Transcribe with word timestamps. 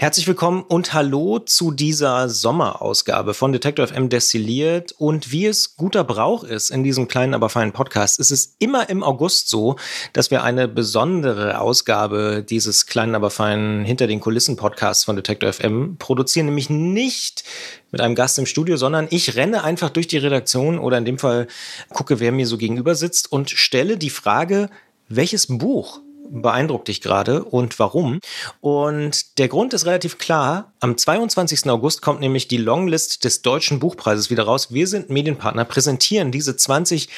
Herzlich 0.00 0.28
willkommen 0.28 0.62
und 0.62 0.92
hallo 0.92 1.40
zu 1.40 1.72
dieser 1.72 2.28
Sommerausgabe 2.28 3.34
von 3.34 3.50
Detector 3.50 3.84
FM 3.88 4.08
Destilliert. 4.08 4.94
Und 4.96 5.32
wie 5.32 5.44
es 5.46 5.74
guter 5.74 6.04
Brauch 6.04 6.44
ist 6.44 6.70
in 6.70 6.84
diesem 6.84 7.08
kleinen, 7.08 7.34
aber 7.34 7.48
feinen 7.48 7.72
Podcast, 7.72 8.20
ist 8.20 8.30
es 8.30 8.54
immer 8.60 8.88
im 8.90 9.02
August 9.02 9.48
so, 9.48 9.74
dass 10.12 10.30
wir 10.30 10.44
eine 10.44 10.68
besondere 10.68 11.60
Ausgabe 11.60 12.44
dieses 12.48 12.86
kleinen, 12.86 13.16
aber 13.16 13.30
feinen 13.30 13.84
Hinter 13.84 14.06
den 14.06 14.20
Kulissen 14.20 14.54
Podcasts 14.54 15.02
von 15.02 15.16
Detector 15.16 15.52
FM 15.52 15.96
produzieren, 15.98 16.46
nämlich 16.46 16.70
nicht 16.70 17.42
mit 17.90 18.00
einem 18.00 18.14
Gast 18.14 18.38
im 18.38 18.46
Studio, 18.46 18.76
sondern 18.76 19.08
ich 19.10 19.34
renne 19.34 19.64
einfach 19.64 19.90
durch 19.90 20.06
die 20.06 20.18
Redaktion 20.18 20.78
oder 20.78 20.96
in 20.96 21.06
dem 21.06 21.18
Fall 21.18 21.48
gucke, 21.88 22.20
wer 22.20 22.30
mir 22.30 22.46
so 22.46 22.56
gegenüber 22.56 22.94
sitzt 22.94 23.32
und 23.32 23.50
stelle 23.50 23.98
die 23.98 24.10
Frage, 24.10 24.70
welches 25.08 25.48
Buch 25.48 26.02
beeindruckt 26.30 26.88
dich 26.88 27.00
gerade 27.00 27.44
und 27.44 27.78
warum? 27.78 28.20
Und 28.60 29.38
der 29.38 29.48
Grund 29.48 29.74
ist 29.74 29.86
relativ 29.86 30.18
klar. 30.18 30.72
Am 30.80 30.96
22. 30.96 31.68
August 31.70 32.02
kommt 32.02 32.20
nämlich 32.20 32.48
die 32.48 32.56
Longlist 32.56 33.24
des 33.24 33.42
Deutschen 33.42 33.80
Buchpreises 33.80 34.30
wieder 34.30 34.44
raus. 34.44 34.72
Wir 34.72 34.86
sind 34.86 35.10
Medienpartner, 35.10 35.64
präsentieren 35.64 36.30
diese 36.32 36.56
20, 36.56 37.08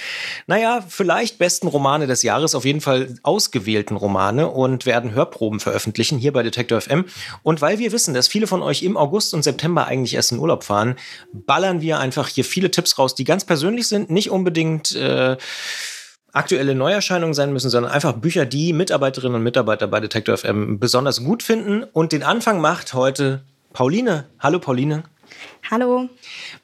naja, 0.47 0.85
vielleicht 0.87 1.39
besten 1.39 1.67
Romane 1.67 2.07
des 2.07 2.23
Jahres, 2.23 2.55
auf 2.55 2.65
jeden 2.65 2.81
Fall 2.81 3.15
ausgewählten 3.23 3.97
Romane 3.97 4.49
und 4.49 4.87
werden 4.87 5.13
Hörproben 5.13 5.61
veröffentlichen 5.61 6.19
hier 6.19 6.33
bei 6.33 6.43
Detector 6.43 6.81
FM. 6.81 7.05
Und 7.43 7.61
weil 7.61 7.79
wir 7.79 7.93
wissen, 7.93 8.15
dass 8.15 8.29
viele 8.29 8.47
von 8.47 8.63
euch 8.63 8.83
im 8.83 8.97
August 8.97 9.35
und 9.35 9.43
September 9.43 9.87
eigentlich 9.87 10.15
erst 10.15 10.33
in 10.33 10.39
Urlaub 10.39 10.65
fahren, 10.65 10.97
ballern 11.33 11.81
wir 11.81 11.99
einfach 11.99 12.29
hier 12.29 12.45
viele 12.45 12.71
Tipps 12.71 12.99
raus, 12.99 13.15
die 13.15 13.25
ganz 13.25 13.45
persönlich 13.45 13.89
sind, 13.89 14.11
nicht 14.11 14.31
unbedingt 14.31 14.95
äh, 14.95 15.37
aktuelle 16.33 16.75
Neuerscheinungen 16.75 17.35
sein 17.35 17.53
müssen, 17.53 17.71
sondern 17.71 17.93
einfach 17.93 18.13
Bücher, 18.13 18.47
die 18.47 18.73
Mitarbeiterinnen 18.73 19.37
und 19.37 19.43
Mitarbeiter 19.43 19.87
bei 19.87 20.01
Detector 20.01 20.37
FM 20.37 20.79
besonders 20.79 21.25
gut 21.25 21.43
finden. 21.43 21.85
Und 21.93 22.13
den 22.13 22.23
Anfang 22.23 22.61
macht 22.61 22.95
heute 22.95 23.43
Pauline. 23.73 24.27
Hallo 24.39 24.59
Pauline. 24.59 25.05
Hallo. 25.69 26.09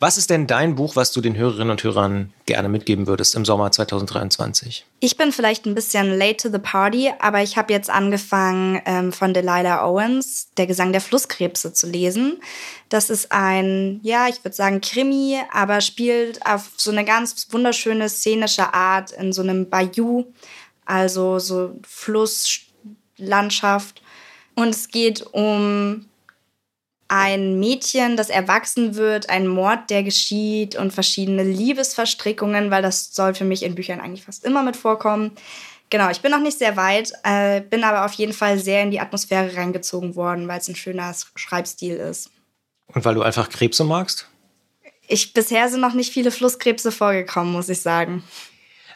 Was 0.00 0.16
ist 0.16 0.30
denn 0.30 0.46
dein 0.46 0.74
Buch, 0.74 0.96
was 0.96 1.12
du 1.12 1.20
den 1.20 1.36
Hörerinnen 1.36 1.70
und 1.70 1.84
Hörern 1.84 2.32
gerne 2.44 2.68
mitgeben 2.68 3.06
würdest 3.06 3.34
im 3.34 3.44
Sommer 3.44 3.70
2023? 3.70 4.84
Ich 5.00 5.16
bin 5.16 5.32
vielleicht 5.32 5.66
ein 5.66 5.74
bisschen 5.74 6.16
late 6.16 6.36
to 6.36 6.50
the 6.50 6.58
party, 6.58 7.12
aber 7.20 7.42
ich 7.42 7.56
habe 7.56 7.72
jetzt 7.72 7.90
angefangen, 7.90 8.80
ähm, 8.84 9.12
von 9.12 9.34
Delilah 9.34 9.86
Owens, 9.86 10.48
Der 10.56 10.66
Gesang 10.66 10.92
der 10.92 11.00
Flusskrebse, 11.00 11.72
zu 11.72 11.88
lesen. 11.88 12.40
Das 12.88 13.10
ist 13.10 13.32
ein, 13.32 14.00
ja, 14.02 14.28
ich 14.28 14.44
würde 14.44 14.56
sagen 14.56 14.80
Krimi, 14.80 15.38
aber 15.52 15.80
spielt 15.80 16.44
auf 16.46 16.70
so 16.76 16.90
eine 16.90 17.04
ganz 17.04 17.46
wunderschöne 17.50 18.08
szenische 18.08 18.74
Art 18.74 19.12
in 19.12 19.32
so 19.32 19.42
einem 19.42 19.68
Bayou, 19.68 20.24
also 20.84 21.38
so 21.38 21.74
Flusslandschaft. 21.86 24.02
Und 24.54 24.70
es 24.70 24.88
geht 24.88 25.26
um 25.32 26.06
ein 27.08 27.60
Mädchen, 27.60 28.16
das 28.16 28.30
erwachsen 28.30 28.96
wird, 28.96 29.30
ein 29.30 29.46
Mord, 29.46 29.90
der 29.90 30.02
geschieht 30.02 30.76
und 30.76 30.92
verschiedene 30.92 31.44
Liebesverstrickungen, 31.44 32.70
weil 32.70 32.82
das 32.82 33.14
soll 33.14 33.34
für 33.34 33.44
mich 33.44 33.62
in 33.62 33.74
Büchern 33.74 34.00
eigentlich 34.00 34.24
fast 34.24 34.44
immer 34.44 34.62
mit 34.62 34.76
vorkommen. 34.76 35.32
Genau, 35.88 36.10
ich 36.10 36.20
bin 36.20 36.32
noch 36.32 36.40
nicht 36.40 36.58
sehr 36.58 36.76
weit, 36.76 37.12
äh, 37.22 37.60
bin 37.60 37.84
aber 37.84 38.04
auf 38.04 38.12
jeden 38.14 38.32
Fall 38.32 38.58
sehr 38.58 38.82
in 38.82 38.90
die 38.90 38.98
Atmosphäre 38.98 39.56
reingezogen 39.56 40.16
worden, 40.16 40.48
weil 40.48 40.58
es 40.58 40.68
ein 40.68 40.74
schöner 40.74 41.14
Schreibstil 41.36 41.94
ist. 41.94 42.30
Und 42.88 43.04
weil 43.04 43.14
du 43.14 43.22
einfach 43.22 43.48
Krebse 43.48 43.84
magst? 43.84 44.28
Ich 45.06 45.32
bisher 45.32 45.68
sind 45.68 45.80
noch 45.80 45.94
nicht 45.94 46.12
viele 46.12 46.32
Flusskrebse 46.32 46.90
vorgekommen, 46.90 47.52
muss 47.52 47.68
ich 47.68 47.80
sagen. 47.80 48.24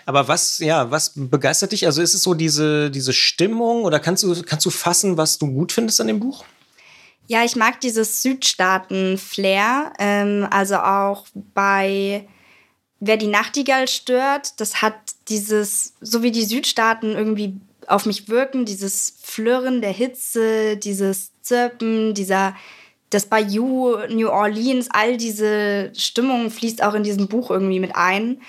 Aber 0.05 0.27
was, 0.27 0.59
ja, 0.59 0.91
was 0.91 1.13
begeistert 1.15 1.71
dich? 1.71 1.87
Also 1.87 2.03
ist 2.03 2.15
es 2.15 2.25
so 2.25 2.35
diese, 2.35 2.91
diese 2.91 3.13
Stimmung 3.13 3.85
oder 3.85 4.01
kannst 4.01 4.25
du, 4.25 4.43
kannst 4.43 4.67
du 4.67 4.71
fassen, 4.71 5.17
was 5.17 5.39
du 5.39 5.47
gut 5.47 5.71
findest 5.71 6.01
an 6.01 6.09
dem 6.09 6.19
Buch? 6.19 6.45
Ja, 7.31 7.45
ich 7.45 7.55
mag 7.55 7.81
dieses 7.81 8.23
Südstaaten-Flair. 8.23 9.93
Ähm, 10.01 10.49
also 10.51 10.79
auch 10.79 11.27
bei 11.55 12.27
Wer 12.99 13.17
die 13.17 13.29
Nachtigall 13.29 13.87
stört, 13.87 14.61
das 14.61 14.83
hat 14.83 14.95
dieses, 15.29 15.95
so 16.01 16.25
wie 16.25 16.33
die 16.33 16.45
Südstaaten 16.45 17.13
irgendwie 17.13 17.55
auf 17.87 18.05
mich 18.05 18.29
wirken, 18.29 18.65
dieses 18.65 19.17
Flirren 19.23 19.81
der 19.81 19.93
Hitze, 19.93 20.77
dieses 20.77 21.31
Zirpen, 21.41 22.15
dieser, 22.15 22.57
das 23.11 23.27
Bayou, 23.27 23.97
New 24.09 24.29
Orleans, 24.29 24.89
all 24.91 25.17
diese 25.17 25.93
Stimmung 25.95 26.51
fließt 26.51 26.83
auch 26.83 26.95
in 26.95 27.05
diesem 27.05 27.29
Buch 27.29 27.51
irgendwie 27.51 27.81
mit 27.81 27.95
ein. 27.95 28.43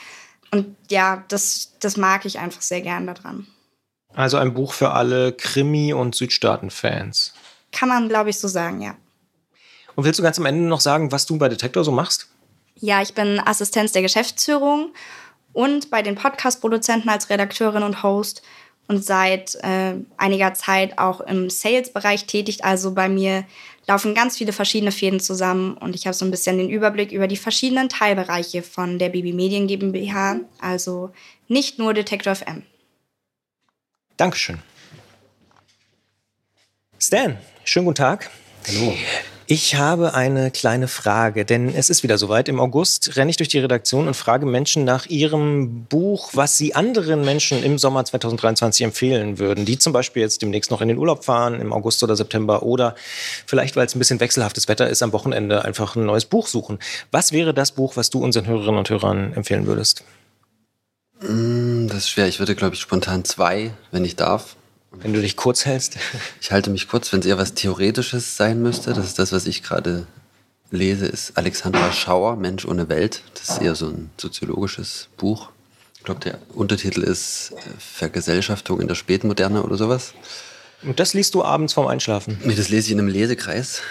Und 0.49 0.75
ja, 0.89 1.23
das, 1.27 1.75
das 1.79 1.97
mag 1.97 2.25
ich 2.25 2.39
einfach 2.39 2.63
sehr 2.63 2.81
gern 2.81 3.05
daran. 3.05 3.45
Also 4.15 4.37
ein 4.37 4.55
Buch 4.55 4.73
für 4.73 4.91
alle 4.91 5.33
Krimi- 5.33 5.93
und 5.93 6.15
Südstaaten-Fans. 6.15 7.35
Kann 7.71 7.89
man, 7.89 8.09
glaube 8.09 8.29
ich, 8.29 8.39
so 8.39 8.47
sagen, 8.47 8.81
ja. 8.81 8.95
Und 9.95 10.05
willst 10.05 10.19
du 10.19 10.23
ganz 10.23 10.39
am 10.39 10.45
Ende 10.45 10.67
noch 10.67 10.81
sagen, 10.81 11.11
was 11.11 11.25
du 11.25 11.37
bei 11.37 11.49
Detektor 11.49 11.83
so 11.83 11.91
machst? 11.91 12.27
Ja, 12.75 13.01
ich 13.01 13.13
bin 13.13 13.39
Assistenz 13.39 13.91
der 13.91 14.01
Geschäftsführung 14.01 14.93
und 15.53 15.89
bei 15.89 16.01
den 16.01 16.15
Podcast-Produzenten 16.15 17.09
als 17.09 17.29
Redakteurin 17.29 17.83
und 17.83 18.03
Host 18.03 18.41
und 18.87 19.03
seit 19.03 19.55
äh, 19.63 19.95
einiger 20.17 20.53
Zeit 20.53 20.97
auch 20.97 21.21
im 21.21 21.49
Sales-Bereich 21.49 22.25
tätig. 22.25 22.65
Also 22.65 22.93
bei 22.93 23.07
mir 23.07 23.45
laufen 23.87 24.15
ganz 24.15 24.37
viele 24.37 24.53
verschiedene 24.53 24.91
Fäden 24.91 25.19
zusammen 25.19 25.77
und 25.77 25.95
ich 25.95 26.07
habe 26.07 26.13
so 26.13 26.25
ein 26.25 26.31
bisschen 26.31 26.57
den 26.57 26.69
Überblick 26.69 27.11
über 27.11 27.27
die 27.27 27.37
verschiedenen 27.37 27.89
Teilbereiche 27.89 28.63
von 28.63 28.99
der 28.99 29.09
Baby 29.09 29.33
Medien 29.33 29.67
GmbH, 29.67 30.39
also 30.59 31.11
nicht 31.47 31.79
nur 31.79 31.93
Detektor 31.93 32.35
FM. 32.35 32.63
Dankeschön. 34.17 34.59
Stan, 36.99 37.37
schönen 37.63 37.85
guten 37.85 37.95
Tag. 37.95 38.29
Hallo. 38.67 38.93
Ich 39.53 39.75
habe 39.75 40.13
eine 40.13 40.49
kleine 40.49 40.87
Frage, 40.87 41.43
denn 41.43 41.75
es 41.75 41.89
ist 41.89 42.03
wieder 42.03 42.17
soweit. 42.17 42.47
Im 42.47 42.61
August 42.61 43.17
renne 43.17 43.31
ich 43.31 43.35
durch 43.35 43.49
die 43.49 43.59
Redaktion 43.59 44.07
und 44.07 44.13
frage 44.13 44.45
Menschen 44.45 44.85
nach 44.85 45.07
ihrem 45.07 45.83
Buch, 45.89 46.29
was 46.33 46.57
sie 46.57 46.73
anderen 46.73 47.25
Menschen 47.25 47.61
im 47.61 47.77
Sommer 47.77 48.05
2023 48.05 48.85
empfehlen 48.85 49.39
würden, 49.39 49.65
die 49.65 49.77
zum 49.77 49.91
Beispiel 49.91 50.21
jetzt 50.21 50.41
demnächst 50.41 50.71
noch 50.71 50.79
in 50.79 50.87
den 50.87 50.97
Urlaub 50.97 51.25
fahren, 51.25 51.59
im 51.59 51.73
August 51.73 52.01
oder 52.01 52.15
September 52.15 52.63
oder 52.63 52.95
vielleicht, 53.45 53.75
weil 53.75 53.85
es 53.85 53.93
ein 53.93 53.99
bisschen 53.99 54.21
wechselhaftes 54.21 54.69
Wetter 54.69 54.89
ist, 54.89 55.03
am 55.03 55.11
Wochenende 55.11 55.65
einfach 55.65 55.97
ein 55.97 56.05
neues 56.05 56.23
Buch 56.23 56.47
suchen. 56.47 56.79
Was 57.11 57.33
wäre 57.33 57.53
das 57.53 57.73
Buch, 57.73 57.97
was 57.97 58.09
du 58.09 58.23
unseren 58.23 58.47
Hörerinnen 58.47 58.77
und 58.77 58.89
Hörern 58.89 59.33
empfehlen 59.33 59.65
würdest? 59.65 60.05
Mm, 61.19 61.87
das 61.87 61.97
ist 61.97 62.09
schwer. 62.09 62.29
Ich 62.29 62.39
würde, 62.39 62.55
glaube 62.55 62.75
ich, 62.75 62.81
spontan 62.81 63.25
zwei, 63.25 63.73
wenn 63.91 64.05
ich 64.05 64.15
darf. 64.15 64.55
Wenn 64.91 65.13
du 65.13 65.21
dich 65.21 65.37
kurz 65.37 65.65
hältst. 65.65 65.97
Ich 66.41 66.51
halte 66.51 66.69
mich 66.69 66.87
kurz, 66.87 67.13
wenn 67.13 67.21
es 67.21 67.25
eher 67.25 67.37
was 67.37 67.53
Theoretisches 67.53 68.35
sein 68.35 68.61
müsste. 68.61 68.93
Das 68.93 69.05
ist 69.05 69.19
das, 69.19 69.31
was 69.31 69.45
ich 69.45 69.63
gerade 69.63 70.05
lese, 70.69 71.05
ist 71.05 71.37
Alexandra 71.37 71.91
Schauer, 71.91 72.35
Mensch 72.35 72.65
ohne 72.65 72.89
Welt. 72.89 73.21
Das 73.33 73.49
ist 73.49 73.61
eher 73.61 73.75
so 73.75 73.87
ein 73.87 74.09
soziologisches 74.17 75.07
Buch. 75.17 75.49
Ich 75.97 76.03
glaube, 76.03 76.19
der 76.21 76.39
Untertitel 76.53 77.03
ist 77.03 77.51
äh, 77.51 77.59
Vergesellschaftung 77.79 78.81
in 78.81 78.87
der 78.87 78.95
Spätmoderne 78.95 79.63
oder 79.63 79.77
sowas. 79.77 80.13
Und 80.83 80.99
das 80.99 81.13
liest 81.13 81.35
du 81.35 81.43
abends 81.43 81.73
vorm 81.73 81.87
Einschlafen? 81.87 82.39
Nee, 82.43 82.55
das 82.55 82.69
lese 82.69 82.87
ich 82.87 82.91
in 82.91 82.99
einem 82.99 83.07
Lesekreis. 83.07 83.81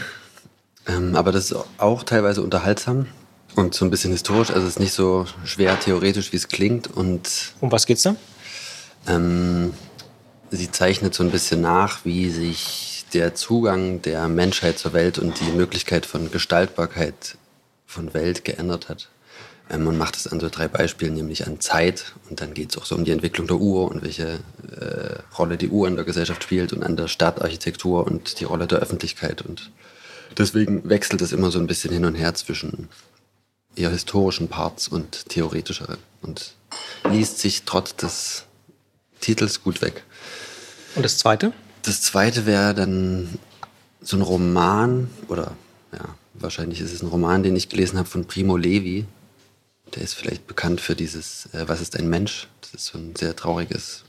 Ähm, 0.87 1.15
aber 1.15 1.33
das 1.33 1.51
ist 1.51 1.57
auch 1.79 2.03
teilweise 2.03 2.43
unterhaltsam 2.43 3.07
und 3.55 3.75
so 3.75 3.85
ein 3.85 3.91
bisschen 3.91 4.11
historisch. 4.11 4.51
Also 4.51 4.63
es 4.67 4.75
ist 4.75 4.81
nicht 4.81 4.93
so 4.93 5.27
schwer 5.45 5.79
theoretisch, 5.79 6.33
wie 6.33 6.37
es 6.37 6.49
klingt. 6.49 6.89
Und 6.89 7.55
um 7.61 7.71
was 7.71 7.87
geht's 7.87 8.03
da? 8.03 8.17
Ähm, 9.07 9.73
sie 10.51 10.71
zeichnet 10.71 11.15
so 11.15 11.23
ein 11.23 11.31
bisschen 11.31 11.61
nach, 11.61 12.05
wie 12.05 12.31
sich 12.31 13.05
der 13.13 13.35
Zugang 13.35 14.03
der 14.03 14.29
Menschheit 14.29 14.79
zur 14.79 14.93
Welt 14.93 15.19
und 15.19 15.41
die 15.41 15.53
Möglichkeit 15.53 16.07
von 16.07 16.31
Gestaltbarkeit 16.31 17.37
von 17.87 18.15
Welt 18.15 18.45
geändert 18.45 18.89
hat. 18.89 19.09
Ähm, 19.69 19.85
man 19.85 19.99
macht 19.99 20.17
es 20.17 20.27
an 20.27 20.41
so 20.41 20.49
drei 20.49 20.69
Beispielen, 20.69 21.15
nämlich 21.15 21.47
an 21.47 21.61
Zeit 21.61 22.13
und 22.29 22.41
dann 22.41 22.55
geht 22.55 22.71
es 22.71 22.79
auch 22.79 22.85
so 22.85 22.95
um 22.95 23.05
die 23.05 23.13
Entwicklung 23.13 23.47
der 23.47 23.57
Uhr 23.57 23.91
und 23.91 24.03
welche 24.03 24.41
äh, 24.81 25.37
Rolle 25.39 25.57
die 25.57 25.69
Uhr 25.69 25.89
in 25.89 25.97
der 25.97 26.05
Gesellschaft 26.05 26.43
spielt 26.43 26.73
und 26.73 26.83
an 26.83 26.97
der 26.97 27.09
Stadtarchitektur 27.09 28.07
und 28.07 28.41
die 28.41 28.45
Rolle 28.45 28.67
der 28.67 28.79
Öffentlichkeit. 28.79 29.43
Und 29.43 29.71
deswegen 30.37 30.89
wechselt 30.89 31.23
es 31.23 31.33
immer 31.33 31.51
so 31.51 31.59
ein 31.59 31.67
bisschen 31.67 31.93
hin 31.93 32.05
und 32.05 32.15
her 32.15 32.35
zwischen 32.35 32.89
eher 33.77 33.91
historischen 33.91 34.49
Parts 34.49 34.89
und 34.89 35.29
theoretischeren 35.29 35.99
und 36.23 36.55
liest 37.09 37.39
sich 37.39 37.63
trotz 37.63 37.95
des 37.95 38.45
Titels 39.21 39.63
gut 39.63 39.83
weg. 39.83 40.05
Und 40.95 41.05
das 41.05 41.19
zweite? 41.19 41.53
Das 41.83 42.03
zweite 42.03 42.47
wäre 42.47 42.75
dann 42.75 43.39
so 44.01 44.17
ein 44.17 44.23
Roman, 44.23 45.11
oder 45.29 45.53
ja, 45.93 46.15
wahrscheinlich 46.35 46.81
ist 46.81 46.93
es 46.93 47.03
ein 47.03 47.09
Roman, 47.09 47.43
den 47.43 47.57
ich 47.57 47.69
gelesen 47.69 47.99
habe 47.99 48.09
von 48.09 48.27
Primo 48.27 48.57
Levi. 48.57 49.07
Der 49.95 50.03
ist 50.03 50.15
vielleicht 50.15 50.47
bekannt 50.47 50.81
für 50.81 50.95
dieses 50.95 51.47
äh, 51.53 51.65
Was 51.67 51.81
ist 51.81 51.97
ein 51.97 52.09
Mensch? 52.09 52.49
Das 52.61 52.75
ist 52.75 52.87
so 52.87 52.99
ein 52.99 53.15
sehr 53.17 53.35
trauriges 53.35 54.05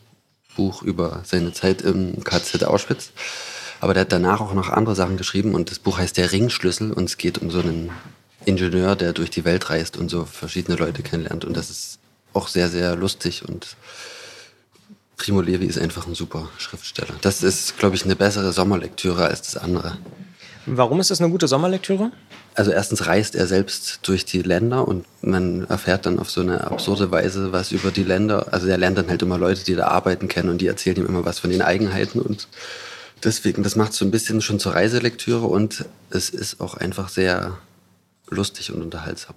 Buch 0.56 0.84
über 0.84 1.24
seine 1.26 1.54
Zeit 1.54 1.82
im 1.82 2.24
KZ 2.24 2.64
Auschwitz. 2.66 3.12
Aber 3.80 3.94
der 3.94 4.02
hat 4.02 4.12
danach 4.12 4.42
auch 4.42 4.54
noch 4.54 4.70
andere 4.70 4.96
Sachen 4.96 5.18
geschrieben 5.18 5.56
und 5.56 5.72
das 5.72 5.80
Buch 5.80 5.98
heißt 5.98 6.18
Der 6.18 6.32
Ringschlüssel 6.32 6.92
und 6.92 7.06
es 7.06 7.18
geht 7.18 7.40
um 7.40 7.50
so 7.50 7.62
einen 7.62 7.90
Ingenieur, 8.46 8.96
der 8.96 9.14
durch 9.14 9.30
die 9.30 9.46
Welt 9.46 9.70
reist 9.70 9.98
und 9.98 10.10
so 10.10 10.26
verschiedene 10.26 10.78
Leute 10.78 11.04
kennenlernt. 11.04 11.46
Und 11.46 11.58
das 11.58 11.70
ist 11.70 12.00
auch 12.34 12.48
sehr, 12.48 12.70
sehr 12.70 12.96
lustig 12.96 13.48
und 13.48 13.76
Primo 15.22 15.42
Levi 15.42 15.68
ist 15.68 15.78
einfach 15.78 16.08
ein 16.08 16.16
super 16.16 16.50
Schriftsteller. 16.58 17.14
Das 17.22 17.44
ist, 17.44 17.78
glaube 17.78 17.96
ich, 17.96 18.04
eine 18.06 18.16
bessere 18.16 18.52
Sommerlektüre 18.52 19.26
als 19.26 19.44
das 19.44 19.56
andere. 19.56 20.00
Warum 20.66 21.00
ist 21.00 21.12
das 21.12 21.22
eine 21.22 21.30
gute 21.30 21.48
Sommerlektüre? 21.48 22.12
Also 22.56 22.72
erstens 22.72 23.06
reist 23.06 23.36
er 23.36 23.46
selbst 23.46 24.00
durch 24.02 24.26
die 24.26 24.42
Länder 24.42 24.88
und 24.88 25.06
man 25.22 25.66
erfährt 25.66 26.08
dann 26.08 26.18
auf 26.18 26.32
so 26.32 26.42
eine 26.42 26.64
absurde 26.64 27.12
Weise 27.12 27.52
was 27.52 27.72
über 27.72 27.92
die 27.92 28.04
Länder. 28.04 28.48
Also 28.52 28.66
er 28.66 28.80
lernt 28.80 28.98
dann 28.98 29.10
halt 29.10 29.22
immer 29.22 29.38
Leute, 29.38 29.64
die 29.64 29.76
da 29.76 29.90
arbeiten 29.90 30.28
kennen 30.28 30.50
und 30.50 30.60
die 30.60 30.66
erzählen 30.66 30.98
ihm 30.98 31.06
immer 31.06 31.24
was 31.24 31.38
von 31.38 31.52
den 31.52 31.62
Eigenheiten 31.62 32.20
und 32.20 32.48
deswegen, 33.24 33.62
das 33.62 33.76
macht 33.76 33.94
so 33.94 34.04
ein 34.04 34.10
bisschen 34.10 34.42
schon 34.42 34.60
zur 34.60 34.74
Reiselektüre 34.74 35.46
und 35.46 35.86
es 36.10 36.32
ist 36.32 36.60
auch 36.62 36.74
einfach 36.74 37.10
sehr 37.10 37.60
lustig 38.28 38.74
und 38.74 38.82
unterhaltsam. 38.82 39.36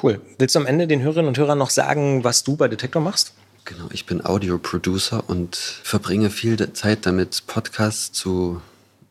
Cool. 0.00 0.20
Willst 0.38 0.54
du 0.54 0.60
am 0.60 0.66
Ende 0.66 0.86
den 0.86 1.02
Hörerinnen 1.02 1.28
und 1.28 1.38
Hörern 1.38 1.58
noch 1.58 1.70
sagen, 1.70 2.22
was 2.22 2.44
du 2.44 2.54
bei 2.54 2.68
Detektor 2.68 3.02
machst? 3.02 3.32
Genau, 3.66 3.88
ich 3.90 4.06
bin 4.06 4.24
Audio-Producer 4.24 5.28
und 5.28 5.56
verbringe 5.56 6.30
viel 6.30 6.72
Zeit 6.72 7.04
damit, 7.04 7.48
Podcasts 7.48 8.12
zu 8.12 8.62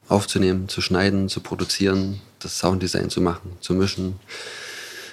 aufzunehmen, 0.07 0.69
zu 0.69 0.79
schneiden, 0.79 1.27
zu 1.27 1.41
produzieren, 1.41 2.21
das 2.39 2.59
Sounddesign 2.59 3.09
zu 3.09 3.19
machen, 3.19 3.57
zu 3.59 3.73
mischen, 3.73 4.17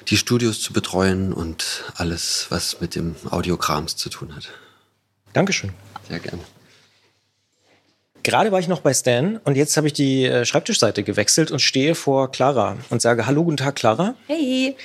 die 0.07 0.17
Studios 0.17 0.61
zu 0.61 0.73
betreuen 0.73 1.33
und 1.33 1.83
alles, 1.97 2.47
was 2.51 2.81
mit 2.81 2.95
dem 2.95 3.17
Audiokrams 3.31 3.97
zu 3.97 4.11
tun 4.11 4.37
hat. 4.37 4.49
Dankeschön. 5.33 5.73
Sehr 6.09 6.21
gerne. 6.21 6.43
Gerade 8.23 8.53
war 8.53 8.61
ich 8.61 8.69
noch 8.69 8.81
bei 8.81 8.95
Stan 8.95 9.41
und 9.45 9.57
jetzt 9.57 9.77
habe 9.77 9.89
ich 9.89 9.93
die 9.93 10.25
äh, 10.25 10.45
Schreibtischseite 10.45 11.03
gewechselt 11.03 11.51
und 11.51 11.59
stehe 11.59 11.95
vor 11.95 12.31
Clara 12.31 12.77
und 12.91 13.03
sage 13.03 13.27
Hallo, 13.27 13.43
guten 13.43 13.57
Tag, 13.57 13.75
Clara. 13.75 14.15
Hey. 14.29 14.77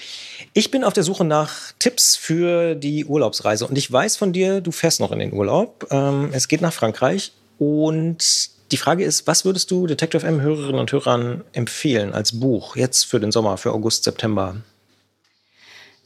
Ich 0.54 0.72
bin 0.72 0.84
auf 0.84 0.94
der 0.94 1.04
Suche 1.04 1.24
nach 1.24 1.72
Tipps 1.78 2.16
für 2.16 2.74
die 2.74 3.06
Urlaubsreise 3.06 3.68
und 3.68 3.78
ich 3.78 3.92
weiß 3.92 4.18
von 4.18 4.34
dir, 4.34 4.62
du 4.62 4.72
fährst 4.72 5.00
noch 5.00 5.12
in 5.12 5.20
den 5.20 5.34
Urlaub. 5.34 5.88
Ähm, 5.92 6.30
es 6.32 6.48
geht 6.48 6.62
nach 6.62 6.74
Frankreich 6.74 7.32
und 7.60 8.50
die 8.72 8.78
Frage 8.78 9.04
ist, 9.04 9.28
was 9.28 9.46
würdest 9.46 9.70
du 9.70 9.86
Detective 9.86 10.26
M 10.26 10.42
Hörerinnen 10.42 10.80
und 10.80 10.92
Hörern 10.92 11.44
empfehlen 11.54 12.14
als 12.14 12.40
Buch 12.40 12.76
jetzt 12.76 13.06
für 13.06 13.20
den 13.20 13.32
Sommer, 13.32 13.58
für 13.58 13.72
August, 13.72 14.04
September? 14.04 14.58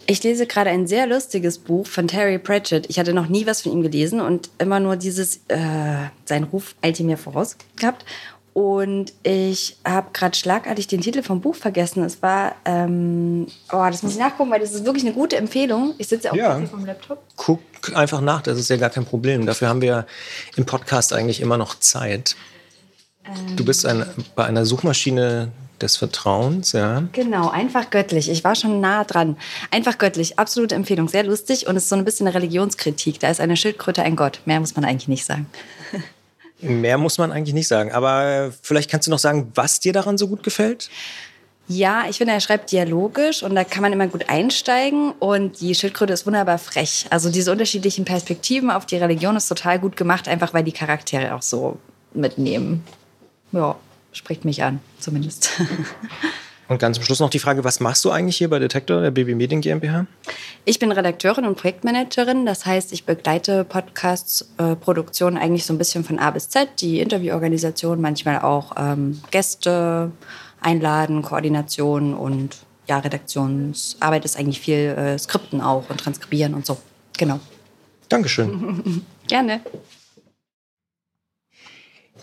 Ich 0.07 0.23
lese 0.23 0.45
gerade 0.47 0.69
ein 0.69 0.87
sehr 0.87 1.07
lustiges 1.07 1.57
Buch 1.57 1.87
von 1.87 2.07
Terry 2.07 2.37
Pratchett. 2.39 2.89
Ich 2.89 2.99
hatte 2.99 3.13
noch 3.13 3.27
nie 3.27 3.45
was 3.45 3.61
von 3.61 3.71
ihm 3.71 3.81
gelesen 3.81 4.19
und 4.19 4.49
immer 4.57 4.79
nur 4.79 4.95
dieses, 4.97 5.37
äh, 5.47 5.59
sein 6.25 6.43
Ruf 6.45 6.75
eilte 6.81 7.03
mir 7.03 7.17
voraus 7.17 7.55
gehabt. 7.79 8.03
Und 8.53 9.13
ich 9.23 9.77
habe 9.85 10.09
gerade 10.11 10.35
schlagartig 10.35 10.87
den 10.87 10.99
Titel 10.99 11.23
vom 11.23 11.39
Buch 11.39 11.55
vergessen. 11.55 12.03
Es 12.03 12.21
war, 12.21 12.55
ähm, 12.65 13.47
oh, 13.71 13.85
das 13.89 14.03
muss 14.03 14.11
ich 14.13 14.19
nachgucken, 14.19 14.51
weil 14.51 14.59
das 14.59 14.73
ist 14.73 14.83
wirklich 14.83 15.05
eine 15.05 15.13
gute 15.13 15.37
Empfehlung. 15.37 15.93
Ich 15.97 16.07
sitze 16.09 16.27
ja 16.27 16.31
auch 16.33 16.35
Ja. 16.35 16.57
hier 16.57 16.67
vom 16.67 16.85
Laptop. 16.85 17.23
Guck 17.37 17.61
einfach 17.95 18.19
nach, 18.19 18.41
das 18.41 18.59
ist 18.59 18.69
ja 18.69 18.75
gar 18.75 18.89
kein 18.89 19.05
Problem. 19.05 19.45
Dafür 19.45 19.69
haben 19.69 19.81
wir 19.81 20.05
im 20.57 20.65
Podcast 20.65 21.13
eigentlich 21.13 21.39
immer 21.39 21.57
noch 21.57 21.79
Zeit. 21.79 22.35
Du 23.55 23.63
bist 23.63 23.85
ein, 23.85 24.05
bei 24.35 24.43
einer 24.45 24.65
Suchmaschine 24.65 25.49
des 25.81 25.97
Vertrauens, 25.97 26.71
ja. 26.71 27.03
Genau, 27.11 27.49
einfach 27.49 27.89
göttlich. 27.89 28.29
Ich 28.29 28.43
war 28.43 28.55
schon 28.55 28.79
nah 28.81 29.03
dran. 29.03 29.37
Einfach 29.71 29.97
göttlich, 29.97 30.39
absolute 30.39 30.75
Empfehlung. 30.75 31.07
Sehr 31.07 31.23
lustig 31.23 31.67
und 31.67 31.75
es 31.75 31.83
ist 31.83 31.89
so 31.89 31.95
ein 31.95 32.05
bisschen 32.05 32.27
eine 32.27 32.35
Religionskritik. 32.35 33.19
Da 33.19 33.29
ist 33.29 33.39
eine 33.39 33.57
Schildkröte 33.57 34.03
ein 34.03 34.15
Gott. 34.15 34.41
Mehr 34.45 34.59
muss 34.59 34.75
man 34.75 34.85
eigentlich 34.85 35.07
nicht 35.07 35.25
sagen. 35.25 35.47
Mehr 36.61 36.97
muss 36.97 37.17
man 37.17 37.31
eigentlich 37.31 37.55
nicht 37.55 37.67
sagen. 37.67 37.91
Aber 37.91 38.25
äh, 38.25 38.51
vielleicht 38.61 38.89
kannst 38.89 39.07
du 39.07 39.11
noch 39.11 39.19
sagen, 39.19 39.51
was 39.55 39.79
dir 39.79 39.93
daran 39.93 40.17
so 40.17 40.27
gut 40.27 40.43
gefällt? 40.43 40.89
Ja, 41.67 42.03
ich 42.09 42.17
finde, 42.17 42.33
er 42.33 42.41
schreibt 42.41 42.71
dialogisch 42.71 43.43
und 43.43 43.55
da 43.55 43.63
kann 43.63 43.81
man 43.81 43.93
immer 43.93 44.07
gut 44.07 44.29
einsteigen 44.29 45.11
und 45.19 45.61
die 45.61 45.73
Schildkröte 45.73 46.11
ist 46.11 46.25
wunderbar 46.25 46.57
frech. 46.57 47.05
Also 47.09 47.31
diese 47.31 47.51
unterschiedlichen 47.51 48.03
Perspektiven 48.03 48.69
auf 48.69 48.85
die 48.85 48.97
Religion 48.97 49.37
ist 49.37 49.47
total 49.47 49.79
gut 49.79 49.95
gemacht, 49.95 50.27
einfach 50.27 50.53
weil 50.53 50.63
die 50.63 50.73
Charaktere 50.73 51.33
auch 51.33 51.41
so 51.41 51.77
mitnehmen. 52.13 52.83
Ja, 53.53 53.75
spricht 54.11 54.45
mich 54.45 54.63
an, 54.63 54.79
zumindest. 54.99 55.51
Und 56.71 56.79
ganz 56.79 56.95
zum 56.95 57.03
Schluss 57.03 57.19
noch 57.19 57.29
die 57.29 57.39
Frage, 57.39 57.65
was 57.65 57.81
machst 57.81 58.05
du 58.05 58.11
eigentlich 58.11 58.37
hier 58.37 58.49
bei 58.49 58.57
Detektor, 58.57 59.01
der 59.01 59.11
BB 59.11 59.35
Medien 59.35 59.59
GmbH? 59.59 60.05
Ich 60.63 60.79
bin 60.79 60.89
Redakteurin 60.93 61.43
und 61.43 61.57
Projektmanagerin, 61.57 62.45
das 62.45 62.65
heißt, 62.65 62.93
ich 62.93 63.03
begleite 63.03 63.65
Podcasts, 63.65 64.49
äh, 64.57 64.77
Produktionen 64.77 65.35
eigentlich 65.35 65.65
so 65.65 65.73
ein 65.73 65.77
bisschen 65.77 66.05
von 66.05 66.17
A 66.17 66.31
bis 66.31 66.47
Z, 66.47 66.69
die 66.79 67.01
Intervieworganisation, 67.01 67.99
manchmal 67.99 68.39
auch 68.39 68.71
ähm, 68.77 69.21
Gäste 69.31 70.11
einladen, 70.61 71.23
Koordination 71.23 72.13
und 72.13 72.55
ja, 72.87 72.99
Redaktionsarbeit 72.99 74.23
ist 74.23 74.37
eigentlich 74.39 74.61
viel 74.61 74.95
äh, 74.97 75.19
Skripten 75.19 75.59
auch 75.59 75.89
und 75.89 75.99
Transkribieren 75.99 76.53
und 76.53 76.65
so. 76.65 76.77
Genau. 77.17 77.41
Dankeschön. 78.07 79.03
Gerne. 79.27 79.59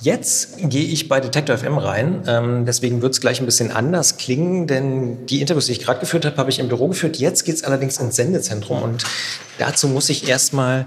Jetzt 0.01 0.59
gehe 0.59 0.85
ich 0.85 1.09
bei 1.09 1.19
Detector 1.19 1.59
FM 1.59 1.77
rein. 1.79 2.23
Ähm, 2.27 2.65
deswegen 2.67 3.03
wird 3.03 3.15
es 3.15 3.21
gleich 3.21 3.41
ein 3.41 3.47
bisschen 3.47 3.73
anders 3.73 4.17
klingen, 4.17 4.67
denn 4.69 5.27
die 5.27 5.41
Interviews, 5.41 5.67
die 5.67 5.73
ich 5.73 5.81
gerade 5.81 5.99
geführt 5.99 6.25
habe, 6.25 6.37
habe 6.37 6.51
ich 6.51 6.61
im 6.61 6.69
Büro 6.69 6.89
geführt. 6.89 7.17
Jetzt 7.17 7.45
geht 7.45 7.57
es 7.57 7.65
allerdings 7.65 7.99
ins 7.99 8.17
Sendezentrum 8.17 8.83
und 8.83 9.05
dazu 9.59 9.89
muss 9.89 10.09
ich 10.09 10.29
erstmal 10.29 10.87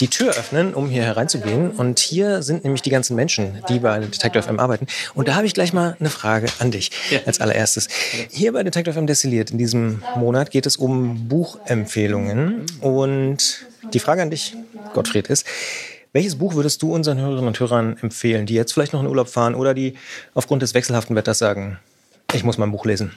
die 0.00 0.08
Tür 0.08 0.30
öffnen, 0.30 0.74
um 0.74 0.88
hier 0.88 1.02
hereinzugehen. 1.02 1.70
Und 1.70 1.98
hier 1.98 2.42
sind 2.42 2.64
nämlich 2.64 2.82
die 2.82 2.90
ganzen 2.90 3.16
Menschen, 3.16 3.62
die 3.68 3.78
bei 3.78 3.98
Detector 3.98 4.42
FM 4.42 4.58
arbeiten. 4.58 4.86
Und 5.14 5.28
da 5.28 5.34
habe 5.34 5.46
ich 5.46 5.54
gleich 5.54 5.72
mal 5.72 5.96
eine 6.00 6.10
Frage 6.10 6.48
an 6.58 6.70
dich 6.70 6.90
als 7.26 7.40
allererstes. 7.40 7.88
Hier 8.30 8.52
bei 8.52 8.62
Detector 8.62 8.94
FM 8.94 9.06
Destilliert 9.06 9.50
in 9.50 9.58
diesem 9.58 10.02
Monat 10.16 10.50
geht 10.50 10.66
es 10.66 10.76
um 10.76 11.28
Buchempfehlungen. 11.28 12.66
Und 12.80 13.66
die 13.92 14.00
Frage 14.00 14.22
an 14.22 14.30
dich, 14.30 14.56
Gottfried, 14.94 15.28
ist, 15.28 15.46
welches 16.12 16.36
Buch 16.36 16.54
würdest 16.54 16.82
du 16.82 16.92
unseren 16.94 17.18
Hörerinnen 17.18 17.48
und 17.48 17.60
Hörern 17.60 17.96
empfehlen, 18.00 18.46
die 18.46 18.54
jetzt 18.54 18.72
vielleicht 18.72 18.92
noch 18.92 19.00
in 19.00 19.06
Urlaub 19.06 19.28
fahren 19.28 19.54
oder 19.54 19.74
die 19.74 19.94
aufgrund 20.34 20.62
des 20.62 20.74
wechselhaften 20.74 21.16
Wetters 21.16 21.38
sagen, 21.38 21.78
ich 22.32 22.44
muss 22.44 22.58
mein 22.58 22.72
Buch 22.72 22.84
lesen? 22.84 23.12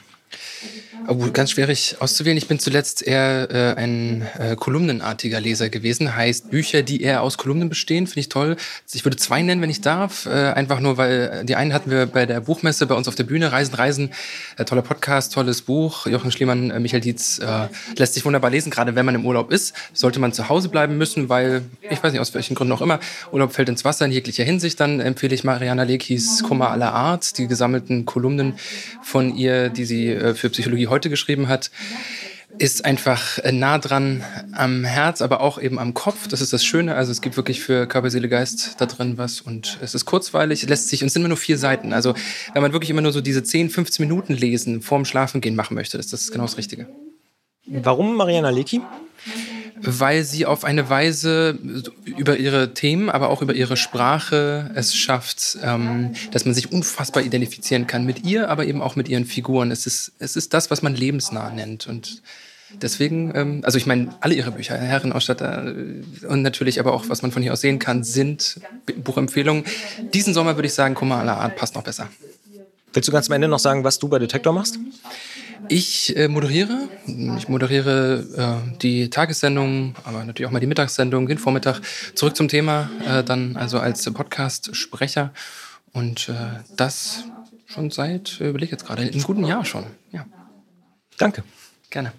Oh, 1.06 1.16
ganz 1.32 1.50
schwierig 1.50 1.96
auszuwählen. 2.00 2.38
Ich 2.38 2.48
bin 2.48 2.58
zuletzt 2.58 3.06
eher 3.06 3.50
äh, 3.50 3.74
ein 3.78 4.26
äh, 4.38 4.56
kolumnenartiger 4.56 5.38
Leser 5.38 5.68
gewesen. 5.68 6.16
Heißt 6.16 6.50
Bücher, 6.50 6.82
die 6.82 7.02
eher 7.02 7.20
aus 7.20 7.36
Kolumnen 7.36 7.68
bestehen, 7.68 8.06
finde 8.06 8.20
ich 8.20 8.30
toll. 8.30 8.56
Ich 8.90 9.04
würde 9.04 9.18
zwei 9.18 9.42
nennen, 9.42 9.60
wenn 9.60 9.68
ich 9.68 9.82
darf. 9.82 10.24
Äh, 10.24 10.30
einfach 10.30 10.80
nur, 10.80 10.96
weil 10.96 11.44
die 11.44 11.56
einen 11.56 11.74
hatten 11.74 11.90
wir 11.90 12.06
bei 12.06 12.24
der 12.24 12.40
Buchmesse 12.40 12.86
bei 12.86 12.94
uns 12.94 13.06
auf 13.06 13.16
der 13.16 13.24
Bühne. 13.24 13.52
Reisen, 13.52 13.74
Reisen. 13.74 14.10
Äh, 14.56 14.64
toller 14.64 14.80
Podcast, 14.80 15.34
tolles 15.34 15.60
Buch. 15.60 16.06
Jochen 16.06 16.32
Schliemann, 16.32 16.70
äh, 16.70 16.80
Michael 16.80 17.02
Dietz 17.02 17.38
äh, 17.38 17.68
lässt 17.96 18.14
sich 18.14 18.24
wunderbar 18.24 18.50
lesen. 18.50 18.70
Gerade 18.70 18.94
wenn 18.94 19.04
man 19.04 19.14
im 19.14 19.26
Urlaub 19.26 19.52
ist, 19.52 19.74
sollte 19.92 20.20
man 20.20 20.32
zu 20.32 20.48
Hause 20.48 20.70
bleiben 20.70 20.96
müssen, 20.96 21.28
weil, 21.28 21.62
ich 21.82 22.02
weiß 22.02 22.12
nicht, 22.12 22.20
aus 22.20 22.32
welchen 22.32 22.54
Gründen 22.54 22.72
auch 22.72 22.80
immer, 22.80 22.98
Urlaub 23.30 23.52
fällt 23.52 23.68
ins 23.68 23.84
Wasser 23.84 24.06
in 24.06 24.12
jeglicher 24.12 24.44
Hinsicht. 24.44 24.80
Dann 24.80 25.00
empfehle 25.00 25.34
ich 25.34 25.44
Mariana 25.44 25.82
Lekis 25.82 26.42
Kummer 26.44 26.70
aller 26.70 26.94
Art, 26.94 27.36
die 27.36 27.46
gesammelten 27.46 28.06
Kolumnen 28.06 28.54
von 29.02 29.36
ihr, 29.36 29.68
die 29.68 29.84
sie 29.84 30.08
äh, 30.08 30.34
für 30.34 30.48
Psychologie 30.48 30.93
heute 30.94 31.10
geschrieben 31.10 31.48
hat, 31.48 31.70
ist 32.56 32.84
einfach 32.84 33.38
äh, 33.38 33.50
nah 33.50 33.78
dran 33.78 34.22
am 34.52 34.84
Herz, 34.84 35.22
aber 35.22 35.40
auch 35.40 35.60
eben 35.60 35.78
am 35.80 35.92
Kopf. 35.92 36.28
Das 36.28 36.40
ist 36.40 36.52
das 36.52 36.64
Schöne. 36.64 36.94
Also 36.94 37.10
es 37.10 37.20
gibt 37.20 37.36
wirklich 37.36 37.60
für 37.60 37.86
Körper, 37.86 38.10
Seele, 38.10 38.28
Geist 38.28 38.76
da 38.78 38.86
drin 38.86 39.18
was 39.18 39.40
und 39.40 39.78
es 39.82 39.94
ist 39.94 40.04
kurzweilig, 40.04 40.68
lässt 40.68 40.88
sich 40.88 41.02
und 41.02 41.08
es 41.08 41.14
sind 41.14 41.22
immer 41.22 41.28
nur 41.28 41.36
vier 41.36 41.58
Seiten. 41.58 41.92
Also 41.92 42.14
wenn 42.52 42.62
man 42.62 42.72
wirklich 42.72 42.90
immer 42.90 43.02
nur 43.02 43.12
so 43.12 43.20
diese 43.20 43.42
10, 43.42 43.70
15 43.70 44.06
Minuten 44.06 44.34
lesen 44.34 44.82
vorm 44.82 45.04
Schlafengehen 45.04 45.56
machen 45.56 45.74
möchte, 45.74 45.98
ist 45.98 46.12
das 46.12 46.30
genau 46.30 46.44
das 46.44 46.56
Richtige. 46.56 46.86
Warum 47.66 48.16
Mariana 48.16 48.50
Lecki? 48.50 48.82
Weil 49.80 50.24
sie 50.24 50.46
auf 50.46 50.64
eine 50.64 50.88
Weise 50.88 51.58
über 52.04 52.36
ihre 52.36 52.74
Themen, 52.74 53.10
aber 53.10 53.28
auch 53.28 53.42
über 53.42 53.54
ihre 53.54 53.76
Sprache 53.76 54.70
es 54.74 54.94
schafft, 54.94 55.58
ähm, 55.62 56.12
dass 56.30 56.44
man 56.44 56.54
sich 56.54 56.72
unfassbar 56.72 57.22
identifizieren 57.22 57.86
kann 57.86 58.04
mit 58.04 58.24
ihr, 58.24 58.48
aber 58.48 58.66
eben 58.66 58.82
auch 58.82 58.96
mit 58.96 59.08
ihren 59.08 59.24
Figuren. 59.24 59.70
Es 59.70 59.86
ist, 59.86 60.12
es 60.18 60.36
ist 60.36 60.54
das, 60.54 60.70
was 60.70 60.82
man 60.82 60.94
lebensnah 60.94 61.50
nennt. 61.50 61.86
Und 61.86 62.22
deswegen, 62.80 63.32
ähm, 63.34 63.60
also 63.64 63.78
ich 63.78 63.86
meine, 63.86 64.14
alle 64.20 64.34
ihre 64.34 64.52
Bücher, 64.52 64.76
Herrenausstatter 64.76 65.66
äh, 65.66 66.26
und 66.26 66.42
natürlich 66.42 66.80
aber 66.80 66.92
auch, 66.92 67.08
was 67.08 67.22
man 67.22 67.32
von 67.32 67.42
hier 67.42 67.52
aus 67.52 67.60
sehen 67.60 67.78
kann, 67.78 68.04
sind 68.04 68.60
Buchempfehlungen. 68.96 69.64
Diesen 70.12 70.34
Sommer 70.34 70.56
würde 70.56 70.66
ich 70.66 70.74
sagen, 70.74 70.96
aller 71.12 71.38
Art 71.38 71.56
passt 71.56 71.74
noch 71.74 71.82
besser. 71.82 72.08
Willst 72.92 73.08
du 73.08 73.12
ganz 73.12 73.28
am 73.28 73.34
Ende 73.34 73.48
noch 73.48 73.58
sagen, 73.58 73.82
was 73.82 73.98
du 73.98 74.08
bei 74.08 74.20
Detektor 74.20 74.52
machst? 74.52 74.78
Ich 75.68 76.16
äh, 76.16 76.28
moderiere. 76.28 76.88
Ich 77.38 77.48
moderiere 77.48 78.62
äh, 78.66 78.78
die 78.78 79.10
Tagessendung, 79.10 79.94
aber 80.04 80.24
natürlich 80.24 80.46
auch 80.46 80.52
mal 80.52 80.60
die 80.60 80.66
Mittagssendung, 80.66 81.26
den 81.26 81.38
Vormittag. 81.38 81.80
Zurück 82.14 82.36
zum 82.36 82.48
Thema, 82.48 82.90
äh, 83.06 83.24
dann 83.24 83.56
also 83.56 83.78
als 83.78 84.04
Podcast-Sprecher. 84.04 85.32
Und 85.92 86.28
äh, 86.28 86.34
das 86.76 87.24
schon 87.66 87.90
seit, 87.90 88.40
äh, 88.40 88.50
überlege 88.50 88.72
jetzt 88.72 88.86
gerade, 88.86 89.02
einem 89.02 89.22
guten 89.22 89.44
Jahr 89.44 89.64
schon. 89.64 89.84
Ja, 90.12 90.26
Danke. 91.18 91.44
gerne. 91.90 92.12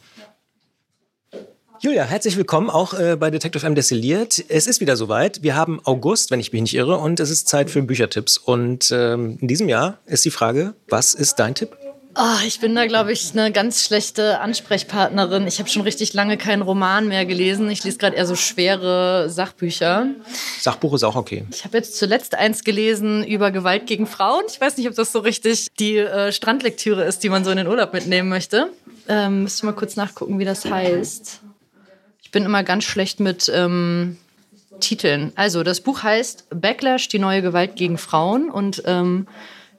Julia, 1.81 2.03
herzlich 2.03 2.37
willkommen 2.37 2.69
auch 2.69 2.93
äh, 2.93 3.17
bei 3.17 3.29
Detective 3.29 3.65
M 3.65 3.75
Destilliert. 3.75 4.43
Es 4.47 4.65
ist 4.65 4.79
wieder 4.79 4.95
soweit. 4.95 5.43
Wir 5.43 5.55
haben 5.55 5.81
August, 5.83 6.31
wenn 6.31 6.39
ich 6.39 6.51
mich 6.51 6.61
nicht 6.61 6.73
irre, 6.73 6.97
und 6.97 7.19
es 7.19 7.29
ist 7.29 7.47
Zeit 7.47 7.69
für 7.69 7.81
Büchertipps. 7.81 8.37
Und 8.37 8.89
ähm, 8.91 9.37
in 9.41 9.47
diesem 9.47 9.69
Jahr 9.69 9.99
ist 10.05 10.25
die 10.25 10.31
Frage, 10.31 10.73
was 10.87 11.13
ist 11.13 11.35
dein 11.35 11.53
Tipp? 11.53 11.77
Oh, 12.17 12.37
ich 12.47 12.61
bin 12.61 12.73
da, 12.75 12.85
glaube 12.85 13.11
ich, 13.11 13.33
eine 13.33 13.51
ganz 13.51 13.83
schlechte 13.83 14.39
Ansprechpartnerin. 14.39 15.47
Ich 15.47 15.59
habe 15.59 15.67
schon 15.67 15.81
richtig 15.81 16.13
lange 16.13 16.37
keinen 16.37 16.61
Roman 16.61 17.09
mehr 17.09 17.25
gelesen. 17.25 17.69
Ich 17.69 17.83
lese 17.83 17.97
gerade 17.97 18.15
eher 18.15 18.25
so 18.25 18.35
schwere 18.35 19.29
Sachbücher. 19.29 20.07
Sachbuch 20.61 20.93
ist 20.93 21.03
auch 21.03 21.17
okay. 21.17 21.43
Ich 21.51 21.65
habe 21.65 21.75
jetzt 21.75 21.97
zuletzt 21.97 22.33
eins 22.35 22.63
gelesen 22.63 23.25
über 23.25 23.51
Gewalt 23.51 23.85
gegen 23.85 24.07
Frauen. 24.07 24.43
Ich 24.47 24.61
weiß 24.61 24.77
nicht, 24.77 24.87
ob 24.87 24.95
das 24.95 25.11
so 25.11 25.19
richtig 25.19 25.67
die 25.77 25.97
äh, 25.97 26.31
Strandlektüre 26.31 27.03
ist, 27.03 27.21
die 27.21 27.27
man 27.27 27.43
so 27.43 27.51
in 27.51 27.57
den 27.57 27.67
Urlaub 27.67 27.91
mitnehmen 27.91 28.29
möchte. 28.29 28.69
Ähm, 29.09 29.43
müsste 29.43 29.59
ich 29.59 29.63
mal 29.63 29.73
kurz 29.73 29.97
nachgucken, 29.97 30.39
wie 30.39 30.45
das 30.45 30.63
heißt. 30.63 31.41
Ich 32.23 32.31
bin 32.31 32.45
immer 32.45 32.63
ganz 32.63 32.85
schlecht 32.85 33.19
mit 33.19 33.51
ähm, 33.53 34.17
Titeln. 34.79 35.33
Also, 35.35 35.63
das 35.63 35.81
Buch 35.81 36.03
heißt 36.03 36.45
Backlash, 36.49 37.09
die 37.09 37.19
neue 37.19 37.41
Gewalt 37.41 37.75
gegen 37.75 37.97
Frauen 37.97 38.49
und 38.49 38.83
ähm, 38.85 39.27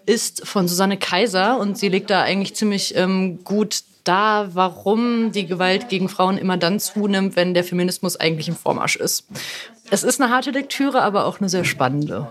ist 0.07 0.47
von 0.47 0.69
Susanne 0.69 0.97
Kaiser 0.97 1.59
und 1.59 1.77
sie 1.77 1.89
legt 1.89 2.11
da 2.11 2.23
eigentlich 2.23 2.55
ziemlich 2.55 2.97
ähm, 2.97 3.45
gut 3.45 3.83
dar, 4.05 4.55
warum 4.55 5.33
die 5.33 5.47
Gewalt 5.47 5.89
gegen 5.89 6.09
Frauen 6.09 6.39
immer 6.39 6.57
dann 6.57 6.79
zunimmt, 6.81 7.37
wenn 7.37 7.55
der 7.55 7.65
Feminismus 7.65 8.17
eigentlich 8.17 8.49
im 8.49 8.57
Vormarsch 8.57 8.97
ist. 8.97 9.27
Es 9.91 10.05
ist 10.05 10.21
eine 10.21 10.33
harte 10.33 10.51
Lektüre, 10.51 11.03
aber 11.03 11.27
auch 11.27 11.41
eine 11.41 11.49
sehr 11.49 11.65
spannende. 11.65 12.31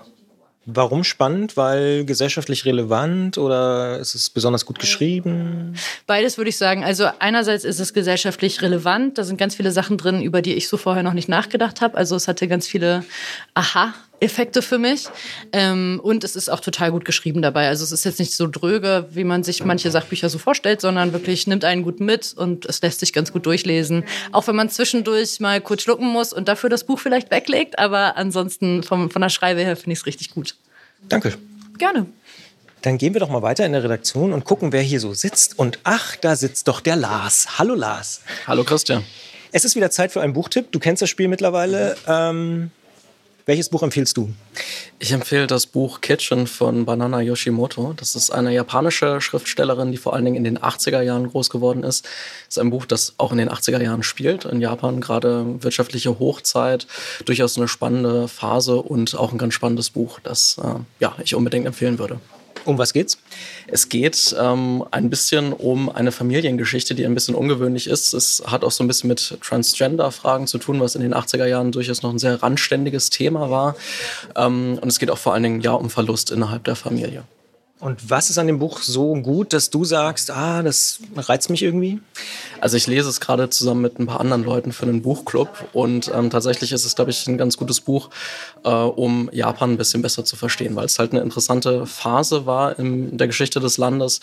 Warum 0.67 1.03
spannend? 1.03 1.58
Weil 1.58 2.05
gesellschaftlich 2.05 2.65
relevant 2.65 3.38
oder 3.38 4.00
ist 4.00 4.15
es 4.15 4.32
besonders 4.32 4.65
gut 4.65 4.79
geschrieben? 4.79 5.75
Beides 6.08 6.38
würde 6.38 6.50
ich 6.50 6.58
sagen. 6.58 6.84
Also 6.84 7.08
einerseits 7.20 7.63
ist 7.63 7.79
es 7.79 7.94
gesellschaftlich 7.94 8.63
relevant. 8.63 9.20
Da 9.20 9.24
sind 9.24 9.38
ganz 9.38 9.53
viele 9.53 9.72
Sachen 9.72 9.98
drin, 9.98 10.24
über 10.24 10.41
die 10.41 10.55
ich 10.55 10.67
so 10.67 10.77
vorher 10.77 11.03
noch 11.03 11.13
nicht 11.13 11.29
nachgedacht 11.29 11.82
habe. 11.82 11.96
Also 11.96 12.15
es 12.15 12.27
hatte 12.27 12.48
ganz 12.48 12.65
viele 12.65 13.05
Aha. 13.53 13.94
Effekte 14.19 14.62
für 14.62 14.77
mich. 14.77 15.07
Ähm, 15.51 16.00
und 16.03 16.24
es 16.24 16.36
ist 16.36 16.50
auch 16.50 16.60
total 16.60 16.91
gut 16.91 17.05
geschrieben 17.05 17.41
dabei. 17.41 17.67
Also 17.67 17.84
es 17.84 17.91
ist 17.91 18.05
jetzt 18.05 18.19
nicht 18.19 18.34
so 18.34 18.48
dröge, 18.48 19.07
wie 19.12 19.24
man 19.24 19.43
sich 19.43 19.63
manche 19.63 19.91
Sachbücher 19.91 20.29
so 20.29 20.38
vorstellt, 20.38 20.81
sondern 20.81 21.13
wirklich 21.13 21.48
nimmt 21.48 21.65
einen 21.65 21.84
gut 21.84 22.00
mit 22.00 22.34
und 22.36 22.65
es 22.65 22.81
lässt 22.81 23.00
sich 23.00 23.13
ganz 23.13 23.31
gut 23.31 23.45
durchlesen. 23.45 24.03
Auch 24.31 24.48
wenn 24.48 24.55
man 24.55 24.69
zwischendurch 24.69 25.39
mal 25.39 25.62
kurz 25.62 25.84
schlucken 25.84 26.07
muss 26.07 26.34
und 26.34 26.48
dafür 26.48 26.69
das 26.69 26.84
Buch 26.84 27.00
vielleicht 27.00 27.31
weglegt. 27.31 27.79
Aber 27.79 28.17
ansonsten 28.17 28.84
vom, 28.84 29.10
von 29.10 29.22
der 29.22 29.29
Schreibe 29.29 29.62
her 29.62 29.75
finde 29.75 29.93
ich 29.93 30.00
es 30.00 30.05
richtig 30.05 30.31
gut. 30.31 30.55
Danke. 31.07 31.34
Gerne. 31.77 32.05
Dann 32.81 32.98
gehen 32.98 33.13
wir 33.13 33.19
doch 33.19 33.29
mal 33.29 33.41
weiter 33.41 33.65
in 33.65 33.72
der 33.72 33.84
Redaktion 33.84 34.31
und 34.31 34.45
gucken, 34.45 34.72
wer 34.72 34.81
hier 34.81 35.00
so 35.00 35.13
sitzt. 35.13 35.57
Und 35.57 35.79
ach, 35.84 36.15
da 36.17 36.36
sitzt 36.36 36.67
doch 36.67 36.81
der 36.81 36.95
Lars. 36.95 37.57
Hallo 37.57 37.74
Lars. 37.74 38.22
Hallo 38.45 38.63
Christian. 38.63 39.03
Es 39.51 39.65
ist 39.65 39.75
wieder 39.75 39.89
Zeit 39.89 40.12
für 40.12 40.22
einen 40.22 40.34
Buchtipp. 40.34 40.72
Du 40.72 40.79
kennst 40.79 41.01
das 41.01 41.10
Spiel 41.10 41.27
mittlerweile. 41.27 41.95
Ähm, 42.07 42.72
welches 43.45 43.69
Buch 43.69 43.83
empfiehlst 43.83 44.17
du? 44.17 44.33
Ich 44.97 45.11
empfehle 45.11 45.45
das 45.45 45.67
Buch 45.67 46.01
Kitchen 46.01 46.47
von 46.47 46.85
Banana 46.85 47.21
Yoshimoto. 47.21 47.93
Das 47.95 48.15
ist 48.15 48.31
eine 48.31 48.51
japanische 48.53 49.21
Schriftstellerin, 49.21 49.91
die 49.91 49.97
vor 49.97 50.13
allen 50.13 50.25
Dingen 50.25 50.37
in 50.37 50.43
den 50.43 50.57
80er 50.57 51.01
Jahren 51.01 51.29
groß 51.29 51.49
geworden 51.49 51.83
ist. 51.83 52.05
Das 52.05 52.57
ist 52.57 52.59
ein 52.59 52.71
Buch, 52.71 52.85
das 52.85 53.13
auch 53.17 53.31
in 53.31 53.37
den 53.37 53.49
80er 53.49 53.81
Jahren 53.81 54.03
spielt. 54.03 54.45
In 54.45 54.61
Japan 54.61 54.99
gerade 54.99 55.45
wirtschaftliche 55.61 56.17
Hochzeit, 56.17 56.87
durchaus 57.25 57.57
eine 57.57 57.67
spannende 57.67 58.27
Phase 58.27 58.77
und 58.77 59.15
auch 59.15 59.31
ein 59.31 59.37
ganz 59.37 59.53
spannendes 59.53 59.91
Buch, 59.91 60.19
das 60.23 60.57
äh, 60.63 60.79
ja, 60.99 61.15
ich 61.23 61.35
unbedingt 61.35 61.67
empfehlen 61.67 61.99
würde. 61.99 62.19
Um 62.65 62.77
was 62.77 62.93
geht's? 62.93 63.17
Es 63.67 63.89
geht 63.89 64.36
ähm, 64.39 64.84
ein 64.91 65.10
bisschen 65.10 65.53
um 65.53 65.89
eine 65.89 66.12
Familiengeschichte, 66.12 66.95
die 66.95 67.05
ein 67.05 67.13
bisschen 67.13 67.36
ungewöhnlich 67.36 67.88
ist. 67.88 68.13
Es 68.13 68.43
hat 68.45 68.63
auch 68.63 68.72
so 68.72 68.84
ein 68.84 68.88
bisschen 68.88 69.07
mit 69.07 69.38
Transgender-Fragen 69.41 70.48
zu 70.48 70.57
tun, 70.57 70.79
was 70.79 70.95
in 70.95 71.01
den 71.01 71.13
80er 71.13 71.45
Jahren 71.45 71.72
durchaus 71.72 72.01
noch 72.01 72.12
ein 72.12 72.19
sehr 72.19 72.41
randständiges 72.41 73.12
Thema 73.12 73.50
war. 73.50 73.75
Ähm, 74.36 74.79
und 74.81 74.88
es 74.88 75.00
geht 75.00 75.12
auch 75.12 75.17
vor 75.17 75.34
allen 75.34 75.43
Dingen 75.43 75.62
ja 75.62 75.72
um 75.72 75.89
Verlust 75.89 76.31
innerhalb 76.31 76.63
der 76.63 76.75
Familie. 76.75 77.24
Und 77.85 78.09
was 78.09 78.31
ist 78.31 78.39
an 78.39 78.47
dem 78.47 78.57
Buch 78.57 78.79
so 78.79 79.13
gut, 79.13 79.53
dass 79.53 79.69
du 79.69 79.85
sagst, 79.85 80.31
ah, 80.31 80.63
das 80.63 81.01
reizt 81.15 81.51
mich 81.51 81.61
irgendwie? 81.61 81.99
Also 82.59 82.77
ich 82.77 82.87
lese 82.87 83.07
es 83.07 83.19
gerade 83.19 83.51
zusammen 83.51 83.83
mit 83.83 83.99
ein 83.99 84.07
paar 84.07 84.21
anderen 84.21 84.43
Leuten 84.43 84.71
für 84.71 84.87
einen 84.87 85.03
Buchclub 85.03 85.49
und 85.71 86.11
ähm, 86.11 86.31
tatsächlich 86.31 86.71
ist 86.71 86.83
es, 86.83 86.95
glaube 86.95 87.11
ich, 87.11 87.27
ein 87.27 87.37
ganz 87.37 87.57
gutes 87.57 87.81
Buch, 87.81 88.09
äh, 88.63 88.69
um 88.71 89.29
Japan 89.31 89.73
ein 89.73 89.77
bisschen 89.77 90.01
besser 90.01 90.25
zu 90.25 90.35
verstehen, 90.35 90.75
weil 90.75 90.85
es 90.85 90.97
halt 90.97 91.11
eine 91.11 91.21
interessante 91.21 91.85
Phase 91.85 92.47
war 92.47 92.79
in 92.79 93.19
der 93.19 93.27
Geschichte 93.27 93.59
des 93.59 93.77
Landes 93.77 94.19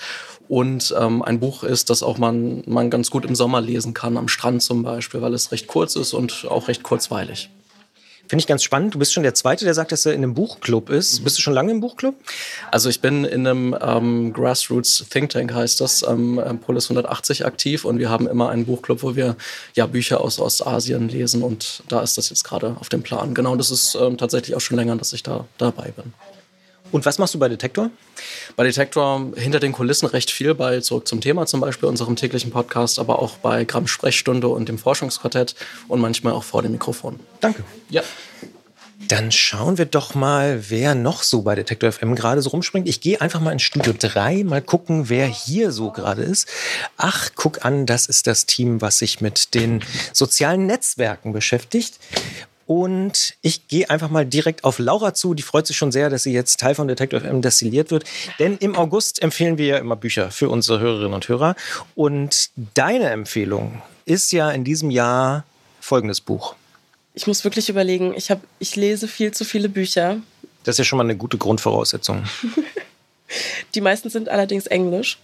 und 0.48 0.92
ähm, 0.98 1.22
ein 1.22 1.38
Buch 1.38 1.62
ist, 1.62 1.88
das 1.88 2.02
auch 2.02 2.18
man, 2.18 2.64
man 2.66 2.90
ganz 2.90 3.12
gut 3.12 3.24
im 3.24 3.36
Sommer 3.36 3.60
lesen 3.60 3.94
kann, 3.94 4.16
am 4.16 4.26
Strand 4.26 4.64
zum 4.64 4.82
Beispiel, 4.82 5.22
weil 5.22 5.34
es 5.34 5.52
recht 5.52 5.68
kurz 5.68 5.94
ist 5.94 6.14
und 6.14 6.48
auch 6.50 6.66
recht 6.66 6.82
kurzweilig. 6.82 7.48
Finde 8.32 8.44
ich 8.44 8.46
ganz 8.46 8.62
spannend. 8.62 8.94
Du 8.94 8.98
bist 8.98 9.12
schon 9.12 9.24
der 9.24 9.34
Zweite, 9.34 9.66
der 9.66 9.74
sagt, 9.74 9.92
dass 9.92 10.06
er 10.06 10.14
in 10.14 10.22
einem 10.22 10.32
Buchclub 10.32 10.88
ist. 10.88 11.20
Mhm. 11.20 11.24
Bist 11.24 11.36
du 11.36 11.42
schon 11.42 11.52
lange 11.52 11.70
im 11.70 11.80
Buchclub? 11.80 12.14
Also 12.70 12.88
ich 12.88 13.02
bin 13.02 13.26
in 13.26 13.46
einem 13.46 13.76
ähm, 13.78 14.32
Grassroots 14.32 15.04
Think 15.10 15.28
Tank, 15.28 15.52
heißt 15.52 15.82
das, 15.82 16.02
ähm, 16.08 16.40
Polis 16.64 16.86
180 16.86 17.44
aktiv 17.44 17.84
und 17.84 17.98
wir 17.98 18.08
haben 18.08 18.26
immer 18.26 18.48
einen 18.48 18.64
Buchclub, 18.64 19.02
wo 19.02 19.16
wir 19.16 19.36
ja 19.74 19.84
Bücher 19.84 20.22
aus 20.22 20.40
Ostasien 20.40 21.10
lesen 21.10 21.42
und 21.42 21.82
da 21.88 22.00
ist 22.00 22.16
das 22.16 22.30
jetzt 22.30 22.44
gerade 22.44 22.74
auf 22.80 22.88
dem 22.88 23.02
Plan. 23.02 23.34
Genau, 23.34 23.54
das 23.54 23.70
ist 23.70 23.98
ähm, 24.00 24.16
tatsächlich 24.16 24.56
auch 24.56 24.62
schon 24.62 24.78
länger, 24.78 24.96
dass 24.96 25.12
ich 25.12 25.22
da 25.22 25.44
dabei 25.58 25.90
bin. 25.90 26.14
Und 26.92 27.06
was 27.06 27.18
machst 27.18 27.34
du 27.34 27.38
bei 27.38 27.48
Detektor? 27.48 27.90
Bei 28.54 28.64
Detektor 28.64 29.32
hinter 29.34 29.58
den 29.58 29.72
Kulissen 29.72 30.06
recht 30.06 30.30
viel 30.30 30.54
bei 30.54 30.80
Zurück 30.80 31.08
zum 31.08 31.20
Thema 31.20 31.46
zum 31.46 31.60
Beispiel, 31.60 31.88
unserem 31.88 32.16
täglichen 32.16 32.50
Podcast, 32.50 32.98
aber 32.98 33.18
auch 33.18 33.38
bei 33.38 33.64
Gramm 33.64 33.86
Sprechstunde 33.86 34.48
und 34.48 34.68
dem 34.68 34.78
Forschungsquartett 34.78 35.54
und 35.88 36.00
manchmal 36.00 36.34
auch 36.34 36.44
vor 36.44 36.62
dem 36.62 36.72
Mikrofon. 36.72 37.18
Danke. 37.40 37.64
Ja. 37.88 38.02
Dann 39.08 39.32
schauen 39.32 39.78
wir 39.78 39.86
doch 39.86 40.14
mal, 40.14 40.70
wer 40.70 40.94
noch 40.94 41.22
so 41.22 41.42
bei 41.42 41.54
Detektor 41.54 41.90
FM 41.90 42.14
gerade 42.14 42.40
so 42.40 42.50
rumspringt. 42.50 42.88
Ich 42.88 43.00
gehe 43.00 43.20
einfach 43.20 43.40
mal 43.40 43.52
ins 43.52 43.62
Studio 43.62 43.94
3, 43.98 44.44
mal 44.44 44.62
gucken, 44.62 45.08
wer 45.08 45.26
hier 45.26 45.72
so 45.72 45.90
gerade 45.90 46.22
ist. 46.22 46.48
Ach, 46.96 47.30
guck 47.34 47.64
an, 47.64 47.84
das 47.86 48.06
ist 48.06 48.26
das 48.26 48.46
Team, 48.46 48.80
was 48.80 48.98
sich 48.98 49.20
mit 49.20 49.54
den 49.54 49.82
sozialen 50.12 50.66
Netzwerken 50.66 51.32
beschäftigt. 51.32 51.98
Und 52.72 53.34
ich 53.42 53.68
gehe 53.68 53.90
einfach 53.90 54.08
mal 54.08 54.24
direkt 54.24 54.64
auf 54.64 54.78
Laura 54.78 55.12
zu. 55.12 55.34
Die 55.34 55.42
freut 55.42 55.66
sich 55.66 55.76
schon 55.76 55.92
sehr, 55.92 56.08
dass 56.08 56.22
sie 56.22 56.32
jetzt 56.32 56.58
Teil 56.58 56.74
von 56.74 56.88
Detective 56.88 57.20
FM 57.20 57.42
destilliert 57.42 57.90
wird. 57.90 58.04
Denn 58.38 58.56
im 58.56 58.76
August 58.76 59.20
empfehlen 59.20 59.58
wir 59.58 59.66
ja 59.66 59.76
immer 59.76 59.94
Bücher 59.94 60.30
für 60.30 60.48
unsere 60.48 60.80
Hörerinnen 60.80 61.12
und 61.12 61.28
Hörer. 61.28 61.54
Und 61.94 62.48
deine 62.72 63.10
Empfehlung 63.10 63.82
ist 64.06 64.32
ja 64.32 64.50
in 64.50 64.64
diesem 64.64 64.90
Jahr 64.90 65.44
folgendes 65.80 66.22
Buch. 66.22 66.54
Ich 67.12 67.26
muss 67.26 67.44
wirklich 67.44 67.68
überlegen. 67.68 68.14
Ich, 68.16 68.30
hab, 68.30 68.40
ich 68.58 68.74
lese 68.74 69.06
viel 69.06 69.32
zu 69.32 69.44
viele 69.44 69.68
Bücher. 69.68 70.16
Das 70.64 70.76
ist 70.76 70.78
ja 70.78 70.84
schon 70.84 70.96
mal 70.96 71.04
eine 71.04 71.16
gute 71.16 71.36
Grundvoraussetzung. 71.36 72.24
Die 73.74 73.82
meisten 73.82 74.08
sind 74.08 74.30
allerdings 74.30 74.66
Englisch. 74.66 75.18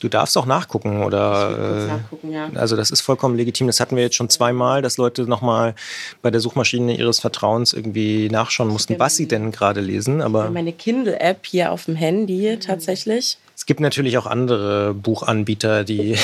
Du 0.00 0.08
darfst 0.08 0.36
auch 0.36 0.46
nachgucken 0.46 1.04
oder. 1.04 1.84
Äh, 1.84 1.86
nachgucken, 1.86 2.32
ja. 2.32 2.50
Also 2.54 2.74
das 2.74 2.90
ist 2.90 3.02
vollkommen 3.02 3.36
legitim. 3.36 3.66
Das 3.66 3.80
hatten 3.80 3.96
wir 3.96 4.02
jetzt 4.02 4.16
schon 4.16 4.28
zweimal, 4.28 4.82
dass 4.82 4.96
Leute 4.96 5.22
nochmal 5.24 5.74
bei 6.22 6.30
der 6.30 6.40
Suchmaschine 6.40 6.96
ihres 6.96 7.20
Vertrauens 7.20 7.72
irgendwie 7.72 8.28
nachschauen 8.28 8.68
mussten, 8.68 8.98
was 8.98 9.16
sie 9.16 9.28
denn 9.28 9.52
gerade 9.52 9.80
lesen. 9.80 10.22
Aber 10.22 10.50
meine 10.50 10.72
Kindle-App 10.72 11.46
hier 11.46 11.70
auf 11.70 11.84
dem 11.84 11.96
Handy 11.96 12.58
tatsächlich. 12.58 13.38
Es 13.54 13.66
gibt 13.66 13.80
natürlich 13.80 14.18
auch 14.18 14.26
andere 14.26 14.94
Buchanbieter, 14.94 15.84
die. 15.84 16.16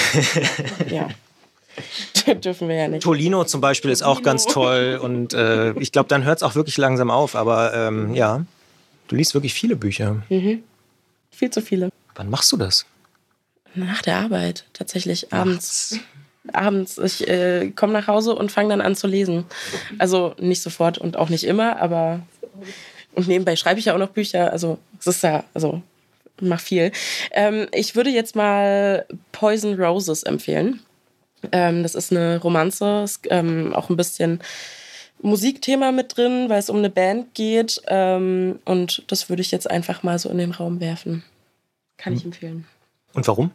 ja. 0.90 1.08
dürfen 2.44 2.68
wir 2.68 2.76
ja 2.76 2.88
nicht. 2.88 3.02
Tolino 3.02 3.44
zum 3.44 3.60
Beispiel 3.60 3.90
ist 3.90 4.02
auch 4.02 4.22
ganz 4.22 4.44
toll 4.46 4.98
und 5.02 5.34
äh, 5.34 5.72
ich 5.78 5.92
glaube, 5.92 6.08
dann 6.08 6.24
hört 6.24 6.38
es 6.38 6.42
auch 6.42 6.54
wirklich 6.54 6.76
langsam 6.76 7.10
auf. 7.10 7.36
Aber 7.36 7.74
ähm, 7.74 8.14
ja, 8.14 8.44
du 9.08 9.16
liest 9.16 9.34
wirklich 9.34 9.54
viele 9.54 9.76
Bücher. 9.76 10.22
Mhm. 10.28 10.62
Viel 11.30 11.50
zu 11.50 11.60
viele. 11.60 11.90
Wann 12.14 12.30
machst 12.30 12.50
du 12.52 12.56
das? 12.56 12.86
Nach 13.76 14.02
der 14.02 14.16
Arbeit, 14.16 14.64
tatsächlich 14.72 15.32
abends. 15.32 15.92
Nachts. 15.92 16.06
Abends. 16.52 16.98
Ich 16.98 17.28
äh, 17.28 17.70
komme 17.74 17.92
nach 17.92 18.06
Hause 18.06 18.34
und 18.34 18.52
fange 18.52 18.70
dann 18.70 18.80
an 18.80 18.94
zu 18.94 19.06
lesen. 19.06 19.44
Also 19.98 20.34
nicht 20.38 20.62
sofort 20.62 20.98
und 20.98 21.16
auch 21.16 21.28
nicht 21.28 21.44
immer, 21.44 21.80
aber 21.80 22.20
und 23.14 23.28
nebenbei 23.28 23.56
schreibe 23.56 23.80
ich 23.80 23.86
ja 23.86 23.94
auch 23.94 23.98
noch 23.98 24.10
Bücher. 24.10 24.52
Also 24.52 24.78
es 25.00 25.06
ist 25.06 25.22
ja, 25.22 25.44
also 25.54 25.82
mach 26.40 26.60
viel. 26.60 26.92
Ähm, 27.32 27.66
ich 27.72 27.96
würde 27.96 28.10
jetzt 28.10 28.36
mal 28.36 29.06
Poison 29.32 29.80
Roses 29.80 30.22
empfehlen. 30.22 30.80
Ähm, 31.52 31.82
das 31.82 31.94
ist 31.94 32.12
eine 32.12 32.40
Romanze, 32.40 33.02
ist, 33.04 33.26
ähm, 33.30 33.74
auch 33.74 33.90
ein 33.90 33.96
bisschen 33.96 34.40
Musikthema 35.22 35.92
mit 35.92 36.16
drin, 36.16 36.48
weil 36.48 36.58
es 36.58 36.70
um 36.70 36.76
eine 36.76 36.90
Band 36.90 37.34
geht. 37.34 37.80
Ähm, 37.86 38.58
und 38.64 39.02
das 39.08 39.28
würde 39.28 39.42
ich 39.42 39.50
jetzt 39.50 39.70
einfach 39.70 40.02
mal 40.02 40.18
so 40.18 40.28
in 40.28 40.38
den 40.38 40.52
Raum 40.52 40.80
werfen. 40.80 41.24
Kann 41.96 42.12
ich 42.12 42.20
hm. 42.20 42.32
empfehlen. 42.32 42.66
Und 43.14 43.26
warum? 43.28 43.50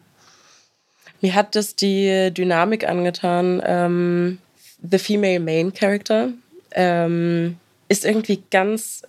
Mir 1.22 1.36
hat 1.36 1.56
das 1.56 1.76
die 1.76 2.32
Dynamik 2.32 2.88
angetan. 2.88 3.62
Ähm, 3.66 4.40
the 4.82 4.98
Female 4.98 5.40
Main 5.40 5.74
Character 5.74 6.30
ähm, 6.72 7.58
ist 7.88 8.06
irgendwie 8.06 8.42
ganz 8.50 9.04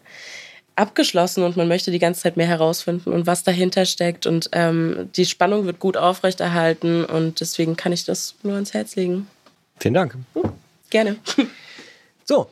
abgeschlossen 0.77 1.45
und 1.45 1.57
man 1.57 1.69
möchte 1.69 1.91
die 1.91 1.99
ganze 1.99 2.23
Zeit 2.23 2.37
mehr 2.37 2.47
herausfinden 2.47 3.13
und 3.13 3.27
was 3.27 3.43
dahinter 3.45 3.85
steckt. 3.85 4.27
Und 4.27 4.49
ähm, 4.53 5.11
die 5.17 5.27
Spannung 5.27 5.67
wird 5.67 5.79
gut 5.81 5.97
aufrechterhalten 5.97 7.05
und 7.05 7.41
deswegen 7.41 7.77
kann 7.77 7.93
ich 7.93 8.05
das 8.05 8.35
nur 8.43 8.55
ans 8.55 8.75
Herz 8.75 8.97
legen. 8.97 9.29
Vielen 9.79 9.95
Dank. 9.95 10.17
Hm, 10.35 10.53
gerne. 10.91 11.17
So. 12.25 12.47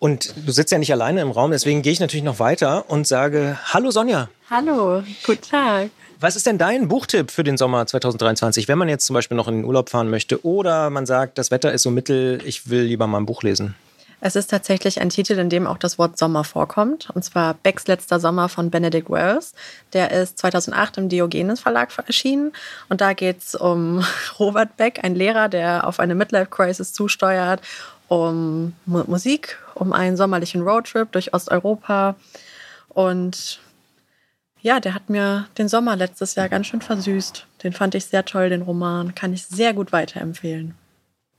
Und 0.00 0.34
du 0.44 0.50
sitzt 0.50 0.72
ja 0.72 0.78
nicht 0.78 0.90
alleine 0.92 1.20
im 1.20 1.30
Raum, 1.30 1.52
deswegen 1.52 1.82
gehe 1.82 1.92
ich 1.92 2.00
natürlich 2.00 2.24
noch 2.24 2.40
weiter 2.40 2.90
und 2.90 3.06
sage: 3.06 3.60
Hallo 3.66 3.92
Sonja. 3.92 4.28
Hallo, 4.50 5.04
guten 5.24 5.40
Tag. 5.40 5.90
Was 6.22 6.36
ist 6.36 6.46
denn 6.46 6.56
dein 6.56 6.86
Buchtipp 6.86 7.32
für 7.32 7.42
den 7.42 7.56
Sommer 7.56 7.84
2023, 7.84 8.68
wenn 8.68 8.78
man 8.78 8.88
jetzt 8.88 9.06
zum 9.06 9.14
Beispiel 9.14 9.36
noch 9.36 9.48
in 9.48 9.56
den 9.56 9.64
Urlaub 9.64 9.90
fahren 9.90 10.08
möchte 10.08 10.46
oder 10.46 10.88
man 10.88 11.04
sagt, 11.04 11.36
das 11.36 11.50
Wetter 11.50 11.72
ist 11.72 11.82
so 11.82 11.90
mittel, 11.90 12.40
ich 12.44 12.70
will 12.70 12.82
lieber 12.82 13.08
mal 13.08 13.18
ein 13.18 13.26
Buch 13.26 13.42
lesen? 13.42 13.74
Es 14.20 14.36
ist 14.36 14.48
tatsächlich 14.48 15.00
ein 15.00 15.08
Titel, 15.08 15.32
in 15.32 15.50
dem 15.50 15.66
auch 15.66 15.78
das 15.78 15.98
Wort 15.98 16.16
Sommer 16.16 16.44
vorkommt. 16.44 17.10
Und 17.12 17.24
zwar 17.24 17.54
Becks 17.54 17.88
letzter 17.88 18.20
Sommer 18.20 18.48
von 18.48 18.70
Benedict 18.70 19.10
Wells. 19.10 19.52
Der 19.94 20.12
ist 20.12 20.38
2008 20.38 20.98
im 20.98 21.08
Diogenes 21.08 21.58
Verlag 21.58 21.88
erschienen. 22.06 22.52
Und 22.88 23.00
da 23.00 23.14
geht 23.14 23.40
es 23.40 23.56
um 23.56 24.04
Robert 24.38 24.76
Beck, 24.76 25.00
ein 25.02 25.16
Lehrer, 25.16 25.48
der 25.48 25.88
auf 25.88 25.98
eine 25.98 26.14
Midlife-Crisis 26.14 26.92
zusteuert, 26.92 27.62
um 28.06 28.74
Musik, 28.86 29.58
um 29.74 29.92
einen 29.92 30.16
sommerlichen 30.16 30.62
Roadtrip 30.62 31.10
durch 31.10 31.34
Osteuropa. 31.34 32.14
Und 32.90 33.58
ja, 34.62 34.78
der 34.78 34.94
hat 34.94 35.10
mir 35.10 35.46
den 35.58 35.68
Sommer 35.68 35.96
letztes 35.96 36.36
Jahr 36.36 36.48
ganz 36.48 36.68
schön 36.68 36.80
versüßt. 36.80 37.46
Den 37.64 37.72
fand 37.72 37.96
ich 37.96 38.06
sehr 38.06 38.24
toll, 38.24 38.48
den 38.48 38.62
Roman. 38.62 39.14
Kann 39.14 39.32
ich 39.32 39.44
sehr 39.44 39.74
gut 39.74 39.92
weiterempfehlen. 39.92 40.74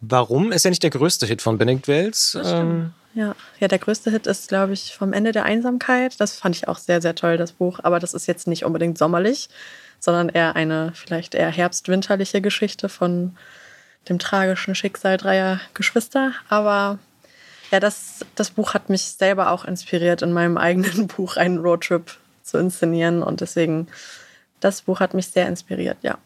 Warum 0.01 0.51
ist 0.51 0.65
er 0.65 0.71
nicht 0.71 0.83
der 0.83 0.89
größte 0.89 1.25
Hit 1.25 1.41
von 1.41 1.57
Benedict 1.57 1.87
Wells? 1.87 2.37
Ähm 2.43 2.91
ja. 3.15 3.35
ja, 3.59 3.67
der 3.69 3.79
größte 3.79 4.11
Hit 4.11 4.27
ist, 4.27 4.49
glaube 4.49 4.73
ich, 4.73 4.93
vom 4.93 5.13
Ende 5.13 5.31
der 5.31 5.45
Einsamkeit. 5.45 6.19
Das 6.19 6.35
fand 6.35 6.57
ich 6.57 6.67
auch 6.67 6.77
sehr, 6.77 7.01
sehr 7.01 7.15
toll, 7.15 7.37
das 7.37 7.53
Buch. 7.53 7.79
Aber 7.83 7.99
das 7.99 8.13
ist 8.13 8.27
jetzt 8.27 8.47
nicht 8.47 8.65
unbedingt 8.65 8.97
sommerlich, 8.97 9.47
sondern 9.99 10.27
eher 10.27 10.57
eine 10.57 10.91
vielleicht 10.93 11.33
eher 11.33 11.49
herbstwinterliche 11.49 12.41
Geschichte 12.41 12.89
von 12.89 13.37
dem 14.09 14.19
tragischen 14.19 14.75
Schicksal 14.75 15.15
dreier 15.15 15.61
Geschwister. 15.73 16.33
Aber 16.49 16.99
ja, 17.71 17.79
das, 17.79 18.25
das 18.35 18.51
Buch 18.51 18.73
hat 18.73 18.89
mich 18.89 19.03
selber 19.03 19.51
auch 19.51 19.63
inspiriert, 19.63 20.21
in 20.21 20.33
meinem 20.33 20.57
eigenen 20.57 21.07
Buch 21.15 21.37
einen 21.37 21.59
Roadtrip 21.59 22.17
zu 22.43 22.57
inszenieren. 22.57 23.23
Und 23.23 23.41
deswegen, 23.41 23.87
das 24.59 24.81
Buch 24.81 24.99
hat 24.99 25.13
mich 25.13 25.27
sehr 25.27 25.47
inspiriert, 25.47 25.97
ja. 26.01 26.17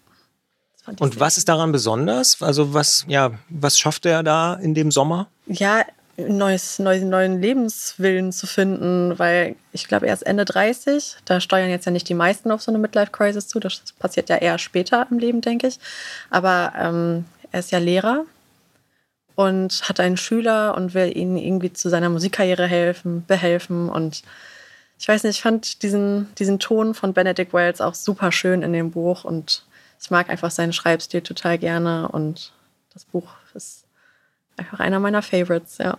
Und 1.00 1.19
was 1.19 1.38
ist 1.38 1.50
daran 1.50 1.74
besonders? 1.74 2.41
Also 2.41 2.74
was, 2.74 3.05
ja, 3.09 3.31
was 3.50 3.77
schafft 3.77 4.05
er 4.05 4.24
da 4.24 4.53
in 4.53 4.74
dem 4.74 4.89
Sommer? 4.89 5.27
Ja, 5.45 5.83
neues, 6.17 6.79
neuen, 6.79 7.09
neuen 7.09 7.41
Lebenswillen 7.41 8.31
zu 8.31 8.47
finden, 8.47 9.19
weil 9.19 9.55
ich 9.71 9.88
glaube, 9.88 10.07
er 10.07 10.13
ist 10.13 10.24
Ende 10.24 10.45
30. 10.45 11.17
Da 11.25 11.39
steuern 11.39 11.69
jetzt 11.69 11.86
ja 11.86 11.91
nicht 11.91 12.09
die 12.09 12.13
meisten 12.13 12.51
auf 12.51 12.62
so 12.62 12.71
eine 12.71 12.79
Midlife-Crisis 12.79 13.47
zu. 13.47 13.59
Das 13.59 13.81
passiert 14.00 14.29
ja 14.29 14.38
eher 14.38 14.57
später 14.57 15.07
im 15.12 15.19
Leben, 15.19 15.41
denke 15.41 15.67
ich. 15.67 15.79
Aber 16.29 16.74
ähm, 16.77 17.25
er 17.51 17.59
ist 17.59 17.71
ja 17.71 17.79
Lehrer 17.79 18.25
und 19.36 19.88
hat 19.88 20.00
einen 20.00 20.17
Schüler 20.17 20.75
und 20.75 20.95
will 20.95 21.15
ihm 21.15 21.38
irgendwie 21.38 21.71
zu 21.71 21.89
seiner 21.89 22.09
Musikkarriere 22.09 22.65
helfen, 22.65 23.24
behelfen. 23.27 23.89
Und 23.89 24.24
ich 25.00 25.08
weiß 25.08 25.24
nicht, 25.24 25.38
ich 25.38 25.42
fand 25.42 25.84
diesen, 25.84 26.34
diesen 26.36 26.60
Ton 26.60 26.94
von 26.94 27.13
Benedict 27.13 27.54
Wells 27.54 27.82
auch 27.82 27.94
super 27.94 28.32
schön 28.32 28.62
in 28.62 28.74
dem 28.74 28.92
Buch 28.92 29.24
und 29.24 29.63
ich 30.00 30.12
mag 30.12 30.30
einfach 30.30 30.51
seinen 30.51 30.74
Schreibstil 30.74 31.22
total 31.22 31.58
gerne 31.58 32.08
und 32.10 32.54
das 32.94 33.06
Buch 33.06 33.27
ist 33.54 33.86
einfach 34.58 34.80
einer 34.80 35.00
meiner 35.00 35.22
Favorites, 35.22 35.77
ja. 35.77 35.98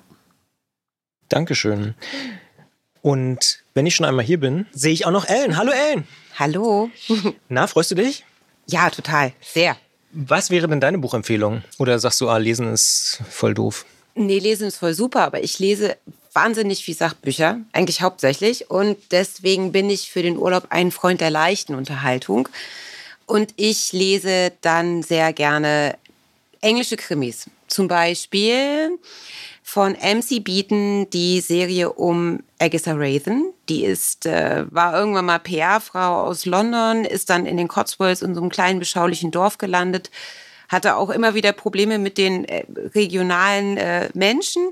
Dankeschön. 1.29 1.95
Und 3.03 3.63
wenn 3.75 3.87
ich 3.87 3.95
schon 3.95 4.07
einmal 4.07 4.25
hier 4.25 4.41
bin, 4.41 4.67
sehe 4.73 4.93
ich 4.93 5.07
auch 5.07 5.11
noch 5.11 5.27
Ellen. 5.29 5.57
Hallo 5.57 5.71
Ellen. 5.71 6.07
Hallo. 6.39 6.91
Na, 7.49 7.67
freust 7.67 7.91
du 7.93 7.95
dich? 7.95 8.25
Ja, 8.67 8.91
total. 8.91 9.33
Sehr. 9.41 9.77
Was 10.13 10.51
wäre 10.51 10.69
denn 10.69 10.81
deine 10.81 10.99
Buchempfehlung? 10.99 11.63
Oder 11.79 11.99
sagst 11.99 12.21
du, 12.21 12.29
ah, 12.29 12.39
lesen 12.39 12.73
ist 12.73 13.21
voll 13.29 13.55
doof? 13.55 13.85
Nee, 14.15 14.39
lesen 14.39 14.67
ist 14.67 14.79
voll 14.79 14.95
super, 14.95 15.23
aber 15.23 15.43
ich 15.43 15.59
lese 15.59 15.97
wahnsinnig 16.39 16.85
viel 16.85 16.95
Sachbücher, 16.95 17.61
eigentlich 17.73 18.01
hauptsächlich. 18.01 18.71
Und 18.71 18.97
deswegen 19.11 19.73
bin 19.73 19.91
ich 19.91 20.11
für 20.11 20.23
den 20.23 20.37
Urlaub 20.37 20.67
ein 20.71 20.93
Freund 20.93 21.21
der 21.21 21.31
leichten 21.31 21.75
Unterhaltung. 21.75 22.49
Und 23.27 23.53
ich 23.57 23.93
lese 23.93 24.53
dann 24.61 25.03
sehr 25.03 25.33
gerne 25.33 25.97
englische 26.61 26.97
Krimis. 26.97 27.51
Zum 27.67 27.89
Beispiel 27.89 28.99
von 29.65 29.93
MC 29.95 30.43
Beaton 30.43 31.11
die 31.11 31.41
Serie 31.41 31.93
um 31.93 32.41
Agatha 32.61 32.93
Rathen. 32.95 33.53
Die 33.69 33.85
ist, 33.85 34.25
äh, 34.25 34.65
war 34.71 34.97
irgendwann 34.97 35.27
mal 35.27 35.41
PR-Frau 35.41 36.23
aus 36.23 36.47
London, 36.47 37.05
ist 37.05 37.31
dann 37.31 37.47
in 37.47 37.57
den 37.57 37.69
Cotswolds 37.69 38.23
in 38.23 38.35
so 38.35 38.41
einem 38.41 38.51
kleinen 38.51 38.79
beschaulichen 38.79 39.33
Dorf 39.33 39.59
gelandet, 39.59 40.11
hatte 40.69 40.97
auch 40.97 41.11
immer 41.11 41.35
wieder 41.35 41.53
Probleme 41.53 41.99
mit 41.99 42.19
den 42.19 42.45
äh, 42.45 42.65
regionalen 42.95 43.77
äh, 43.77 44.09
Menschen, 44.15 44.71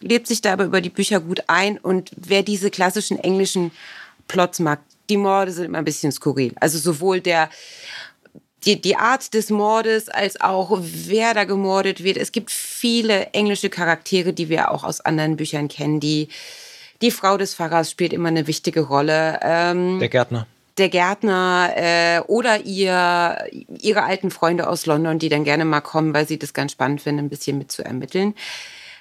lebt 0.00 0.26
sich 0.26 0.40
da 0.40 0.54
aber 0.54 0.64
über 0.64 0.80
die 0.80 0.90
Bücher 0.90 1.20
gut 1.20 1.44
ein. 1.46 1.78
Und 1.78 2.10
wer 2.16 2.42
diese 2.42 2.70
klassischen 2.70 3.18
englischen 3.18 3.70
Plots 4.26 4.58
mag, 4.58 4.80
die 5.10 5.18
Morde 5.18 5.52
sind 5.52 5.66
immer 5.66 5.78
ein 5.78 5.84
bisschen 5.84 6.12
skurril. 6.12 6.54
Also 6.60 6.78
sowohl 6.78 7.20
der 7.20 7.50
die, 8.64 8.80
die 8.80 8.96
Art 8.96 9.34
des 9.34 9.50
Mordes 9.50 10.08
als 10.08 10.40
auch 10.40 10.78
wer 10.80 11.34
da 11.34 11.44
gemordet 11.44 12.02
wird. 12.02 12.16
Es 12.16 12.32
gibt 12.32 12.50
viele 12.50 13.26
englische 13.32 13.68
Charaktere, 13.68 14.32
die 14.32 14.48
wir 14.48 14.70
auch 14.70 14.84
aus 14.84 15.00
anderen 15.02 15.36
Büchern 15.36 15.68
kennen. 15.68 16.00
Die, 16.00 16.28
die 17.02 17.10
Frau 17.10 17.36
des 17.36 17.54
Pfarrers 17.54 17.90
spielt 17.90 18.12
immer 18.12 18.28
eine 18.28 18.46
wichtige 18.46 18.80
Rolle. 18.80 19.38
Ähm, 19.42 19.98
der 19.98 20.08
Gärtner. 20.08 20.46
Der 20.78 20.88
Gärtner 20.88 21.72
äh, 21.76 22.20
oder 22.26 22.62
ihr, 22.62 23.46
ihre 23.80 24.02
alten 24.02 24.30
Freunde 24.30 24.68
aus 24.68 24.86
London, 24.86 25.18
die 25.18 25.28
dann 25.28 25.44
gerne 25.44 25.64
mal 25.64 25.80
kommen, 25.80 26.14
weil 26.14 26.26
sie 26.26 26.38
das 26.38 26.52
ganz 26.52 26.72
spannend 26.72 27.00
finden, 27.00 27.26
ein 27.26 27.28
bisschen 27.28 27.58
mit 27.58 27.70
zu 27.70 27.84
ermitteln. 27.84 28.34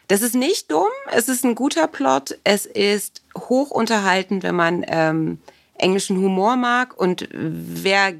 Das 0.07 0.21
ist 0.21 0.35
nicht 0.35 0.69
dumm, 0.69 0.91
es 1.11 1.29
ist 1.29 1.45
ein 1.45 1.55
guter 1.55 1.87
Plot, 1.87 2.37
es 2.43 2.65
ist 2.65 3.21
hoch 3.37 3.71
unterhalten, 3.71 4.43
wenn 4.43 4.55
man 4.55 4.85
ähm, 4.87 5.39
englischen 5.77 6.17
Humor 6.17 6.55
mag 6.57 6.99
und 6.99 7.27
wer 7.31 8.13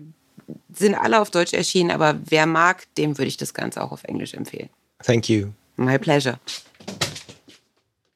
sind 0.74 0.96
alle 0.96 1.20
auf 1.22 1.30
Deutsch 1.30 1.54
erschienen, 1.54 1.92
aber 1.92 2.16
wer 2.26 2.46
mag, 2.46 2.86
dem 2.98 3.18
würde 3.18 3.28
ich 3.28 3.38
das 3.38 3.54
Ganze 3.54 3.84
auch 3.84 3.92
auf 3.92 4.04
Englisch 4.06 4.34
empfehlen. 4.34 4.70
Thank 5.04 5.30
you. 5.30 5.50
My 5.76 5.98
pleasure. 5.98 6.40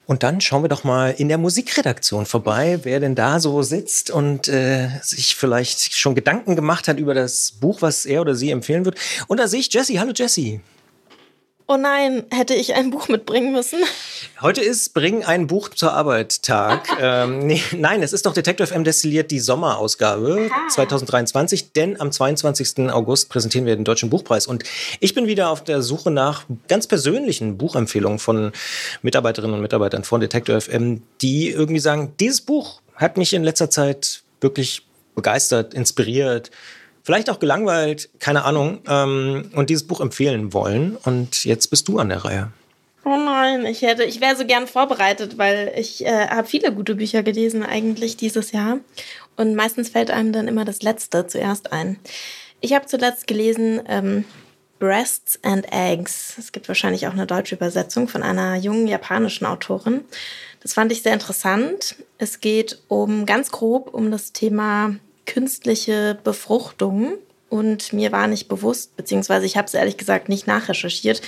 Und 0.07 0.23
dann 0.23 0.39
schauen 0.39 0.63
wir 0.63 0.69
doch 0.69 0.85
mal 0.85 1.13
in 1.17 1.27
der 1.27 1.37
Musikredaktion 1.37 2.25
vorbei, 2.25 2.79
wer 2.83 3.01
denn 3.01 3.13
da 3.13 3.41
so 3.41 3.61
sitzt 3.61 4.09
und 4.09 4.47
äh, 4.47 4.87
sich 5.01 5.35
vielleicht 5.35 5.97
schon 5.97 6.15
Gedanken 6.15 6.55
gemacht 6.55 6.87
hat 6.87 6.97
über 6.97 7.13
das 7.13 7.51
Buch, 7.51 7.81
was 7.81 8.05
er 8.05 8.21
oder 8.21 8.33
sie 8.33 8.49
empfehlen 8.49 8.85
wird. 8.85 8.97
Und 9.27 9.37
da 9.41 9.49
sehe 9.49 9.59
ich 9.59 9.71
Jessie. 9.71 9.99
Hallo 9.99 10.13
Jessie. 10.15 10.61
Oh 11.69 11.75
nein, 11.75 12.23
hätte 12.31 12.53
ich 12.53 12.75
ein 12.75 12.91
Buch 12.91 13.09
mitbringen 13.09 13.51
müssen? 13.51 13.79
Heute 14.39 14.61
ist 14.61 14.93
Bring 14.93 15.25
ein 15.25 15.47
Buch 15.47 15.67
zur 15.67 15.91
Arbeit 15.91 16.41
Tag. 16.41 16.87
ähm, 17.01 17.39
nee, 17.39 17.61
nein, 17.75 18.01
es 18.01 18.13
ist 18.13 18.25
doch 18.25 18.33
Detective 18.33 18.73
M 18.73 18.85
destilliert 18.85 19.31
die 19.31 19.41
Sommerausgabe 19.41 20.49
Aha. 20.49 20.67
2023, 20.69 21.73
denn 21.73 21.99
am 21.99 22.13
22. 22.13 22.89
August 22.89 23.27
präsentieren 23.27 23.65
wir 23.65 23.75
den 23.75 23.83
Deutschen 23.83 24.09
Buchpreis. 24.09 24.47
Und 24.47 24.63
ich 25.01 25.13
bin 25.13 25.27
wieder 25.27 25.49
auf 25.49 25.61
der 25.61 25.81
Suche 25.81 26.09
nach 26.09 26.45
ganz 26.69 26.87
persönlichen 26.87 27.57
Buchempfehlungen 27.57 28.19
von 28.19 28.53
Mitarbeiterinnen 29.01 29.55
und 29.55 29.61
Mitarbeitern 29.61 30.05
von 30.05 30.21
Detective 30.21 30.61
FM, 30.61 31.03
die 31.21 31.49
irgendwie 31.49 31.81
sagen, 31.81 32.13
dieses 32.17 32.39
Buch 32.39 32.79
hat 32.95 33.17
mich 33.17 33.33
in 33.33 33.43
letzter 33.43 33.69
Zeit 33.69 34.21
wirklich 34.39 34.87
begeistert, 35.15 35.73
inspiriert, 35.73 36.49
vielleicht 37.07 37.29
auch 37.29 37.39
gelangweilt, 37.39 38.09
keine 38.19 38.43
Ahnung, 38.43 38.79
ähm, 38.85 39.49
und 39.55 39.69
dieses 39.69 39.87
Buch 39.87 40.01
empfehlen 40.01 40.51
wollen. 40.51 40.97
Und 41.05 41.45
jetzt 41.45 41.69
bist 41.69 41.87
du 41.87 41.99
an 41.99 42.09
der 42.09 42.25
Reihe. 42.25 42.51
Oh 43.05 43.15
nein, 43.15 43.65
ich 43.65 43.81
ich 43.81 44.19
wäre 44.19 44.35
so 44.35 44.45
gern 44.45 44.67
vorbereitet, 44.67 45.37
weil 45.37 45.71
ich 45.77 46.05
äh, 46.05 46.27
habe 46.27 46.45
viele 46.45 46.73
gute 46.73 46.95
Bücher 46.95 47.23
gelesen 47.23 47.63
eigentlich 47.63 48.17
dieses 48.17 48.51
Jahr 48.51 48.79
und 49.37 49.55
meistens 49.55 49.87
fällt 49.87 50.11
einem 50.11 50.33
dann 50.33 50.49
immer 50.49 50.65
das 50.65 50.81
Letzte 50.81 51.25
zuerst 51.27 51.71
ein. 51.71 51.97
Ich 52.59 52.73
habe 52.73 52.87
zuletzt 52.87 53.25
gelesen 53.25 53.79
ähm, 53.87 54.25
Breasts 54.77 55.39
and 55.43 55.65
Eggs. 55.71 56.35
Es 56.37 56.51
gibt 56.51 56.67
wahrscheinlich 56.67 57.07
auch 57.07 57.13
eine 57.13 57.25
deutsche 57.25 57.55
Übersetzung 57.55 58.09
von 58.09 58.21
einer 58.21 58.57
jungen 58.57 58.85
japanischen 58.85 59.45
Autorin. 59.45 60.01
Das 60.61 60.73
fand 60.73 60.91
ich 60.91 61.03
sehr 61.03 61.13
interessant. 61.13 61.95
Es 62.17 62.41
geht 62.41 62.81
um 62.89 63.25
ganz 63.25 63.49
grob 63.49 63.93
um 63.93 64.11
das 64.11 64.33
Thema 64.33 64.97
künstliche 65.27 66.17
Befruchtung 66.23 67.19
und 67.49 67.93
mir 67.93 68.11
war 68.11 68.27
nicht 68.27 68.47
bewusst, 68.47 68.97
beziehungsweise 68.97 69.45
ich 69.45 69.55
habe 69.55 69.67
es 69.67 69.73
ehrlich 69.73 69.97
gesagt 69.97 70.27
nicht 70.27 70.47
nachrecherchiert. 70.47 71.21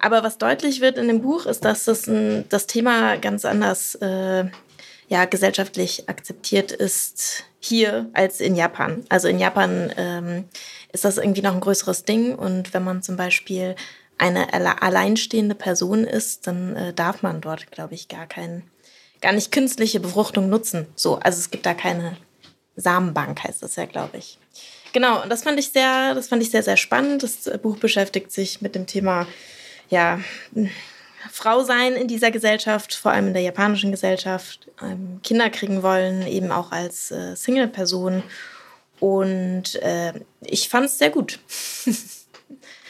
Aber 0.00 0.22
was 0.22 0.38
deutlich 0.38 0.80
wird 0.80 0.98
in 0.98 1.08
dem 1.08 1.22
Buch 1.22 1.46
ist, 1.46 1.64
dass 1.64 1.84
das, 1.84 2.06
ein, 2.08 2.44
das 2.48 2.66
Thema 2.66 3.16
ganz 3.16 3.44
anders 3.44 3.94
äh, 3.96 4.44
ja, 5.08 5.24
gesellschaftlich 5.24 6.08
akzeptiert 6.08 6.72
ist 6.72 7.44
hier 7.60 8.10
als 8.12 8.40
in 8.40 8.56
Japan. 8.56 9.04
Also 9.08 9.28
in 9.28 9.38
Japan 9.38 9.92
ähm, 9.96 10.44
ist 10.92 11.04
das 11.04 11.16
irgendwie 11.18 11.42
noch 11.42 11.54
ein 11.54 11.60
größeres 11.60 12.04
Ding 12.04 12.34
und 12.34 12.74
wenn 12.74 12.84
man 12.84 13.02
zum 13.02 13.16
Beispiel 13.16 13.76
eine 14.18 14.82
alleinstehende 14.82 15.54
Person 15.54 16.04
ist, 16.04 16.46
dann 16.46 16.74
äh, 16.74 16.92
darf 16.92 17.22
man 17.22 17.40
dort, 17.40 17.70
glaube 17.70 17.94
ich, 17.94 18.08
gar 18.08 18.26
kein, 18.26 18.62
gar 19.20 19.32
nicht 19.32 19.52
künstliche 19.52 20.00
Befruchtung 20.00 20.48
nutzen. 20.48 20.86
So, 20.96 21.16
also 21.16 21.38
es 21.38 21.50
gibt 21.50 21.66
da 21.66 21.74
keine 21.74 22.16
Samenbank 22.76 23.42
heißt 23.44 23.62
das 23.62 23.76
ja, 23.76 23.86
glaube 23.86 24.18
ich. 24.18 24.38
Genau, 24.92 25.22
und 25.22 25.30
das 25.30 25.42
fand 25.42 25.58
ich 25.58 25.70
sehr, 25.70 26.14
das 26.14 26.28
fand 26.28 26.42
ich 26.42 26.50
sehr, 26.50 26.62
sehr 26.62 26.76
spannend. 26.76 27.22
Das 27.22 27.50
Buch 27.62 27.78
beschäftigt 27.78 28.32
sich 28.32 28.62
mit 28.62 28.74
dem 28.74 28.86
Thema, 28.86 29.26
ja, 29.90 30.20
Frau 31.30 31.64
sein 31.64 31.94
in 31.94 32.08
dieser 32.08 32.30
Gesellschaft, 32.30 32.94
vor 32.94 33.12
allem 33.12 33.28
in 33.28 33.34
der 33.34 33.42
japanischen 33.42 33.90
Gesellschaft, 33.90 34.68
ähm, 34.82 35.20
Kinder 35.22 35.50
kriegen 35.50 35.82
wollen, 35.82 36.26
eben 36.26 36.52
auch 36.52 36.72
als 36.72 37.10
äh, 37.10 37.34
Single-Person. 37.34 38.22
Und 39.00 39.74
äh, 39.82 40.12
ich 40.40 40.68
fand 40.68 40.86
es 40.86 40.98
sehr 40.98 41.10
gut. 41.10 41.40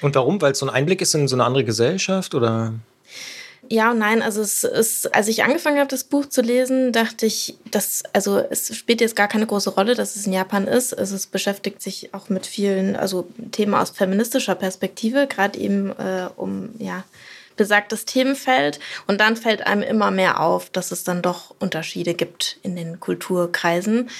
Und 0.02 0.14
warum? 0.14 0.40
Weil 0.40 0.52
es 0.52 0.58
so 0.58 0.66
ein 0.66 0.74
Einblick 0.74 1.00
ist 1.00 1.14
in 1.14 1.26
so 1.26 1.36
eine 1.36 1.44
andere 1.44 1.64
Gesellschaft 1.64 2.34
oder? 2.34 2.74
Ja 3.68 3.90
und 3.90 3.98
nein, 3.98 4.22
also 4.22 4.42
es 4.42 4.64
ist, 4.64 5.14
als 5.14 5.28
ich 5.28 5.42
angefangen 5.42 5.78
habe, 5.78 5.88
das 5.88 6.04
Buch 6.04 6.26
zu 6.26 6.42
lesen, 6.42 6.92
dachte 6.92 7.26
ich, 7.26 7.56
dass, 7.70 8.02
also 8.12 8.38
es 8.38 8.76
spielt 8.76 9.00
jetzt 9.00 9.16
gar 9.16 9.28
keine 9.28 9.46
große 9.46 9.70
Rolle, 9.70 9.94
dass 9.94 10.16
es 10.16 10.26
in 10.26 10.32
Japan 10.32 10.66
ist. 10.66 10.96
Also 10.96 11.16
es 11.16 11.26
beschäftigt 11.26 11.82
sich 11.82 12.14
auch 12.14 12.28
mit 12.28 12.46
vielen, 12.46 12.96
also 12.96 13.26
Themen 13.52 13.74
aus 13.74 13.90
feministischer 13.90 14.54
Perspektive, 14.54 15.26
gerade 15.26 15.58
eben 15.58 15.90
äh, 15.90 16.28
um, 16.36 16.70
ja, 16.78 17.04
besagtes 17.56 18.04
Themenfeld. 18.04 18.78
Und 19.06 19.20
dann 19.20 19.36
fällt 19.36 19.66
einem 19.66 19.82
immer 19.82 20.10
mehr 20.10 20.40
auf, 20.40 20.70
dass 20.70 20.92
es 20.92 21.04
dann 21.04 21.22
doch 21.22 21.54
Unterschiede 21.58 22.14
gibt 22.14 22.58
in 22.62 22.76
den 22.76 23.00
Kulturkreisen. 23.00 24.10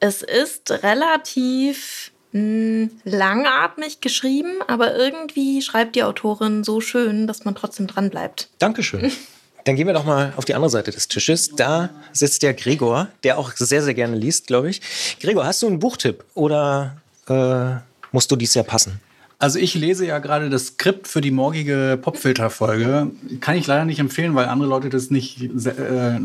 Es 0.00 0.22
ist 0.22 0.70
relativ 0.82 2.12
mh, 2.32 2.88
langatmig 3.04 4.00
geschrieben, 4.00 4.60
aber 4.66 4.96
irgendwie 4.96 5.62
schreibt 5.62 5.96
die 5.96 6.02
Autorin 6.02 6.64
so 6.64 6.80
schön, 6.80 7.26
dass 7.26 7.44
man 7.44 7.54
trotzdem 7.54 7.86
dran 7.86 8.10
bleibt. 8.10 8.48
Dankeschön. 8.58 9.12
Dann 9.64 9.76
gehen 9.76 9.86
wir 9.86 9.92
doch 9.92 10.06
mal 10.06 10.32
auf 10.36 10.46
die 10.46 10.54
andere 10.54 10.70
Seite 10.70 10.92
des 10.92 11.08
Tisches. 11.08 11.50
Da 11.54 11.90
sitzt 12.12 12.42
der 12.42 12.54
Gregor, 12.54 13.08
der 13.22 13.38
auch 13.38 13.52
sehr, 13.54 13.82
sehr 13.82 13.92
gerne 13.92 14.16
liest, 14.16 14.46
glaube 14.46 14.70
ich. 14.70 14.80
Gregor, 15.20 15.44
hast 15.44 15.62
du 15.62 15.66
einen 15.66 15.78
Buchtipp 15.78 16.24
oder 16.34 16.96
äh, 17.28 17.74
musst 18.10 18.30
du 18.30 18.36
dies 18.36 18.54
Jahr 18.54 18.64
passen? 18.64 19.00
Also 19.38 19.58
ich 19.58 19.74
lese 19.74 20.04
ja 20.06 20.18
gerade 20.18 20.50
das 20.50 20.68
Skript 20.68 21.06
für 21.06 21.20
die 21.20 21.30
morgige 21.30 21.98
Popfilter-Folge. 22.00 23.10
Kann 23.40 23.56
ich 23.56 23.66
leider 23.66 23.84
nicht 23.84 24.00
empfehlen, 24.00 24.34
weil 24.34 24.46
andere 24.46 24.68
Leute 24.68 24.88
das 24.88 25.10
nicht 25.10 25.42
äh, 25.42 26.18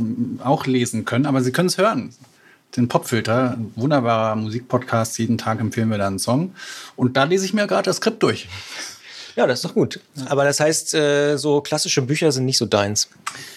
auch 0.43 0.65
lesen 0.65 1.05
können, 1.05 1.25
aber 1.25 1.41
sie 1.41 1.51
können 1.51 1.67
es 1.67 1.77
hören. 1.77 2.11
Den 2.75 2.87
Popfilter, 2.87 3.57
wunderbarer 3.75 4.35
Musikpodcast, 4.35 5.19
jeden 5.19 5.37
Tag 5.37 5.59
empfehlen 5.59 5.89
wir 5.89 5.99
da 5.99 6.07
einen 6.07 6.19
Song. 6.19 6.55
Und 6.95 7.15
da 7.17 7.25
lese 7.25 7.45
ich 7.45 7.53
mir 7.53 7.67
gerade 7.67 7.83
das 7.83 7.97
Skript 7.97 8.23
durch. 8.23 8.47
Ja, 9.35 9.47
das 9.47 9.59
ist 9.59 9.65
doch 9.65 9.73
gut. 9.73 9.99
Aber 10.27 10.43
das 10.43 10.59
heißt, 10.59 10.93
äh, 10.93 11.37
so 11.37 11.61
klassische 11.61 12.01
Bücher 12.03 12.31
sind 12.31 12.45
nicht 12.45 12.57
so 12.57 12.65
deins. 12.65 13.09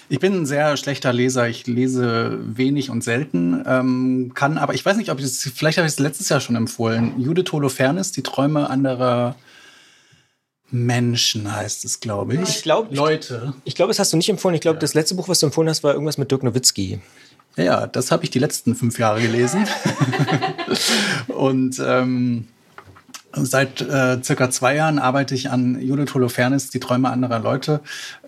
Ich 0.09 0.21
bin 0.21 0.35
ein 0.35 0.47
sehr 0.47 0.77
schlechter 0.77 1.13
Leser. 1.13 1.49
Ich 1.49 1.67
lese 1.67 2.39
wenig 2.41 2.91
und 2.91 3.05
selten. 3.05 3.63
Ähm, 3.67 4.33
kann, 4.35 4.57
aber 4.59 4.75
ich 4.75 4.85
weiß 4.85 4.97
nicht, 4.97 5.11
ob 5.11 5.19
ich 5.19 5.25
das, 5.25 5.51
vielleicht 5.55 5.79
habe 5.79 5.87
ich 5.87 5.93
es 5.93 5.99
letztes 5.99 6.29
Jahr 6.29 6.41
schon 6.41 6.57
empfohlen. 6.57 7.15
Judith 7.19 7.53
Holofernes, 7.53 8.13
die 8.13 8.23
Träume 8.23 8.71
anderer 8.71 9.37
Menschen 10.71 11.55
heißt 11.55 11.85
es, 11.85 12.01
glaube 12.01 12.35
ich. 12.35 12.41
Ich 12.41 12.63
glaube, 12.63 12.95
Leute. 12.95 13.55
Ich 13.65 13.75
glaube, 13.75 13.91
das 13.91 13.99
hast 13.99 14.13
du 14.13 14.17
nicht 14.17 14.29
empfohlen. 14.29 14.55
Ich 14.55 14.61
glaube, 14.61 14.79
das 14.79 14.95
letzte 14.95 15.15
Buch, 15.15 15.29
was 15.29 15.41
du 15.41 15.47
empfohlen 15.47 15.69
hast, 15.69 15.85
war 15.85 15.93
irgendwas 15.93 16.19
mit 16.19 16.31
Dirk 16.31 16.43
Nowitzki. 16.43 17.01
Ja, 17.57 17.87
das 17.87 18.13
habe 18.13 18.25
ich 18.25 18.31
die 18.31 18.39
letzten 18.39 18.75
fünf 18.75 18.99
Jahre 18.99 19.21
gelesen. 19.21 19.67
und 21.29 21.83
ähm, 21.85 22.49
Seit 23.39 23.83
äh, 23.83 24.23
circa 24.23 24.51
zwei 24.51 24.77
Jahren 24.77 24.99
arbeite 24.99 25.35
ich 25.35 25.51
an 25.51 25.81
Judith 25.81 26.15
Holofernes, 26.15 26.71
Die 26.71 26.81
Träume 26.81 27.11
anderer 27.11 27.39
Leute. 27.39 27.81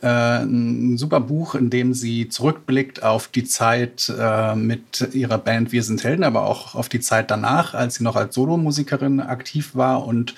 Äh, 0.02 0.42
ein 0.42 0.98
super 0.98 1.20
Buch, 1.20 1.54
in 1.54 1.70
dem 1.70 1.94
sie 1.94 2.28
zurückblickt 2.28 3.02
auf 3.02 3.28
die 3.28 3.44
Zeit 3.44 4.12
äh, 4.18 4.54
mit 4.54 5.08
ihrer 5.14 5.38
Band 5.38 5.72
Wir 5.72 5.82
sind 5.82 6.04
Helden, 6.04 6.24
aber 6.24 6.44
auch 6.44 6.74
auf 6.74 6.90
die 6.90 7.00
Zeit 7.00 7.30
danach, 7.30 7.72
als 7.72 7.94
sie 7.94 8.04
noch 8.04 8.16
als 8.16 8.34
Solomusikerin 8.34 9.20
aktiv 9.20 9.70
war 9.74 10.06
und 10.06 10.34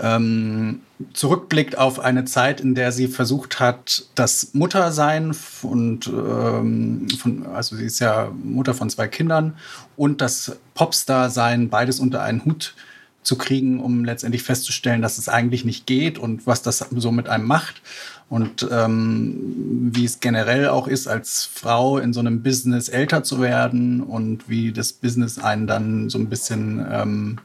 ähm, 0.00 0.80
zurückblickt 1.12 1.78
auf 1.78 2.00
eine 2.00 2.24
Zeit, 2.24 2.60
in 2.60 2.74
der 2.74 2.92
sie 2.92 3.08
versucht 3.08 3.60
hat, 3.60 4.06
das 4.14 4.54
Muttersein 4.54 5.34
und 5.62 6.06
ähm, 6.08 7.08
von, 7.18 7.46
also 7.46 7.76
sie 7.76 7.84
ist 7.84 8.00
ja 8.00 8.32
Mutter 8.42 8.74
von 8.74 8.90
zwei 8.90 9.08
Kindern 9.08 9.54
und 9.96 10.20
das 10.20 10.56
Popstar-Sein 10.74 11.68
beides 11.68 12.00
unter 12.00 12.22
einen 12.22 12.44
Hut 12.44 12.74
zu 13.22 13.36
kriegen, 13.36 13.80
um 13.80 14.04
letztendlich 14.04 14.42
festzustellen, 14.42 15.02
dass 15.02 15.18
es 15.18 15.28
eigentlich 15.28 15.64
nicht 15.64 15.86
geht 15.86 16.18
und 16.18 16.46
was 16.46 16.62
das 16.62 16.86
so 16.94 17.10
mit 17.10 17.28
einem 17.28 17.46
macht. 17.46 17.82
Und 18.28 18.66
ähm, 18.70 19.90
wie 19.92 20.04
es 20.04 20.20
generell 20.20 20.68
auch 20.68 20.88
ist, 20.88 21.06
als 21.06 21.44
Frau 21.44 21.98
in 21.98 22.12
so 22.12 22.20
einem 22.20 22.42
Business 22.42 22.88
älter 22.88 23.22
zu 23.22 23.40
werden 23.40 24.02
und 24.02 24.48
wie 24.48 24.72
das 24.72 24.92
Business 24.92 25.38
einen 25.38 25.66
dann 25.66 26.10
so 26.10 26.18
ein 26.18 26.28
bisschen 26.28 26.84
ähm, 26.90 27.38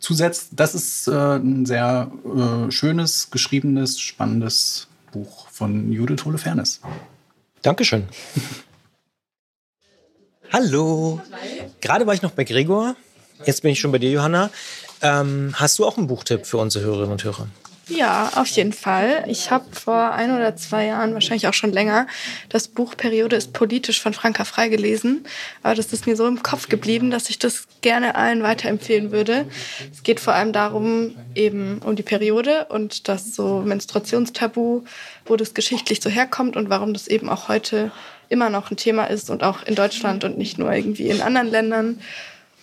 zusetzt. 0.00 0.50
Das 0.52 0.74
ist 0.74 1.08
äh, 1.08 1.12
ein 1.12 1.66
sehr 1.66 2.10
äh, 2.24 2.70
schönes, 2.70 3.30
geschriebenes, 3.30 4.00
spannendes 4.00 4.88
Buch 5.12 5.48
von 5.50 5.92
Judith 5.92 6.24
Holofernes. 6.24 6.80
Dankeschön. 7.62 8.08
Hallo. 10.52 11.20
Gerade 11.80 12.06
war 12.06 12.14
ich 12.14 12.22
noch 12.22 12.30
bei 12.30 12.44
Gregor. 12.44 12.96
Jetzt 13.44 13.62
bin 13.62 13.70
ich 13.70 13.80
schon 13.80 13.92
bei 13.92 13.98
dir, 13.98 14.10
Johanna. 14.10 14.50
Ähm, 15.02 15.54
hast 15.54 15.78
du 15.78 15.86
auch 15.86 15.96
einen 15.96 16.06
Buchtipp 16.06 16.46
für 16.46 16.58
unsere 16.58 16.84
Hörerinnen 16.84 17.12
und 17.12 17.24
Hörer? 17.24 17.48
Ja, 17.88 18.30
auf 18.34 18.48
jeden 18.48 18.74
Fall. 18.74 19.24
Ich 19.28 19.50
habe 19.50 19.64
vor 19.72 20.12
ein 20.12 20.30
oder 20.34 20.54
zwei 20.56 20.86
Jahren, 20.86 21.14
wahrscheinlich 21.14 21.46
auch 21.48 21.54
schon 21.54 21.72
länger, 21.72 22.06
das 22.50 22.68
Buch 22.68 22.94
Periode 22.96 23.36
ist 23.36 23.54
politisch 23.54 24.00
von 24.02 24.12
Franka 24.12 24.44
Frei 24.44 24.68
gelesen. 24.68 25.24
Aber 25.62 25.74
das 25.74 25.92
ist 25.92 26.06
mir 26.06 26.14
so 26.14 26.26
im 26.26 26.42
Kopf 26.42 26.68
geblieben, 26.68 27.10
dass 27.10 27.30
ich 27.30 27.38
das 27.38 27.66
gerne 27.80 28.14
allen 28.14 28.42
weiterempfehlen 28.42 29.10
würde. 29.10 29.46
Es 29.90 30.02
geht 30.02 30.20
vor 30.20 30.34
allem 30.34 30.52
darum, 30.52 31.14
eben 31.34 31.78
um 31.78 31.96
die 31.96 32.02
Periode 32.02 32.66
und 32.68 33.08
das 33.08 33.34
so 33.34 33.62
Menstruationstabu, 33.64 34.84
wo 35.24 35.36
das 35.36 35.54
geschichtlich 35.54 36.02
so 36.02 36.10
herkommt 36.10 36.56
und 36.56 36.68
warum 36.68 36.92
das 36.92 37.08
eben 37.08 37.30
auch 37.30 37.48
heute 37.48 37.90
immer 38.28 38.50
noch 38.50 38.70
ein 38.70 38.76
Thema 38.76 39.04
ist 39.04 39.30
und 39.30 39.42
auch 39.42 39.62
in 39.62 39.74
Deutschland 39.74 40.24
und 40.24 40.36
nicht 40.36 40.58
nur 40.58 40.70
irgendwie 40.70 41.08
in 41.08 41.22
anderen 41.22 41.50
Ländern 41.50 42.00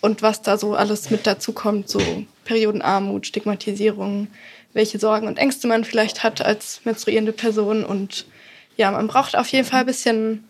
und 0.00 0.22
was 0.22 0.42
da 0.42 0.56
so 0.56 0.74
alles 0.74 1.10
mit 1.10 1.26
dazu 1.26 1.52
kommt, 1.52 1.88
so 1.88 2.00
Periodenarmut, 2.44 3.26
Stigmatisierung, 3.26 4.28
welche 4.76 4.98
Sorgen 4.98 5.26
und 5.26 5.38
Ängste 5.38 5.66
man 5.66 5.84
vielleicht 5.84 6.22
hat 6.22 6.42
als 6.42 6.82
menstruierende 6.84 7.32
Person. 7.32 7.84
Und 7.84 8.26
ja, 8.76 8.90
man 8.90 9.08
braucht 9.08 9.36
auf 9.36 9.48
jeden 9.48 9.66
Fall 9.66 9.80
ein 9.80 9.86
bisschen 9.86 10.44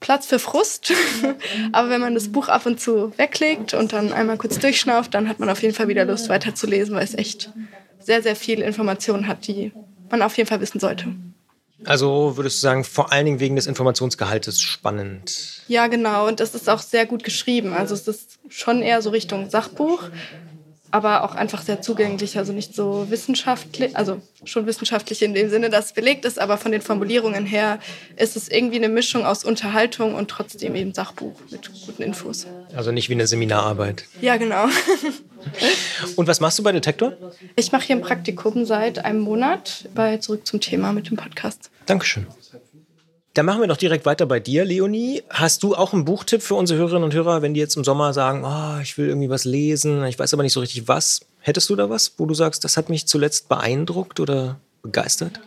Platz 0.00 0.26
für 0.26 0.38
Frust. 0.38 0.92
Aber 1.72 1.90
wenn 1.90 2.00
man 2.00 2.14
das 2.14 2.32
Buch 2.32 2.48
ab 2.48 2.64
und 2.66 2.80
zu 2.80 3.16
weglegt 3.18 3.74
und 3.74 3.92
dann 3.92 4.12
einmal 4.12 4.38
kurz 4.38 4.58
durchschnauft, 4.58 5.14
dann 5.14 5.28
hat 5.28 5.38
man 5.38 5.50
auf 5.50 5.62
jeden 5.62 5.74
Fall 5.74 5.88
wieder 5.88 6.06
Lust 6.06 6.30
weiterzulesen, 6.30 6.94
weil 6.94 7.04
es 7.04 7.14
echt 7.14 7.50
sehr, 8.00 8.22
sehr 8.22 8.34
viele 8.34 8.64
Informationen 8.64 9.26
hat, 9.26 9.46
die 9.46 9.72
man 10.10 10.22
auf 10.22 10.36
jeden 10.38 10.48
Fall 10.48 10.62
wissen 10.62 10.80
sollte. 10.80 11.14
Also 11.84 12.36
würdest 12.36 12.58
du 12.58 12.60
sagen, 12.60 12.84
vor 12.84 13.12
allen 13.12 13.26
Dingen 13.26 13.40
wegen 13.40 13.56
des 13.56 13.66
Informationsgehaltes 13.66 14.60
spannend? 14.60 15.62
Ja, 15.68 15.86
genau. 15.86 16.26
Und 16.26 16.40
das 16.40 16.54
ist 16.54 16.68
auch 16.68 16.80
sehr 16.80 17.06
gut 17.06 17.24
geschrieben. 17.24 17.72
Also 17.72 17.94
es 17.94 18.08
ist 18.08 18.38
schon 18.48 18.82
eher 18.82 19.00
so 19.02 19.10
Richtung 19.10 19.48
Sachbuch, 19.48 20.10
aber 20.90 21.24
auch 21.24 21.34
einfach 21.34 21.62
sehr 21.62 21.82
zugänglich. 21.82 22.38
Also 22.38 22.52
nicht 22.52 22.74
so 22.74 23.06
wissenschaftlich, 23.10 23.96
also 23.96 24.20
schon 24.44 24.66
wissenschaftlich 24.66 25.22
in 25.22 25.34
dem 25.34 25.50
Sinne, 25.50 25.70
dass 25.70 25.86
es 25.86 25.92
belegt 25.92 26.24
ist, 26.24 26.38
aber 26.38 26.58
von 26.58 26.72
den 26.72 26.80
Formulierungen 26.80 27.46
her 27.46 27.78
ist 28.16 28.36
es 28.36 28.48
irgendwie 28.48 28.76
eine 28.76 28.88
Mischung 28.88 29.24
aus 29.24 29.44
Unterhaltung 29.44 30.14
und 30.14 30.28
trotzdem 30.28 30.74
eben 30.74 30.94
Sachbuch 30.94 31.34
mit 31.50 31.70
guten 31.86 32.02
Infos. 32.02 32.46
Also 32.74 32.92
nicht 32.92 33.08
wie 33.08 33.14
eine 33.14 33.26
Seminararbeit. 33.26 34.04
Ja, 34.20 34.36
genau. 34.36 34.66
Und 36.16 36.26
was 36.26 36.40
machst 36.40 36.58
du 36.58 36.62
bei 36.62 36.72
Detektor? 36.72 37.14
Ich 37.56 37.72
mache 37.72 37.86
hier 37.86 37.96
ein 37.96 38.02
Praktikum 38.02 38.66
seit 38.66 39.04
einem 39.04 39.20
Monat 39.20 39.88
bei 39.94 40.18
Zurück 40.18 40.46
zum 40.46 40.60
Thema 40.60 40.92
mit 40.92 41.08
dem 41.08 41.16
Podcast. 41.16 41.70
Dankeschön. 41.86 42.26
Dann 43.34 43.46
machen 43.46 43.60
wir 43.60 43.68
doch 43.68 43.76
direkt 43.76 44.06
weiter 44.06 44.26
bei 44.26 44.40
dir, 44.40 44.64
Leonie. 44.64 45.22
Hast 45.30 45.62
du 45.62 45.76
auch 45.76 45.92
einen 45.92 46.04
Buchtipp 46.04 46.42
für 46.42 46.56
unsere 46.56 46.80
Hörerinnen 46.80 47.04
und 47.04 47.14
Hörer, 47.14 47.42
wenn 47.42 47.54
die 47.54 47.60
jetzt 47.60 47.76
im 47.76 47.84
Sommer 47.84 48.12
sagen, 48.12 48.44
oh, 48.44 48.80
ich 48.82 48.98
will 48.98 49.06
irgendwie 49.06 49.30
was 49.30 49.44
lesen, 49.44 50.04
ich 50.04 50.18
weiß 50.18 50.34
aber 50.34 50.42
nicht 50.42 50.52
so 50.52 50.60
richtig 50.60 50.88
was? 50.88 51.20
Hättest 51.38 51.70
du 51.70 51.76
da 51.76 51.88
was, 51.88 52.14
wo 52.18 52.26
du 52.26 52.34
sagst, 52.34 52.64
das 52.64 52.76
hat 52.76 52.88
mich 52.88 53.06
zuletzt 53.06 53.48
beeindruckt 53.48 54.18
oder 54.18 54.58
begeistert? 54.82 55.40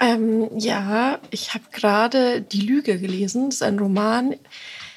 Ähm, 0.00 0.48
ja, 0.56 1.18
ich 1.30 1.54
habe 1.54 1.64
gerade 1.72 2.40
Die 2.40 2.60
Lüge 2.60 2.98
gelesen. 2.98 3.46
Das 3.46 3.56
ist 3.56 3.62
ein 3.62 3.78
Roman. 3.78 4.34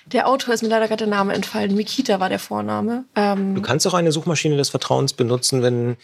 Der 0.06 0.28
Autor 0.28 0.54
ist 0.54 0.62
mir 0.62 0.70
leider 0.70 0.88
gerade 0.88 1.06
der 1.06 1.16
Name 1.16 1.34
entfallen. 1.34 1.76
Mikita 1.76 2.20
war 2.20 2.30
der 2.30 2.40
Vorname. 2.40 3.06
Ähm, 3.16 3.56
Du 3.56 3.62
kannst 3.62 3.88
auch 3.88 3.94
eine 3.94 4.12
Suchmaschine 4.12 4.58
des 4.58 4.70
Vertrauens 4.70 5.14
benutzen, 5.14 5.62
wenn 5.62 5.98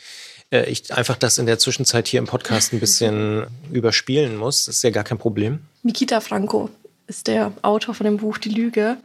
äh, 0.51 0.65
ich 0.69 0.93
einfach 0.95 1.17
das 1.17 1.37
in 1.37 1.45
der 1.45 1.59
Zwischenzeit 1.59 2.07
hier 2.07 2.19
im 2.19 2.25
Podcast 2.25 2.73
ein 2.73 2.79
bisschen 2.79 3.47
überspielen 3.71 4.37
muss. 4.37 4.65
Das 4.65 4.77
ist 4.77 4.83
ja 4.83 4.91
gar 4.91 5.03
kein 5.03 5.17
Problem. 5.17 5.59
Mikita 5.87 6.19
Franco 6.19 6.69
ist 7.07 7.27
der 7.27 7.53
Autor 7.61 7.95
von 7.95 8.03
dem 8.03 8.17
Buch 8.17 8.37
Die 8.37 8.49
Lüge. 8.49 8.97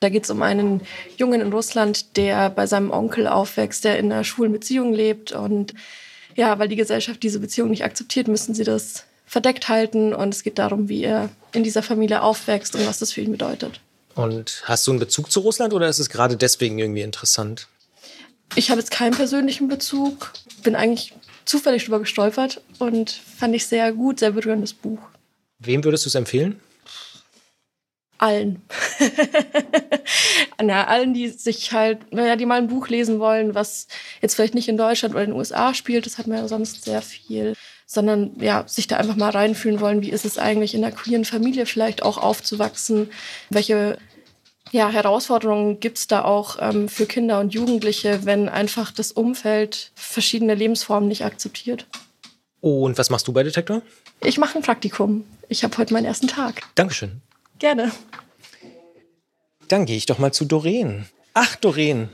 Da 0.00 0.10
geht 0.10 0.24
es 0.24 0.30
um 0.30 0.42
einen 0.42 0.82
Jungen 1.16 1.40
in 1.40 1.50
Russland, 1.50 2.18
der 2.18 2.50
bei 2.50 2.66
seinem 2.66 2.90
Onkel 2.90 3.26
aufwächst, 3.26 3.84
der 3.84 3.98
in 3.98 4.12
einer 4.12 4.22
schwulen 4.22 4.52
Beziehung 4.52 4.92
lebt. 4.92 5.32
Und 5.32 5.72
ja, 6.34 6.58
weil 6.58 6.68
die 6.68 6.76
Gesellschaft 6.76 7.22
diese 7.22 7.40
Beziehung 7.40 7.70
nicht 7.70 7.84
akzeptiert, 7.84 8.28
müssen 8.28 8.54
sie 8.54 8.64
das 8.64 9.04
verdeckt 9.24 9.70
halten. 9.70 10.12
Und 10.12 10.34
es 10.34 10.42
geht 10.42 10.58
darum, 10.58 10.90
wie 10.90 11.04
er 11.04 11.30
in 11.52 11.64
dieser 11.64 11.82
Familie 11.82 12.20
aufwächst 12.20 12.74
und 12.76 12.86
was 12.86 12.98
das 12.98 13.12
für 13.12 13.22
ihn 13.22 13.32
bedeutet. 13.32 13.80
Und 14.14 14.60
hast 14.64 14.86
du 14.86 14.90
einen 14.90 15.00
Bezug 15.00 15.32
zu 15.32 15.40
Russland 15.40 15.72
oder 15.72 15.88
ist 15.88 16.00
es 16.00 16.10
gerade 16.10 16.36
deswegen 16.36 16.78
irgendwie 16.78 17.00
interessant? 17.00 17.66
Ich 18.56 18.68
habe 18.68 18.78
jetzt 18.78 18.90
keinen 18.90 19.14
persönlichen 19.14 19.68
Bezug, 19.68 20.34
bin 20.62 20.76
eigentlich 20.76 21.14
zufällig 21.46 21.84
drüber 21.84 22.00
gestolpert 22.00 22.60
und 22.78 23.10
fand 23.10 23.54
ich 23.54 23.66
sehr 23.66 23.90
gut, 23.92 24.18
sehr 24.18 24.32
berührendes 24.32 24.74
Buch. 24.74 24.98
Wem 25.58 25.84
würdest 25.84 26.04
du 26.04 26.08
es 26.08 26.14
empfehlen? 26.14 26.60
Allen. 28.18 28.62
Na, 30.62 30.86
allen, 30.86 31.12
die 31.12 31.28
sich 31.28 31.72
halt, 31.72 32.12
naja, 32.12 32.36
die 32.36 32.46
mal 32.46 32.58
ein 32.58 32.68
Buch 32.68 32.88
lesen 32.88 33.18
wollen, 33.18 33.54
was 33.54 33.88
jetzt 34.22 34.34
vielleicht 34.34 34.54
nicht 34.54 34.68
in 34.68 34.78
Deutschland 34.78 35.14
oder 35.14 35.24
in 35.24 35.30
den 35.30 35.38
USA 35.38 35.74
spielt, 35.74 36.06
das 36.06 36.16
hat 36.16 36.26
man 36.26 36.38
ja 36.38 36.48
sonst 36.48 36.84
sehr 36.84 37.02
viel, 37.02 37.54
sondern 37.86 38.32
ja, 38.40 38.66
sich 38.66 38.86
da 38.86 38.96
einfach 38.96 39.16
mal 39.16 39.30
reinfühlen 39.30 39.80
wollen, 39.80 40.00
wie 40.00 40.10
ist 40.10 40.24
es 40.24 40.38
eigentlich 40.38 40.74
in 40.74 40.80
der 40.80 40.92
queeren 40.92 41.26
Familie 41.26 41.66
vielleicht 41.66 42.02
auch 42.02 42.16
aufzuwachsen, 42.16 43.10
welche 43.50 43.98
ja, 44.72 44.88
Herausforderungen 44.88 45.78
gibt 45.80 45.98
es 45.98 46.06
da 46.06 46.24
auch 46.24 46.56
ähm, 46.60 46.88
für 46.88 47.06
Kinder 47.06 47.40
und 47.40 47.54
Jugendliche, 47.54 48.24
wenn 48.24 48.48
einfach 48.48 48.92
das 48.92 49.12
Umfeld 49.12 49.92
verschiedene 49.94 50.54
Lebensformen 50.54 51.08
nicht 51.08 51.24
akzeptiert. 51.24 51.86
Und 52.60 52.98
was 52.98 53.10
machst 53.10 53.28
du 53.28 53.32
bei 53.32 53.42
Detektor? 53.42 53.82
Ich 54.22 54.38
mache 54.38 54.58
ein 54.58 54.62
Praktikum. 54.62 55.24
Ich 55.48 55.62
habe 55.62 55.76
heute 55.78 55.94
meinen 55.94 56.06
ersten 56.06 56.28
Tag. 56.28 56.62
Dankeschön. 56.74 57.22
Gerne. 57.58 57.92
Dann 59.68 59.86
gehe 59.86 59.96
ich 59.96 60.06
doch 60.06 60.18
mal 60.18 60.32
zu 60.32 60.44
Doreen. 60.44 61.06
Ach, 61.34 61.56
Doreen. 61.56 62.08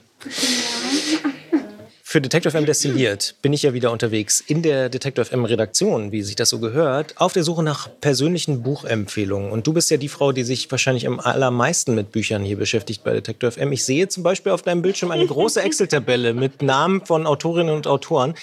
Für 2.03 2.21
Detective 2.21 2.57
M 2.59 2.67
destilliert 2.67 3.37
bin 3.41 3.55
ich 3.55 3.63
ja 3.63 3.73
wieder 3.73 3.91
unterwegs 3.91 4.41
in 4.47 4.63
der 4.63 4.91
Detective 4.91 5.33
M 5.33 5.47
Redaktion, 5.47 6.13
wie 6.13 6.23
sich 6.23 6.37
das 6.37 6.51
so 6.51 6.59
gehört, 6.59 7.19
auf 7.19 7.33
der 7.33 7.43
Suche 7.43 7.63
nach 7.63 7.89
persönlichen 8.03 8.63
Buchempfehlungen. 8.63 9.51
Und 9.51 9.67
du 9.67 9.73
bist 9.73 9.91
ja 9.91 9.97
die 9.97 10.09
Frau, 10.09 10.33
die 10.33 10.45
sich 10.45 10.71
wahrscheinlich 10.71 11.07
am 11.07 11.21
allermeisten 11.21 11.95
mit 11.95 12.13
Büchern 12.13 12.45
hier 12.45 12.59
beschäftigt 12.59 13.03
bei 13.03 13.15
Detective 13.15 13.59
M. 13.59 13.73
Ich 13.73 13.87
sehe 13.87 14.09
zum 14.09 14.23
Beispiel 14.23 14.53
auf 14.53 14.61
deinem 14.61 14.83
Bildschirm 14.83 15.11
eine 15.11 15.27
große 15.27 15.63
Excel-Tabelle 15.63 16.35
mit 16.35 16.61
Namen 16.61 17.05
von 17.07 17.27
Autorinnen 17.27 17.75
und 17.75 17.87
Autoren. 17.87 18.35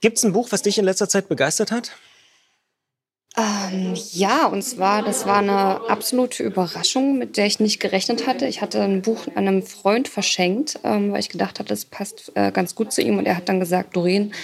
Gibt 0.00 0.16
es 0.16 0.24
ein 0.24 0.32
Buch, 0.32 0.48
was 0.50 0.62
dich 0.62 0.78
in 0.78 0.86
letzter 0.86 1.08
Zeit 1.08 1.28
begeistert 1.28 1.70
hat? 1.70 1.92
Ähm, 3.36 3.94
ja, 4.12 4.46
und 4.46 4.62
zwar, 4.62 5.02
das 5.02 5.26
war 5.26 5.38
eine 5.38 5.88
absolute 5.88 6.42
Überraschung, 6.42 7.16
mit 7.16 7.38
der 7.38 7.46
ich 7.46 7.60
nicht 7.60 7.80
gerechnet 7.80 8.26
hatte. 8.26 8.46
Ich 8.46 8.60
hatte 8.60 8.82
ein 8.82 9.00
Buch 9.00 9.26
einem 9.34 9.62
Freund 9.62 10.06
verschenkt, 10.08 10.78
ähm, 10.84 11.12
weil 11.12 11.20
ich 11.20 11.30
gedacht 11.30 11.58
hatte, 11.58 11.70
das 11.70 11.86
passt 11.86 12.32
äh, 12.34 12.52
ganz 12.52 12.74
gut 12.74 12.92
zu 12.92 13.00
ihm. 13.00 13.18
Und 13.18 13.24
er 13.26 13.36
hat 13.36 13.48
dann 13.48 13.60
gesagt, 13.60 13.96
Doreen, 13.96 14.34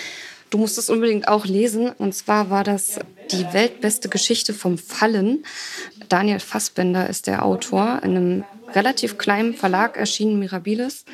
du 0.48 0.56
musst 0.56 0.78
es 0.78 0.88
unbedingt 0.88 1.28
auch 1.28 1.44
lesen. 1.44 1.90
Und 1.98 2.14
zwar 2.14 2.48
war 2.48 2.64
das 2.64 2.98
die 3.30 3.44
weltbeste 3.52 4.08
Geschichte 4.08 4.54
vom 4.54 4.78
Fallen. 4.78 5.44
Daniel 6.08 6.40
Fassbender 6.40 7.10
ist 7.10 7.26
der 7.26 7.44
Autor, 7.44 8.00
in 8.02 8.16
einem 8.16 8.44
relativ 8.72 9.18
kleinen 9.18 9.52
Verlag 9.52 9.98
erschienen, 9.98 10.38
Mirabilis. 10.38 11.04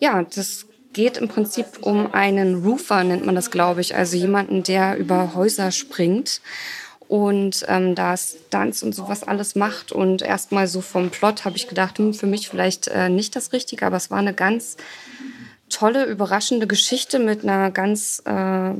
Ja, 0.00 0.22
das 0.22 0.66
geht 0.92 1.16
im 1.16 1.28
Prinzip 1.28 1.66
um 1.80 2.12
einen 2.12 2.62
Roofer, 2.62 3.04
nennt 3.04 3.24
man 3.24 3.34
das, 3.34 3.50
glaube 3.50 3.80
ich. 3.80 3.96
Also 3.96 4.18
jemanden, 4.18 4.62
der 4.62 4.98
über 4.98 5.34
Häuser 5.34 5.70
springt 5.70 6.42
und 7.08 7.64
ähm, 7.68 7.94
da 7.94 8.16
Stunts 8.16 8.82
und 8.82 8.94
sowas 8.94 9.22
alles 9.22 9.54
macht. 9.54 9.92
Und 9.92 10.22
erstmal 10.22 10.66
so 10.66 10.80
vom 10.80 11.10
Plot 11.10 11.44
habe 11.44 11.56
ich 11.56 11.68
gedacht, 11.68 11.98
hm, 11.98 12.14
für 12.14 12.26
mich 12.26 12.48
vielleicht 12.48 12.88
äh, 12.88 13.08
nicht 13.08 13.36
das 13.36 13.52
Richtige, 13.52 13.86
aber 13.86 13.96
es 13.96 14.10
war 14.10 14.18
eine 14.18 14.34
ganz 14.34 14.76
tolle, 15.68 16.04
überraschende 16.04 16.66
Geschichte 16.66 17.18
mit 17.18 17.44
einer 17.44 17.70
ganz 17.70 18.22
äh, 18.24 18.72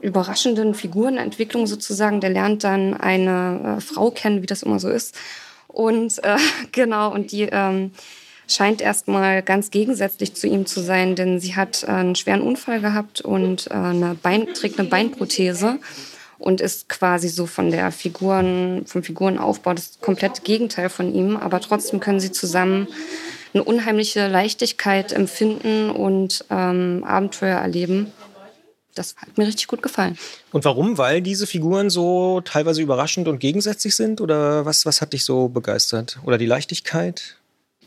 überraschenden 0.00 0.74
Figurenentwicklung 0.74 1.66
sozusagen. 1.66 2.20
Der 2.20 2.30
lernt 2.30 2.64
dann 2.64 2.94
eine 2.94 3.76
äh, 3.78 3.80
Frau 3.80 4.10
kennen, 4.10 4.42
wie 4.42 4.46
das 4.46 4.62
immer 4.62 4.80
so 4.80 4.88
ist. 4.88 5.16
Und 5.68 6.22
äh, 6.24 6.36
genau, 6.72 7.12
und 7.12 7.30
die 7.30 7.42
ähm, 7.42 7.92
scheint 8.48 8.82
erstmal 8.82 9.42
ganz 9.42 9.70
gegensätzlich 9.70 10.34
zu 10.34 10.46
ihm 10.46 10.66
zu 10.66 10.80
sein, 10.80 11.14
denn 11.14 11.40
sie 11.40 11.54
hat 11.54 11.84
äh, 11.84 11.86
einen 11.86 12.16
schweren 12.16 12.42
Unfall 12.42 12.80
gehabt 12.80 13.20
und 13.20 13.68
äh, 13.68 13.74
eine 13.74 14.16
Bein, 14.20 14.52
trägt 14.54 14.78
eine 14.78 14.88
Beinprothese 14.88 15.78
und 16.44 16.60
ist 16.60 16.90
quasi 16.90 17.28
so 17.28 17.46
von 17.46 17.70
der 17.70 17.90
Figuren, 17.90 18.84
vom 18.84 19.02
Figurenaufbau 19.02 19.72
das 19.72 19.98
komplette 20.02 20.42
Gegenteil 20.42 20.90
von 20.90 21.14
ihm. 21.14 21.38
Aber 21.38 21.58
trotzdem 21.58 22.00
können 22.00 22.20
sie 22.20 22.32
zusammen 22.32 22.86
eine 23.54 23.64
unheimliche 23.64 24.28
Leichtigkeit 24.28 25.12
empfinden 25.12 25.88
und 25.88 26.44
ähm, 26.50 27.02
Abenteuer 27.06 27.58
erleben. 27.58 28.12
Das 28.94 29.16
hat 29.16 29.38
mir 29.38 29.46
richtig 29.46 29.68
gut 29.68 29.82
gefallen. 29.82 30.18
Und 30.52 30.66
warum? 30.66 30.98
Weil 30.98 31.22
diese 31.22 31.46
Figuren 31.46 31.88
so 31.88 32.42
teilweise 32.42 32.82
überraschend 32.82 33.26
und 33.26 33.38
gegensätzlich 33.38 33.96
sind? 33.96 34.20
Oder 34.20 34.66
was, 34.66 34.84
was 34.84 35.00
hat 35.00 35.14
dich 35.14 35.24
so 35.24 35.48
begeistert? 35.48 36.18
Oder 36.26 36.36
die 36.36 36.46
Leichtigkeit? 36.46 37.38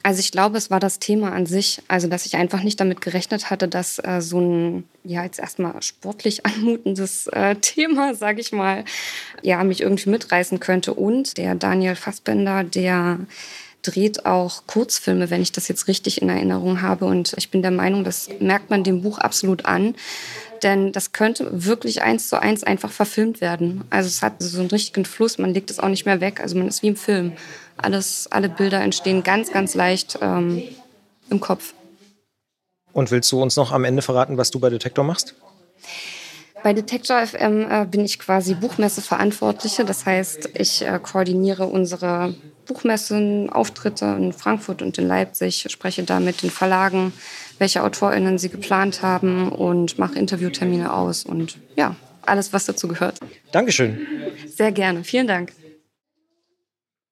Also 0.07 0.21
ich 0.21 0.31
glaube, 0.31 0.57
es 0.57 0.71
war 0.71 0.79
das 0.79 0.99
Thema 0.99 1.33
an 1.33 1.45
sich, 1.45 1.81
also 1.89 2.07
dass 2.07 2.25
ich 2.25 2.37
einfach 2.37 2.63
nicht 2.63 2.79
damit 2.79 3.01
gerechnet 3.01 3.49
hatte, 3.49 3.67
dass 3.67 3.99
äh, 3.99 4.21
so 4.21 4.39
ein 4.39 4.85
ja 5.03 5.25
jetzt 5.25 5.37
erstmal 5.37 5.81
sportlich 5.81 6.45
anmutendes 6.45 7.27
äh, 7.27 7.55
Thema, 7.57 8.15
sage 8.15 8.39
ich 8.39 8.53
mal, 8.53 8.85
ja 9.41 9.61
mich 9.65 9.81
irgendwie 9.81 10.09
mitreißen 10.09 10.61
könnte. 10.61 10.93
Und 10.93 11.37
der 11.37 11.55
Daniel 11.55 11.95
Fassbender, 11.95 12.63
der 12.63 13.19
dreht 13.81 14.25
auch 14.25 14.65
Kurzfilme, 14.65 15.29
wenn 15.29 15.41
ich 15.41 15.51
das 15.51 15.67
jetzt 15.67 15.89
richtig 15.89 16.21
in 16.21 16.29
Erinnerung 16.29 16.81
habe. 16.81 17.03
Und 17.03 17.33
ich 17.35 17.51
bin 17.51 17.61
der 17.61 17.71
Meinung, 17.71 18.05
das 18.05 18.29
merkt 18.39 18.69
man 18.69 18.85
dem 18.85 19.01
Buch 19.01 19.17
absolut 19.17 19.65
an. 19.65 19.93
Denn 20.63 20.93
das 20.93 21.11
könnte 21.11 21.49
wirklich 21.51 22.01
eins 22.01 22.29
zu 22.29 22.41
eins 22.41 22.63
einfach 22.63 22.91
verfilmt 22.91 23.41
werden. 23.41 23.83
Also 23.89 24.07
es 24.07 24.21
hat 24.21 24.35
so 24.39 24.61
einen 24.61 24.69
richtigen 24.69 25.03
Fluss, 25.03 25.37
man 25.37 25.53
legt 25.53 25.69
es 25.69 25.79
auch 25.79 25.89
nicht 25.89 26.05
mehr 26.05 26.21
weg. 26.21 26.39
Also 26.39 26.57
man 26.57 26.69
ist 26.69 26.81
wie 26.81 26.87
im 26.87 26.95
Film. 26.95 27.33
Alles, 27.77 28.27
alle 28.31 28.49
Bilder 28.49 28.81
entstehen 28.81 29.23
ganz, 29.23 29.51
ganz 29.51 29.75
leicht 29.75 30.19
ähm, 30.21 30.63
im 31.29 31.39
Kopf. 31.39 31.73
Und 32.93 33.11
willst 33.11 33.31
du 33.31 33.41
uns 33.41 33.55
noch 33.55 33.71
am 33.71 33.83
Ende 33.83 34.01
verraten, 34.01 34.37
was 34.37 34.51
du 34.51 34.59
bei 34.59 34.69
Detektor 34.69 35.03
machst? 35.03 35.35
Bei 36.63 36.73
Detektor 36.73 37.25
FM 37.25 37.69
äh, 37.69 37.85
bin 37.85 38.03
ich 38.03 38.17
quasi 38.17 38.55
Buchmesseverantwortliche. 38.55 39.85
Das 39.85 40.05
heißt, 40.05 40.49
ich 40.55 40.81
äh, 40.81 40.99
koordiniere 41.01 41.67
unsere 41.67 42.33
Buchmessen, 42.65 43.49
Auftritte 43.49 44.05
in 44.05 44.33
Frankfurt 44.33 44.81
und 44.81 44.97
in 44.97 45.07
Leipzig, 45.07 45.65
spreche 45.69 46.03
da 46.03 46.19
mit 46.19 46.41
den 46.41 46.49
Verlagen, 46.49 47.13
welche 47.59 47.83
AutorInnen 47.83 48.37
sie 48.37 48.49
geplant 48.49 49.01
haben 49.01 49.49
und 49.49 49.97
mache 49.99 50.19
Interviewtermine 50.19 50.91
aus 50.93 51.23
und 51.23 51.57
ja, 51.75 51.95
alles, 52.23 52.51
was 52.51 52.65
dazu 52.65 52.87
gehört. 52.87 53.19
Dankeschön. 53.51 54.05
Sehr 54.47 54.71
gerne. 54.71 55.03
Vielen 55.03 55.27
Dank. 55.27 55.53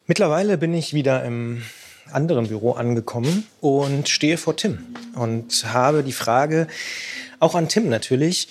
Mittlerweile 0.08 0.60
bin 0.60 0.74
ich 0.76 0.94
wieder 0.94 1.24
im 1.26 1.64
anderen 2.12 2.48
Büro 2.48 2.74
angekommen 2.74 3.48
und 3.60 4.08
stehe 4.08 4.38
vor 4.38 4.56
Tim 4.56 4.86
und 5.16 5.66
habe 5.74 6.04
die 6.04 6.12
Frage, 6.12 6.68
auch 7.40 7.56
an 7.56 7.70
Tim 7.70 7.90
natürlich, 7.90 8.50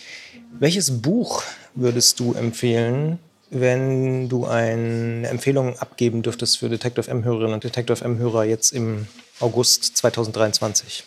welches 0.59 1.01
Buch 1.01 1.45
würdest 1.77 2.19
du 2.19 2.33
empfehlen, 2.35 3.21
wenn 3.51 4.29
du 4.29 4.47
eine 4.47 5.29
Empfehlung 5.29 5.79
abgeben 5.79 6.23
dürftest 6.23 6.59
für 6.59 6.69
Detective 6.69 7.09
M-Hörerinnen 7.09 7.55
und 7.55 7.63
Detective 7.63 8.05
M-Hörer 8.05 8.45
jetzt 8.45 8.73
im 8.73 9.07
August 9.39 9.97
2023? 9.97 11.05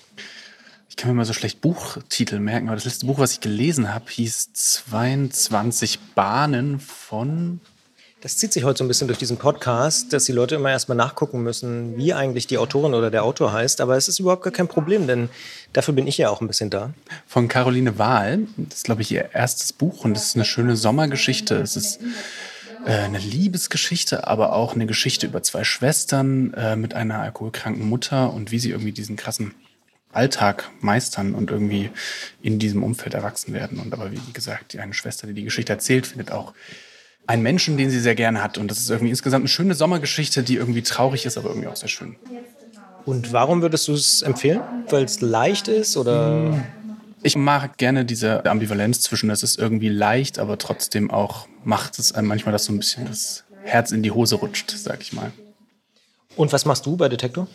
Ich 0.90 0.96
kann 0.96 1.10
mir 1.10 1.16
mal 1.16 1.26
so 1.26 1.34
schlecht 1.34 1.60
Buchtitel 1.60 2.40
merken, 2.40 2.70
aber 2.70 2.76
das 2.76 2.86
letzte 2.86 3.06
Buch, 3.06 3.20
was 3.20 3.34
ich 3.34 3.42
gelesen 3.42 3.94
habe, 3.94 4.10
hieß 4.10 4.54
22 4.54 6.00
Bahnen 6.16 6.80
von 6.80 7.60
das 8.28 8.36
zieht 8.36 8.52
sich 8.52 8.66
heute 8.66 8.80
so 8.80 8.84
ein 8.84 8.90
bisschen 8.90 9.08
durch 9.08 9.20
diesen 9.20 9.38
Podcast, 9.38 10.12
dass 10.12 10.26
die 10.26 10.34
Leute 10.34 10.56
immer 10.56 10.70
erstmal 10.70 10.98
nachgucken 10.98 11.44
müssen, 11.44 11.96
wie 11.96 12.14
eigentlich 12.14 12.46
die 12.46 12.58
Autorin 12.58 12.94
oder 12.94 13.10
der 13.10 13.24
Autor 13.24 13.54
heißt. 13.54 13.80
Aber 13.80 13.96
es 13.96 14.10
ist 14.10 14.20
überhaupt 14.20 14.44
gar 14.44 14.52
kein 14.52 14.68
Problem, 14.68 15.08
denn 15.08 15.30
dafür 15.72 15.94
bin 15.94 16.08
ich 16.08 16.18
ja 16.18 16.30
auch 16.30 16.42
ein 16.42 16.48
bisschen 16.50 16.70
da. 16.70 16.92
Von 17.26 17.48
Caroline 17.48 17.98
Wahl. 17.98 18.40
Das 18.58 18.80
ist, 18.80 18.84
glaube 18.84 19.02
ich, 19.02 19.14
ihr 19.14 19.30
erstes 19.32 19.72
Buch 19.72 20.04
und 20.04 20.18
es 20.18 20.26
ist 20.26 20.36
eine 20.36 20.44
schöne 20.44 20.76
Sommergeschichte. 20.76 21.56
Es 21.56 21.78
ist 21.78 22.02
äh, 22.86 22.92
eine 22.92 23.20
Liebesgeschichte, 23.20 24.28
aber 24.28 24.52
auch 24.52 24.76
eine 24.76 24.88
Geschichte 24.88 25.28
über 25.28 25.42
zwei 25.42 25.64
Schwestern 25.64 26.54
äh, 26.54 26.76
mit 26.76 26.96
einer 26.96 27.20
alkoholkranken 27.20 27.88
Mutter 27.88 28.34
und 28.34 28.52
wie 28.52 28.60
sie 28.60 28.72
irgendwie 28.72 28.92
diesen 28.92 29.16
krassen 29.16 29.56
Alltag 30.12 30.70
meistern 30.82 31.34
und 31.34 31.50
irgendwie 31.50 31.92
in 32.42 32.60
diesem 32.60 32.84
Umfeld 32.84 33.14
erwachsen 33.14 33.54
werden. 33.54 33.80
Und 33.80 33.94
aber 33.94 34.12
wie 34.12 34.20
gesagt, 34.34 34.74
die 34.74 34.82
eine 34.82 34.94
Schwester, 34.94 35.28
die 35.28 35.34
die 35.34 35.46
Geschichte 35.46 35.72
erzählt, 35.72 36.08
findet 36.08 36.34
auch 36.34 36.54
einen 37.28 37.44
Menschen, 37.44 37.78
den 37.78 37.90
sie 37.90 38.00
sehr 38.00 38.16
gerne 38.16 38.42
hat. 38.42 38.58
Und 38.58 38.72
das 38.72 38.80
ist 38.80 38.90
irgendwie 38.90 39.10
insgesamt 39.10 39.42
eine 39.42 39.50
schöne 39.50 39.76
Sommergeschichte, 39.76 40.44
die 40.44 40.56
irgendwie 40.56 40.82
traurig 40.82 41.26
ist, 41.26 41.38
aber 41.38 41.50
irgendwie 41.50 41.68
auch 41.68 41.76
sehr 41.76 41.90
schön. 41.90 42.16
Und 43.06 43.32
warum 43.32 43.62
würdest 43.62 43.88
du 43.88 43.94
es 43.94 44.22
empfehlen? 44.22 44.62
Weil 44.90 45.04
es 45.04 45.22
leicht 45.22 45.68
ist 45.68 45.96
oder? 45.98 46.62
Ich 47.24 47.36
mag 47.36 47.78
gerne 47.78 48.06
diese 48.06 48.46
Ambivalenz 48.46 49.02
zwischen, 49.02 49.30
es 49.30 49.44
ist 49.44 49.58
irgendwie 49.60 49.90
leicht, 49.90 50.40
aber 50.40 50.58
trotzdem 50.58 51.12
auch 51.12 51.48
macht 51.64 52.00
es 52.00 52.14
einem 52.14 52.28
manchmal, 52.28 52.54
dass 52.54 52.66
so 52.66 52.74
ein 52.74 52.78
bisschen 52.78 53.06
das 53.06 53.44
Herz 53.64 53.92
in 53.92 54.04
die 54.04 54.12
Hose 54.12 54.36
rutscht, 54.36 54.72
sag 54.72 55.02
ich 55.02 55.14
mal. 55.14 55.32
Und 56.36 56.54
was 56.54 56.66
machst 56.66 56.86
du 56.86 56.96
bei 56.96 57.10
Detektor? 57.10 57.48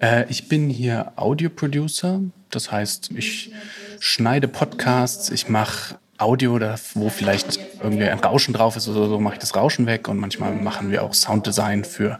Äh, 0.00 0.24
ich 0.28 0.48
bin 0.48 0.68
hier 0.68 1.12
Audio-Producer. 1.16 2.20
Das 2.50 2.72
heißt, 2.72 3.10
ich 3.14 3.52
schneide 4.00 4.48
Podcasts, 4.48 5.30
ich 5.30 5.48
mache 5.48 5.98
Audio, 6.18 6.58
da, 6.58 6.74
wo 6.94 7.08
vielleicht 7.08 7.58
irgendwie 7.82 8.04
ein 8.04 8.18
Rauschen 8.18 8.52
drauf 8.52 8.76
ist 8.76 8.88
oder 8.88 9.08
so, 9.08 9.20
mache 9.20 9.34
ich 9.34 9.40
das 9.40 9.54
Rauschen 9.54 9.86
weg. 9.86 10.08
Und 10.08 10.18
manchmal 10.18 10.52
machen 10.52 10.90
wir 10.90 11.04
auch 11.04 11.14
Sounddesign 11.14 11.84
für 11.84 12.18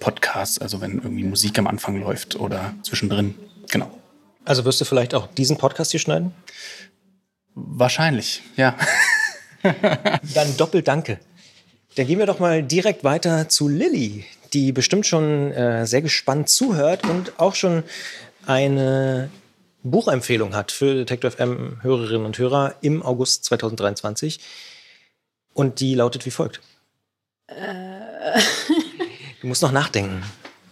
Podcasts, 0.00 0.58
also 0.58 0.80
wenn 0.80 0.98
irgendwie 0.98 1.24
Musik 1.24 1.58
am 1.58 1.66
Anfang 1.66 2.00
läuft 2.00 2.36
oder 2.36 2.74
zwischendrin. 2.82 3.34
Genau. 3.70 3.90
Also 4.44 4.64
wirst 4.64 4.80
du 4.80 4.84
vielleicht 4.84 5.14
auch 5.14 5.26
diesen 5.26 5.56
Podcast 5.56 5.90
hier 5.90 6.00
schneiden? 6.00 6.32
Wahrscheinlich, 7.54 8.42
ja. 8.56 8.76
Dann 10.34 10.56
doppelt 10.56 10.86
Danke. 10.86 11.18
Dann 11.96 12.06
gehen 12.06 12.18
wir 12.18 12.26
doch 12.26 12.38
mal 12.38 12.62
direkt 12.62 13.02
weiter 13.02 13.48
zu 13.48 13.68
Lilly, 13.68 14.24
die 14.52 14.72
bestimmt 14.72 15.06
schon 15.06 15.52
äh, 15.52 15.86
sehr 15.86 16.02
gespannt 16.02 16.48
zuhört 16.48 17.04
und 17.04 17.40
auch 17.40 17.54
schon 17.54 17.82
eine 18.46 19.30
Buchempfehlung 19.82 20.54
hat 20.54 20.72
für 20.72 20.94
Detective 20.94 21.30
FM 21.30 21.78
Hörerinnen 21.82 22.26
und 22.26 22.38
Hörer 22.38 22.74
im 22.80 23.02
August 23.02 23.44
2023. 23.44 24.40
Und 25.54 25.80
die 25.80 25.94
lautet 25.94 26.26
wie 26.26 26.30
folgt. 26.30 26.60
Äh, 27.46 27.54
Du 29.40 29.46
musst 29.46 29.62
noch 29.62 29.70
nachdenken. 29.72 30.22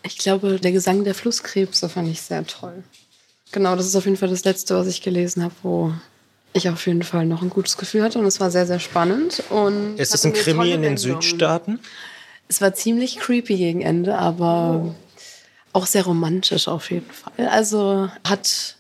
ich 0.03 0.19
glaube, 0.19 0.59
der 0.59 0.73
Gesang 0.73 1.05
der 1.05 1.15
Flusskrebse 1.15 1.89
fand 1.89 2.09
ich 2.09 2.21
sehr 2.21 2.45
toll. 2.47 2.83
Genau, 3.53 3.77
das 3.77 3.87
ist 3.87 3.95
auf 3.95 4.05
jeden 4.07 4.17
Fall 4.17 4.29
das 4.29 4.45
Letzte, 4.45 4.75
was 4.77 4.89
ich 4.89 5.03
gelesen 5.03 5.45
habe, 5.45 5.55
wo 5.63 5.93
ich 6.53 6.69
auf 6.69 6.85
jeden 6.87 7.05
Fall 7.05 7.27
noch 7.27 7.43
ein 7.43 7.51
gutes 7.51 7.77
Gefühl 7.77 8.03
hatte. 8.03 8.19
Und 8.19 8.27
es 8.27 8.41
war 8.41 8.51
sehr, 8.51 8.67
sehr 8.67 8.81
spannend. 8.81 9.45
Und 9.51 9.97
Ist 9.99 10.15
das 10.15 10.25
ein 10.27 10.33
Krimi 10.33 10.73
in 10.73 10.83
den 10.83 10.97
Wendung. 10.99 11.21
Südstaaten? 11.23 11.79
Es 12.49 12.61
war 12.61 12.75
ziemlich 12.75 13.19
creepy 13.19 13.57
gegen 13.57 13.83
Ende, 13.83 14.19
aber 14.19 14.95
auch 15.73 15.87
sehr 15.87 16.05
romantisch 16.05 16.67
auf 16.67 16.91
jeden 16.91 17.11
Fall. 17.11 17.47
Also 17.49 18.11
hat 18.27 18.76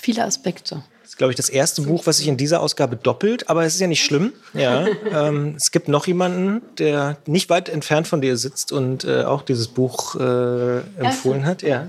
viele 0.00 0.24
Aspekte. 0.24 0.82
Das 1.02 1.10
ist, 1.10 1.18
glaube 1.18 1.32
ich, 1.32 1.36
das 1.36 1.48
erste 1.48 1.82
Buch, 1.82 2.06
was 2.06 2.18
sich 2.18 2.28
in 2.28 2.36
dieser 2.36 2.60
Ausgabe 2.60 2.96
doppelt, 2.96 3.48
aber 3.48 3.64
es 3.64 3.74
ist 3.74 3.80
ja 3.80 3.86
nicht 3.86 4.04
schlimm. 4.04 4.32
Ja, 4.54 4.86
ähm, 5.12 5.54
es 5.56 5.70
gibt 5.70 5.88
noch 5.88 6.06
jemanden, 6.06 6.62
der 6.78 7.16
nicht 7.26 7.50
weit 7.50 7.68
entfernt 7.68 8.06
von 8.08 8.20
dir 8.20 8.36
sitzt 8.36 8.72
und 8.72 9.04
äh, 9.04 9.24
auch 9.24 9.42
dieses 9.42 9.68
Buch 9.68 10.14
äh, 10.16 10.78
empfohlen 10.98 11.44
hat. 11.44 11.62
Ja. 11.62 11.88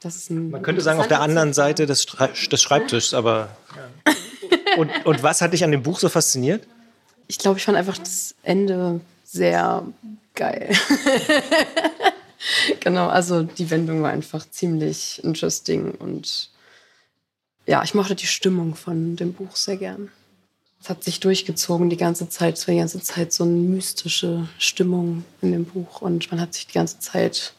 Das 0.00 0.16
ist 0.16 0.30
ein 0.30 0.50
Man 0.50 0.62
könnte 0.62 0.82
sagen, 0.82 1.00
auf 1.00 1.08
der 1.08 1.20
anderen 1.20 1.54
Seite 1.54 1.86
des, 1.86 2.06
des 2.50 2.62
Schreibtischs, 2.62 3.14
aber. 3.14 3.48
Und, 4.76 4.90
und 5.06 5.22
was 5.22 5.40
hat 5.40 5.52
dich 5.52 5.64
an 5.64 5.70
dem 5.70 5.82
Buch 5.82 5.98
so 5.98 6.08
fasziniert? 6.08 6.66
Ich 7.26 7.38
glaube, 7.38 7.58
ich 7.58 7.64
fand 7.64 7.78
einfach 7.78 7.96
das 7.96 8.34
Ende 8.42 9.00
sehr 9.24 9.82
geil. 10.34 10.74
genau, 12.80 13.08
also 13.08 13.42
die 13.42 13.70
Wendung 13.70 14.02
war 14.02 14.10
einfach 14.10 14.48
ziemlich 14.50 15.22
interesting 15.24 15.92
und 15.92 16.50
ja, 17.66 17.82
ich 17.82 17.94
mochte 17.94 18.14
die 18.14 18.26
Stimmung 18.26 18.74
von 18.74 19.16
dem 19.16 19.32
Buch 19.32 19.56
sehr 19.56 19.76
gern. 19.76 20.10
Es 20.80 20.90
hat 20.90 21.02
sich 21.02 21.20
durchgezogen 21.20 21.88
die 21.88 21.96
ganze 21.96 22.28
Zeit. 22.28 22.58
Es 22.58 22.68
war 22.68 22.74
die 22.74 22.80
ganze 22.80 23.00
Zeit 23.00 23.32
so 23.32 23.44
eine 23.44 23.52
mystische 23.52 24.48
Stimmung 24.58 25.24
in 25.40 25.52
dem 25.52 25.64
Buch 25.64 26.02
und 26.02 26.30
man 26.30 26.40
hat 26.40 26.52
sich 26.52 26.66
die 26.66 26.74
ganze 26.74 26.98
Zeit 26.98 27.54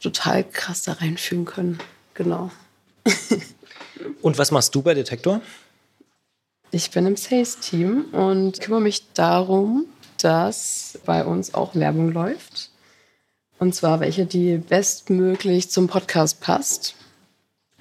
total 0.00 0.42
krass 0.42 0.82
da 0.82 0.94
reinfühlen 0.94 1.44
können. 1.44 1.78
Genau. 2.14 2.50
Und 4.22 4.38
was 4.38 4.50
machst 4.50 4.74
du 4.74 4.82
bei 4.82 4.94
Detektor? 4.94 5.40
Ich 6.70 6.90
bin 6.90 7.06
im 7.06 7.16
Sales-Team 7.16 8.06
und 8.12 8.60
kümmere 8.60 8.80
mich 8.80 9.12
darum, 9.12 9.84
dass 10.18 10.98
bei 11.04 11.24
uns 11.24 11.54
auch 11.54 11.74
Werbung 11.74 12.12
läuft. 12.12 12.70
Und 13.58 13.74
zwar 13.74 14.00
welche, 14.00 14.26
die 14.26 14.56
bestmöglich 14.56 15.70
zum 15.70 15.86
Podcast 15.86 16.40
passt. 16.40 16.94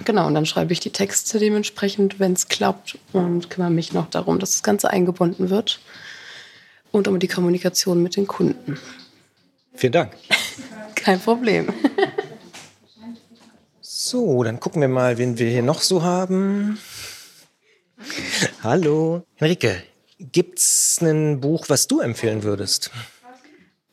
Genau, 0.06 0.28
und 0.28 0.34
dann 0.34 0.46
schreibe 0.46 0.74
ich 0.74 0.80
die 0.80 0.90
Texte 0.90 1.40
dementsprechend, 1.40 2.20
wenn 2.20 2.34
es 2.34 2.48
klappt, 2.48 2.98
und 3.14 3.50
kümmere 3.50 3.72
mich 3.72 3.94
noch 3.94 4.10
darum, 4.10 4.40
dass 4.40 4.52
das 4.52 4.64
Ganze 4.64 4.90
eingebunden 4.90 5.50
wird 5.50 5.80
und 6.92 7.08
um 7.08 7.20
die 7.20 7.28
Kommunikation 7.28 8.02
mit 8.02 8.16
den 8.16 8.28
Kunden. 8.28 8.80
Vielen 9.74 9.94
Dank. 9.94 10.14
Kein 10.96 11.20
Problem. 11.20 11.74
So, 13.82 14.44
dann 14.44 14.60
gucken 14.60 14.82
wir 14.82 14.90
mal, 14.90 15.18
wen 15.18 15.38
wir 15.38 15.50
hier 15.50 15.64
noch 15.64 15.82
so 15.82 16.04
haben. 16.04 16.80
Hallo. 18.64 19.24
Henrike, 19.36 19.84
gibt's 20.20 21.00
ein 21.02 21.40
Buch, 21.40 21.66
was 21.70 21.88
du 21.88 22.00
empfehlen 22.00 22.44
würdest? 22.44 22.92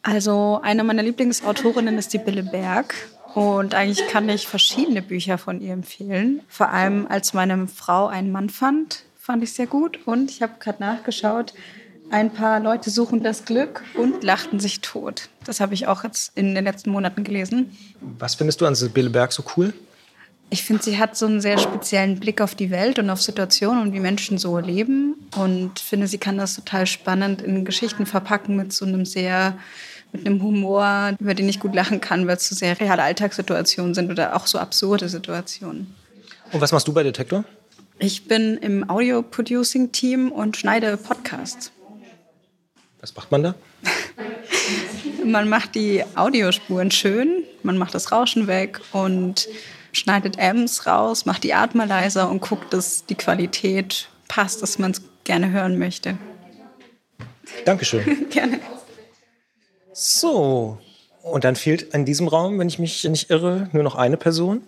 Also 0.03 0.61
eine 0.63 0.85
meiner 0.85 1.03
Lieblingsautorinnen 1.03 1.99
ist 1.99 2.13
die 2.13 2.19
Bille 2.19 2.43
Berg. 2.43 2.95
Und 3.39 3.73
eigentlich 3.73 4.05
kann 4.09 4.29
ich 4.29 4.49
verschiedene 4.49 5.01
Bücher 5.01 5.39
von 5.39 5.61
ihr 5.61 5.73
empfehlen. 5.73 6.41
Vor 6.49 6.71
allem 6.71 7.07
als 7.09 7.35
meine 7.35 7.69
Frau 7.69 8.09
einen 8.09 8.33
Mann 8.33 8.51
fand, 8.51 9.05
fand 9.17 9.45
ich 9.45 9.53
sehr 9.53 9.69
gut. 9.69 10.01
Und 10.07 10.33
ich 10.33 10.43
habe 10.43 10.55
gerade 10.59 10.83
nachgeschaut, 10.83 11.55
ein 12.11 12.33
paar 12.33 12.59
Leute 12.59 12.91
suchen 12.91 13.23
das 13.23 13.45
Glück 13.45 13.85
und 13.95 14.25
lachten 14.25 14.59
sich 14.59 14.81
tot. 14.81 15.29
Das 15.45 15.61
habe 15.61 15.73
ich 15.73 15.87
auch 15.87 16.03
jetzt 16.03 16.33
in 16.35 16.57
den 16.57 16.65
letzten 16.65 16.91
Monaten 16.91 17.23
gelesen. 17.23 17.79
Was 18.01 18.35
findest 18.35 18.61
du 18.61 18.67
an 18.67 18.75
Sibylle 18.75 19.11
Berg 19.11 19.33
so 19.33 19.45
cool? 19.57 19.73
Ich 20.51 20.65
finde, 20.65 20.83
sie 20.83 20.99
hat 20.99 21.17
so 21.17 21.27
einen 21.27 21.41
sehr 21.41 21.59
speziellen 21.59 22.19
Blick 22.19 22.41
auf 22.41 22.57
die 22.57 22.73
Welt 22.73 22.99
und 22.99 23.09
auf 23.09 23.23
Situationen 23.23 23.83
und 23.83 23.93
wie 23.93 24.01
Menschen 24.01 24.39
so 24.39 24.59
leben. 24.59 25.15
Und 25.37 25.79
finde, 25.79 26.09
sie 26.09 26.19
kann 26.19 26.39
das 26.39 26.57
total 26.57 26.89
spannend 26.89 27.41
in 27.43 27.65
Geschichten 27.65 28.05
verpacken 28.05 28.57
mit 28.57 28.73
so 28.73 28.85
einem 28.85 29.05
sehr, 29.05 29.57
mit 30.13 30.27
einem 30.27 30.43
Humor, 30.43 31.15
über 31.19 31.35
den 31.35 31.49
ich 31.49 31.61
gut 31.61 31.75
lachen 31.75 32.01
kann, 32.01 32.27
weil 32.27 32.37
es 32.37 32.49
so 32.49 32.55
sehr 32.55 32.79
reale 32.81 33.03
Alltagssituationen 33.03 33.95
sind 33.95 34.11
oder 34.11 34.37
auch 34.37 34.47
so 34.47 34.59
absurde 34.59 35.09
Situationen. 35.09 35.95
Und 36.53 36.61
was 36.61 36.73
machst 36.73 36.89
du 36.89 36.93
bei 36.93 37.03
Detektor? 37.03 37.45
Ich 37.99 38.29
bin 38.29 38.57
im 38.59 38.89
Audio-Producing-Team 38.89 40.31
und 40.31 40.57
schneide 40.57 40.97
Podcasts. 40.97 41.73
Was 43.01 43.15
macht 43.15 43.31
man 43.31 43.43
da? 43.43 43.55
Man 45.25 45.49
macht 45.49 45.75
die 45.75 46.03
Audiospuren 46.15 46.91
schön, 46.91 47.43
man 47.63 47.77
macht 47.77 47.95
das 47.95 48.13
Rauschen 48.13 48.47
weg 48.47 48.81
und 48.93 49.47
schneidet 49.93 50.39
M's 50.39 50.87
raus, 50.87 51.27
macht 51.27 51.45
die 51.45 51.53
Atmer 51.53 51.85
leiser 51.85 52.31
und 52.31 52.41
guckt, 52.41 52.73
dass 52.73 53.05
die 53.05 53.15
Qualität 53.15 54.09
passt, 54.27 54.63
dass 54.63 54.79
man 54.79 54.93
es 54.93 55.03
gerne 55.25 55.51
hören 55.51 55.79
möchte. 55.79 56.17
Dankeschön. 57.67 58.27
gerne. 58.31 58.59
So, 60.01 60.79
und 61.25 61.43
dann 61.43 61.57
fehlt 61.57 61.93
in 61.93 62.05
diesem 62.05 62.29
Raum, 62.29 62.61
wenn 62.61 62.69
ich 62.69 62.79
mich 62.79 63.03
nicht 63.03 63.31
irre, 63.31 63.69
nur 63.73 63.83
noch 63.83 63.97
eine 63.97 64.17
Person. 64.17 64.63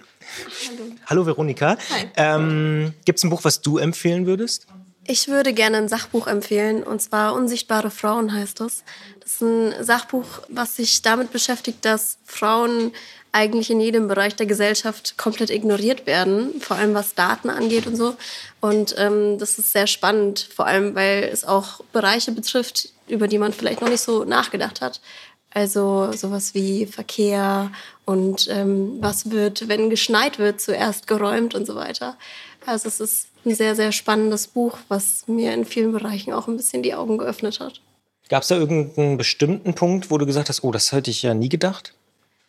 Hallo, 1.07 1.25
Veronika. 1.25 1.79
Ähm, 2.17 2.95
Gibt 3.05 3.21
es 3.21 3.23
ein 3.23 3.31
Buch, 3.31 3.45
was 3.45 3.61
du 3.61 3.79
empfehlen 3.79 4.27
würdest? 4.27 4.67
Ich 5.07 5.29
würde 5.29 5.53
gerne 5.53 5.77
ein 5.77 5.89
Sachbuch 5.89 6.27
empfehlen, 6.27 6.83
und 6.83 7.01
zwar 7.01 7.35
Unsichtbare 7.35 7.93
Frauen 7.93 8.33
heißt 8.33 8.61
es. 8.61 8.83
Das 9.21 9.35
ist 9.35 9.43
ein 9.43 9.73
Sachbuch, 9.85 10.27
was 10.49 10.75
sich 10.75 11.01
damit 11.01 11.31
beschäftigt, 11.31 11.85
dass 11.85 12.19
Frauen 12.25 12.91
eigentlich 13.31 13.71
in 13.71 13.81
jedem 13.81 14.09
Bereich 14.09 14.35
der 14.35 14.47
Gesellschaft 14.47 15.17
komplett 15.17 15.51
ignoriert 15.51 16.07
werden, 16.07 16.61
vor 16.61 16.77
allem 16.77 16.95
was 16.95 17.15
Daten 17.15 17.51
angeht 17.51 17.87
und 17.87 17.95
so. 17.95 18.17
Und 18.61 18.97
ähm, 18.99 19.39
das 19.39 19.61
ist 19.61 19.71
sehr 19.71 19.87
spannend, 19.87 20.49
vor 20.53 20.67
allem 20.67 20.97
weil 20.97 21.31
es 21.33 21.45
auch 21.45 21.81
Bereiche 21.93 22.33
betrifft, 22.33 22.89
über 23.11 23.29
die 23.29 23.39
man 23.39 23.53
vielleicht 23.53 23.81
noch 23.81 23.89
nicht 23.89 24.01
so 24.01 24.25
nachgedacht 24.25 24.81
hat. 24.81 25.01
Also 25.53 26.13
sowas 26.13 26.55
wie 26.55 26.87
Verkehr 26.87 27.73
und 28.05 28.49
ähm, 28.51 28.99
was 29.01 29.31
wird, 29.31 29.69
wenn 29.69 29.91
geschneit 29.91 30.39
wird, 30.39 30.61
zuerst 30.61 31.07
geräumt 31.09 31.55
und 31.55 31.67
so 31.67 31.75
weiter. 31.75 32.17
Also 32.67 32.89
es 32.89 33.01
ist 33.01 33.29
ein 33.45 33.55
sehr, 33.55 33.75
sehr 33.75 33.91
spannendes 33.91 34.47
Buch, 34.47 34.79
was 34.89 35.27
mir 35.27 35.53
in 35.53 35.65
vielen 35.65 35.93
Bereichen 35.93 36.33
auch 36.33 36.47
ein 36.47 36.57
bisschen 36.57 36.83
die 36.83 36.95
Augen 36.95 37.19
geöffnet 37.19 37.59
hat. 37.59 37.81
Gab 38.29 38.43
es 38.43 38.49
da 38.49 38.57
irgendeinen 38.57 39.17
bestimmten 39.17 39.75
Punkt, 39.75 40.11
wo 40.11 40.19
du 40.19 40.27
gesagt 40.27 40.49
hast, 40.49 40.63
oh, 40.63 40.71
das 40.71 40.93
hätte 40.93 41.11
ich 41.11 41.23
ja 41.23 41.35
nie 41.35 41.49
gedacht? 41.49 41.95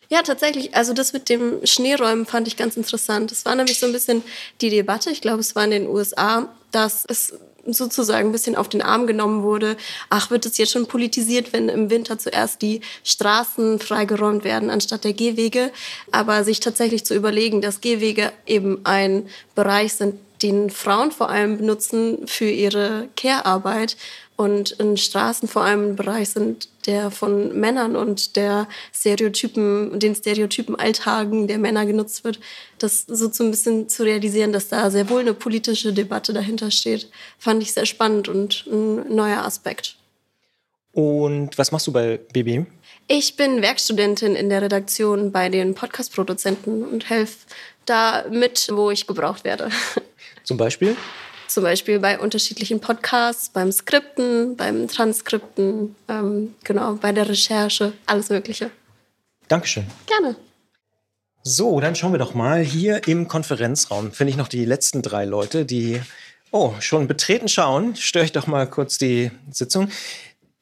Ja, 0.08 0.22
tatsächlich. 0.22 0.76
Also 0.76 0.92
das 0.92 1.12
mit 1.12 1.28
dem 1.28 1.64
Schneeräumen 1.64 2.26
fand 2.26 2.46
ich 2.46 2.56
ganz 2.56 2.76
interessant. 2.76 3.32
Es 3.32 3.44
war 3.46 3.54
nämlich 3.54 3.80
so 3.80 3.86
ein 3.86 3.92
bisschen 3.92 4.22
die 4.60 4.70
Debatte, 4.70 5.10
ich 5.10 5.22
glaube, 5.22 5.40
es 5.40 5.56
war 5.56 5.64
in 5.64 5.70
den 5.70 5.88
USA, 5.88 6.48
dass 6.70 7.04
es 7.08 7.34
sozusagen 7.66 8.28
ein 8.28 8.32
bisschen 8.32 8.56
auf 8.56 8.68
den 8.68 8.82
Arm 8.82 9.06
genommen 9.06 9.42
wurde. 9.42 9.76
Ach, 10.10 10.30
wird 10.30 10.46
es 10.46 10.58
jetzt 10.58 10.72
schon 10.72 10.86
politisiert, 10.86 11.52
wenn 11.52 11.68
im 11.68 11.90
Winter 11.90 12.18
zuerst 12.18 12.62
die 12.62 12.80
Straßen 13.04 13.78
freigeräumt 13.78 14.44
werden 14.44 14.70
anstatt 14.70 15.04
der 15.04 15.12
Gehwege? 15.12 15.70
Aber 16.10 16.44
sich 16.44 16.60
tatsächlich 16.60 17.04
zu 17.04 17.14
überlegen, 17.14 17.60
dass 17.60 17.80
Gehwege 17.80 18.32
eben 18.46 18.80
ein 18.84 19.28
Bereich 19.54 19.94
sind, 19.94 20.16
den 20.42 20.70
Frauen 20.70 21.12
vor 21.12 21.30
allem 21.30 21.58
benutzen 21.58 22.26
für 22.26 22.48
ihre 22.48 23.08
Care-Arbeit 23.16 23.96
und 24.42 24.72
in 24.72 24.96
Straßen 24.96 25.48
vor 25.48 25.62
allem 25.62 25.90
ein 25.90 25.96
Bereich 25.96 26.30
sind, 26.30 26.68
der 26.86 27.10
von 27.10 27.58
Männern 27.58 27.96
und 27.96 28.36
der 28.36 28.68
Stereotypen, 28.92 29.98
den 29.98 30.14
Stereotypen 30.14 30.76
Alltagen 30.76 31.46
der 31.46 31.58
Männer 31.58 31.86
genutzt 31.86 32.24
wird, 32.24 32.40
das 32.78 33.04
so 33.06 33.28
zu 33.28 33.44
ein 33.44 33.50
bisschen 33.50 33.88
zu 33.88 34.02
realisieren, 34.02 34.52
dass 34.52 34.68
da 34.68 34.90
sehr 34.90 35.08
wohl 35.08 35.20
eine 35.20 35.34
politische 35.34 35.92
Debatte 35.92 36.32
dahinter 36.32 36.70
steht, 36.70 37.08
fand 37.38 37.62
ich 37.62 37.72
sehr 37.72 37.86
spannend 37.86 38.28
und 38.28 38.66
ein 38.66 39.14
neuer 39.14 39.44
Aspekt. 39.44 39.96
Und 40.92 41.56
was 41.56 41.72
machst 41.72 41.86
du 41.86 41.92
bei 41.92 42.18
BB? 42.32 42.66
Ich 43.08 43.36
bin 43.36 43.62
Werkstudentin 43.62 44.36
in 44.36 44.48
der 44.48 44.62
Redaktion 44.62 45.32
bei 45.32 45.48
den 45.48 45.74
Podcast-Produzenten 45.74 46.84
und 46.84 47.08
helfe 47.08 47.46
da 47.86 48.24
mit, 48.30 48.68
wo 48.70 48.90
ich 48.90 49.06
gebraucht 49.06 49.44
werde. 49.44 49.70
Zum 50.44 50.56
Beispiel? 50.56 50.96
Zum 51.52 51.64
Beispiel 51.64 51.98
bei 51.98 52.18
unterschiedlichen 52.18 52.80
Podcasts, 52.80 53.50
beim 53.50 53.70
Skripten, 53.70 54.56
beim 54.56 54.88
Transkripten, 54.88 55.94
ähm, 56.08 56.54
genau, 56.64 56.94
bei 56.94 57.12
der 57.12 57.28
Recherche, 57.28 57.92
alles 58.06 58.30
Mögliche. 58.30 58.70
Dankeschön. 59.48 59.84
Gerne. 60.06 60.34
So, 61.42 61.78
dann 61.78 61.94
schauen 61.94 62.12
wir 62.12 62.18
doch 62.18 62.32
mal. 62.32 62.62
Hier 62.62 63.06
im 63.06 63.28
Konferenzraum 63.28 64.12
finde 64.12 64.30
ich 64.30 64.38
noch 64.38 64.48
die 64.48 64.64
letzten 64.64 65.02
drei 65.02 65.26
Leute, 65.26 65.66
die 65.66 66.00
Oh, 66.52 66.72
schon 66.80 67.06
betreten 67.06 67.48
schauen. 67.48 67.96
Störe 67.96 68.24
ich 68.24 68.32
doch 68.32 68.46
mal 68.46 68.66
kurz 68.66 68.96
die 68.96 69.30
Sitzung. 69.50 69.90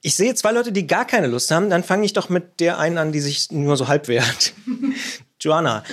Ich 0.02 0.16
sehe 0.16 0.34
zwei 0.34 0.50
Leute, 0.50 0.72
die 0.72 0.88
gar 0.88 1.04
keine 1.04 1.28
Lust 1.28 1.52
haben. 1.52 1.70
Dann 1.70 1.84
fange 1.84 2.04
ich 2.04 2.14
doch 2.14 2.30
mit 2.30 2.58
der 2.58 2.80
einen 2.80 2.98
an, 2.98 3.12
die 3.12 3.20
sich 3.20 3.52
nur 3.52 3.76
so 3.76 3.86
halb 3.86 4.08
wehrt. 4.08 4.54
Joanna, 5.40 5.84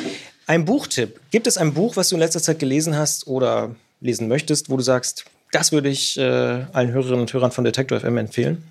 ein 0.47 0.65
Buchtipp. 0.65 1.19
Gibt 1.29 1.45
es 1.45 1.57
ein 1.57 1.75
Buch, 1.75 1.97
was 1.97 2.09
du 2.09 2.15
in 2.15 2.21
letzter 2.21 2.41
Zeit 2.41 2.57
gelesen 2.57 2.95
hast 2.95 3.27
oder 3.27 3.75
lesen 3.99 4.27
möchtest, 4.27 4.69
wo 4.69 4.77
du 4.77 4.83
sagst, 4.83 5.25
das 5.51 5.71
würde 5.71 5.89
ich 5.89 6.17
äh, 6.17 6.21
allen 6.21 6.91
Hörerinnen 6.91 7.21
und 7.21 7.33
Hörern 7.33 7.51
von 7.51 7.63
Detector 7.63 7.99
FM 7.99 8.17
empfehlen? 8.17 8.63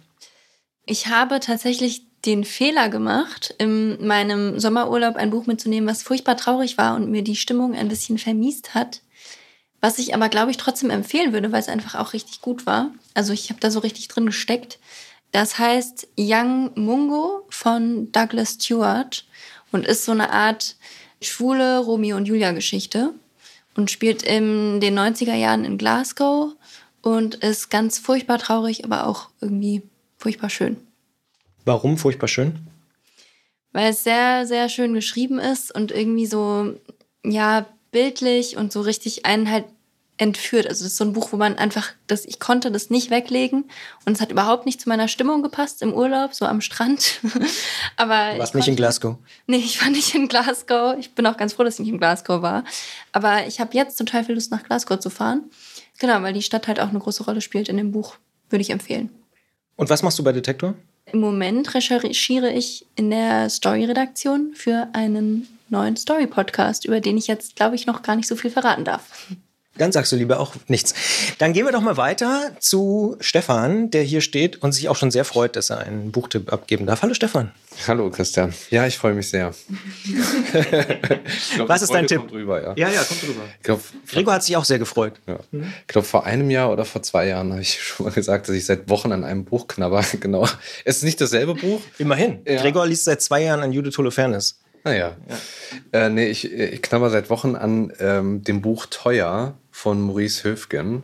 Ich 0.85 1.09
habe 1.09 1.41
tatsächlich 1.41 2.03
den 2.25 2.45
Fehler 2.45 2.89
gemacht, 2.89 3.55
in 3.59 4.05
meinem 4.07 4.59
Sommerurlaub 4.59 5.17
ein 5.17 5.31
Buch 5.31 5.47
mitzunehmen, 5.47 5.89
was 5.89 6.03
furchtbar 6.03 6.37
traurig 6.37 6.77
war 6.77 6.97
und 6.97 7.11
mir 7.11 7.23
die 7.23 7.37
Stimmung 7.37 7.75
ein 7.75 7.89
bisschen 7.89 8.19
vermiest 8.19 8.75
hat. 8.75 9.01
Was 9.81 9.99
ich 9.99 10.15
aber, 10.15 10.29
glaube 10.29 10.51
ich, 10.51 10.57
trotzdem 10.57 10.91
empfehlen 10.91 11.33
würde, 11.33 11.53
weil 11.53 11.61
es 11.61 11.69
einfach 11.69 11.95
auch 11.95 12.13
richtig 12.13 12.41
gut 12.41 12.67
war. 12.67 12.91
Also 13.15 13.33
ich 13.33 13.51
habe 13.51 13.61
da 13.61 13.71
so 13.71 13.81
richtig 13.81 14.09
drin 14.09 14.27
gesteckt. 14.27 14.79
Das 15.33 15.59
heißt 15.59 16.09
Young 16.19 16.71
Mungo 16.75 17.47
von 17.51 18.11
Douglas 18.11 18.53
Stewart 18.53 19.27
und 19.71 19.87
ist 19.87 20.05
so 20.05 20.13
eine 20.13 20.31
Art 20.31 20.77
schwule 21.21 21.79
Romeo 21.79 22.17
und 22.17 22.27
Julia 22.27 22.53
Geschichte 22.53 23.13
und 23.77 23.91
spielt 23.91 24.23
in 24.23 24.81
den 24.81 24.99
90er 24.99 25.35
Jahren 25.35 25.65
in 25.65 25.79
Glasgow 25.79 26.53
und 27.03 27.37
ist 27.37 27.71
ganz 27.71 27.99
furchtbar 27.99 28.39
traurig, 28.39 28.85
aber 28.85 29.07
auch 29.07 29.29
irgendwie 29.41 29.83
furchtbar 30.19 30.51
schön. 30.51 30.77
Warum 31.65 31.99
furchtbar 31.99 32.29
schön? 32.29 32.59
Weil 33.73 33.91
es 33.91 34.05
sehr, 34.05 34.47
sehr 34.47 34.69
schön 34.69 34.95
geschrieben 34.95 35.39
ist 35.39 35.75
und 35.75 35.93
irgendwie 35.93 36.27
so, 36.27 36.75
ja, 37.25 37.67
bildlich 37.93 38.57
und 38.57 38.73
so 38.73 38.81
richtig 38.81 39.27
einen 39.27 39.51
halt 39.51 39.67
entführt. 40.19 40.67
Also 40.67 40.85
das 40.85 40.93
ist 40.93 40.97
so 40.97 41.05
ein 41.05 41.13
Buch, 41.13 41.33
wo 41.33 41.37
man 41.37 41.59
einfach, 41.59 41.93
das, 42.07 42.25
ich 42.25 42.41
konnte 42.41 42.71
das 42.71 42.91
nicht 42.91 43.11
weglegen 43.11 43.65
und 44.05 44.13
es 44.13 44.21
hat 44.21 44.31
überhaupt 44.31 44.65
nicht 44.65 44.81
zu 44.81 44.89
meiner 44.89 45.09
Stimmung 45.09 45.43
gepasst 45.43 45.83
im 45.83 45.93
Urlaub, 45.93 46.35
so 46.35 46.47
am 46.47 46.61
Strand. 46.61 47.21
Aber 47.97 48.33
du 48.33 48.39
warst 48.39 48.55
nicht 48.55 48.69
in 48.69 48.77
Glasgow. 48.77 49.17
Nee, 49.47 49.59
ich 49.59 49.83
war 49.83 49.91
nicht 49.91 50.15
in 50.15 50.29
Glasgow. 50.29 50.97
Ich 50.99 51.15
bin 51.15 51.27
auch 51.27 51.37
ganz 51.37 51.53
froh, 51.53 51.65
dass 51.65 51.75
ich 51.75 51.81
nicht 51.81 51.91
in 51.91 51.99
Glasgow 51.99 52.41
war. 52.41 52.65
Aber 53.13 53.47
ich 53.47 53.61
habe 53.61 53.75
jetzt 53.75 53.97
total 53.97 54.25
viel 54.25 54.35
Lust, 54.35 54.51
nach 54.51 54.63
Glasgow 54.63 54.99
zu 54.99 55.11
fahren. 55.11 55.45
Genau, 55.99 56.23
weil 56.23 56.33
die 56.33 56.43
Stadt 56.43 56.67
halt 56.67 56.81
auch 56.81 56.89
eine 56.89 56.99
große 56.99 57.25
Rolle 57.25 57.41
spielt 57.41 57.69
in 57.69 57.77
dem 57.77 57.93
Buch. 57.93 58.17
Würde 58.49 58.63
ich 58.63 58.71
empfehlen. 58.71 59.11
Und 59.77 59.91
was 59.91 60.03
machst 60.03 60.19
du 60.19 60.25
bei 60.25 60.33
Detektor? 60.33 60.75
Im 61.13 61.21
Moment 61.21 61.75
recherchiere 61.75 62.51
ich 62.51 62.87
in 62.97 63.11
der 63.11 63.51
Story-Redaktion 63.51 64.53
für 64.55 64.89
einen 64.93 65.47
neuen 65.69 65.97
Story-Podcast, 65.97 66.85
über 66.85 67.01
den 67.01 67.17
ich 67.17 67.27
jetzt, 67.27 67.57
glaube 67.57 67.77
ich, 67.77 67.87
noch 67.87 68.03
gar 68.03 68.17
nicht 68.17 68.29
so 68.29 68.37
viel 68.37 68.51
verraten 68.51 68.85
darf. 68.85 69.29
Dann 69.79 69.93
sagst 69.93 70.11
du 70.13 70.17
lieber 70.17 70.41
auch 70.41 70.55
nichts. 70.69 70.95
Dann 71.39 71.53
gehen 71.53 71.67
wir 71.67 71.73
doch 71.73 71.81
mal 71.83 71.97
weiter 71.97 72.53
zu 72.61 73.17
Stefan, 73.21 73.91
der 73.91 74.03
hier 74.03 74.21
steht 74.23 74.63
und 74.63 74.73
sich 74.73 74.89
auch 74.89 74.97
schon 74.97 75.11
sehr 75.11 75.25
freut, 75.25 75.57
dass 75.57 75.71
er 75.71 75.79
einen 75.79 76.13
Buchtipp 76.13 76.53
abgeben 76.53 76.87
darf. 76.87 77.03
Hallo 77.03 77.15
Stefan. 77.15 77.53
Hallo 77.87 78.11
Christian. 78.11 78.55
Ja, 78.71 78.87
ich 78.87 78.97
freue 78.97 79.13
mich 79.13 79.29
sehr. 79.29 79.53
glaub, 81.57 81.69
Was 81.69 81.83
ist 81.83 81.93
dein 81.93 82.07
Tipp? 82.07 82.27
Drüber, 82.29 82.63
ja. 82.63 82.73
ja, 82.77 82.89
ja, 82.89 83.03
kommt 83.03 83.23
drüber. 83.23 83.43
Glaub, 83.63 83.83
Gregor 84.09 84.35
hat 84.35 84.45
sich 84.45 84.57
auch 84.57 84.65
sehr 84.65 84.79
gefreut. 84.79 85.15
Ja. 85.27 85.39
Ich 85.53 85.87
glaube, 85.89 86.07
vor 86.07 86.25
einem 86.25 86.51
Jahr 86.51 86.73
oder 86.73 86.87
vor 86.87 87.03
zwei 87.03 87.27
Jahren 87.29 87.53
habe 87.53 87.61
ich 87.61 87.83
schon 87.83 88.07
mal 88.07 88.13
gesagt, 88.13 88.49
dass 88.49 88.57
ich 88.57 88.65
seit 88.65 88.89
Wochen 88.89 89.13
an 89.13 89.25
einem 89.25 89.45
Buch 89.45 89.69
knabber. 89.69 90.05
Genau. 90.19 90.49
Es 90.85 90.99
ist 90.99 91.03
nicht 91.03 91.21
dasselbe 91.21 91.55
Buch. 91.55 91.81
Immerhin. 91.99 92.39
Ja. 92.47 92.61
Gregor 92.63 92.87
liest 92.87 93.05
seit 93.05 93.21
zwei 93.21 93.43
Jahren 93.43 93.61
an 93.61 93.73
Judith 93.73 93.97
Holofernes. 93.99 94.59
Naja. 94.83 95.17
Ja. 95.93 96.07
Äh, 96.07 96.11
nee, 96.11 96.27
ich, 96.29 96.51
ich 96.51 96.81
knabber 96.81 97.11
seit 97.11 97.29
Wochen 97.29 97.55
an 97.55 97.93
ähm, 97.99 98.43
dem 98.45 98.63
Buch 98.63 98.87
Teuer 98.87 99.55
von 99.77 100.01
Maurice 100.01 100.43
Höfgen. 100.43 101.03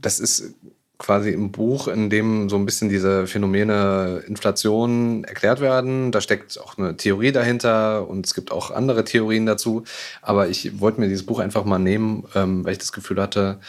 Das 0.00 0.18
ist 0.18 0.54
quasi 0.96 1.28
im 1.28 1.52
Buch, 1.52 1.88
in 1.88 2.08
dem 2.08 2.48
so 2.48 2.56
ein 2.56 2.64
bisschen 2.64 2.88
diese 2.88 3.26
Phänomene 3.26 4.22
Inflation 4.26 5.24
erklärt 5.24 5.60
werden. 5.60 6.10
Da 6.10 6.22
steckt 6.22 6.58
auch 6.58 6.78
eine 6.78 6.96
Theorie 6.96 7.32
dahinter 7.32 8.08
und 8.08 8.24
es 8.24 8.32
gibt 8.32 8.50
auch 8.50 8.70
andere 8.70 9.04
Theorien 9.04 9.44
dazu. 9.44 9.84
Aber 10.22 10.48
ich 10.48 10.80
wollte 10.80 11.00
mir 11.00 11.08
dieses 11.08 11.26
Buch 11.26 11.38
einfach 11.38 11.66
mal 11.66 11.78
nehmen, 11.78 12.24
ähm, 12.34 12.64
weil 12.64 12.72
ich 12.72 12.78
das 12.78 12.92
Gefühl 12.92 13.20
hatte, 13.20 13.60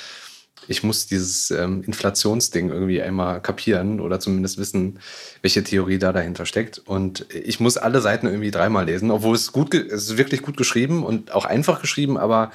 ich 0.68 0.84
muss 0.84 1.08
dieses 1.08 1.52
ähm, 1.52 1.84
Inflationsding 1.86 2.70
irgendwie 2.70 3.02
einmal 3.02 3.42
kapieren 3.42 4.00
oder 4.00 4.20
zumindest 4.20 4.58
wissen, 4.58 5.00
welche 5.42 5.64
Theorie 5.64 6.00
da 6.00 6.12
dahinter 6.14 6.46
steckt. 6.46 6.80
Und 6.80 7.26
ich 7.34 7.60
muss 7.60 7.78
alle 7.78 8.02
Seiten 8.02 8.28
irgendwie 8.28 8.52
dreimal 8.52 8.86
lesen, 8.86 9.12
obwohl 9.12 9.36
es 9.36 9.52
gut, 9.52 9.74
es 9.74 10.10
ist 10.10 10.18
wirklich 10.18 10.42
gut 10.42 10.58
geschrieben 10.58 11.04
und 11.04 11.34
auch 11.34 11.46
einfach 11.46 11.82
geschrieben, 11.82 12.18
aber 12.18 12.52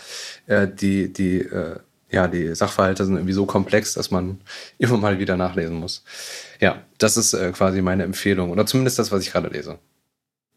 äh, 0.47 0.69
die, 0.69 1.13
die, 1.13 1.39
äh, 1.39 1.77
ja, 2.11 2.27
die 2.27 2.55
Sachverhalte 2.55 3.05
sind 3.05 3.17
irgendwie 3.17 3.35
so 3.35 3.47
komplex, 3.47 3.95
dass 3.95 4.11
man 4.11 4.41
immer 4.79 4.97
mal 4.97 5.19
wieder 5.19 5.37
nachlesen 5.37 5.77
muss. 5.77 6.05
Ja, 6.61 6.83
das 6.99 7.17
ist 7.17 7.35
äh, 7.35 7.53
quasi 7.53 7.83
meine 7.83 8.05
Empfehlung 8.05 8.51
oder 8.51 8.67
zumindest 8.67 8.99
das, 8.99 9.13
was 9.13 9.23
ich 9.23 9.33
gerade 9.33 9.49
lese. 9.49 9.79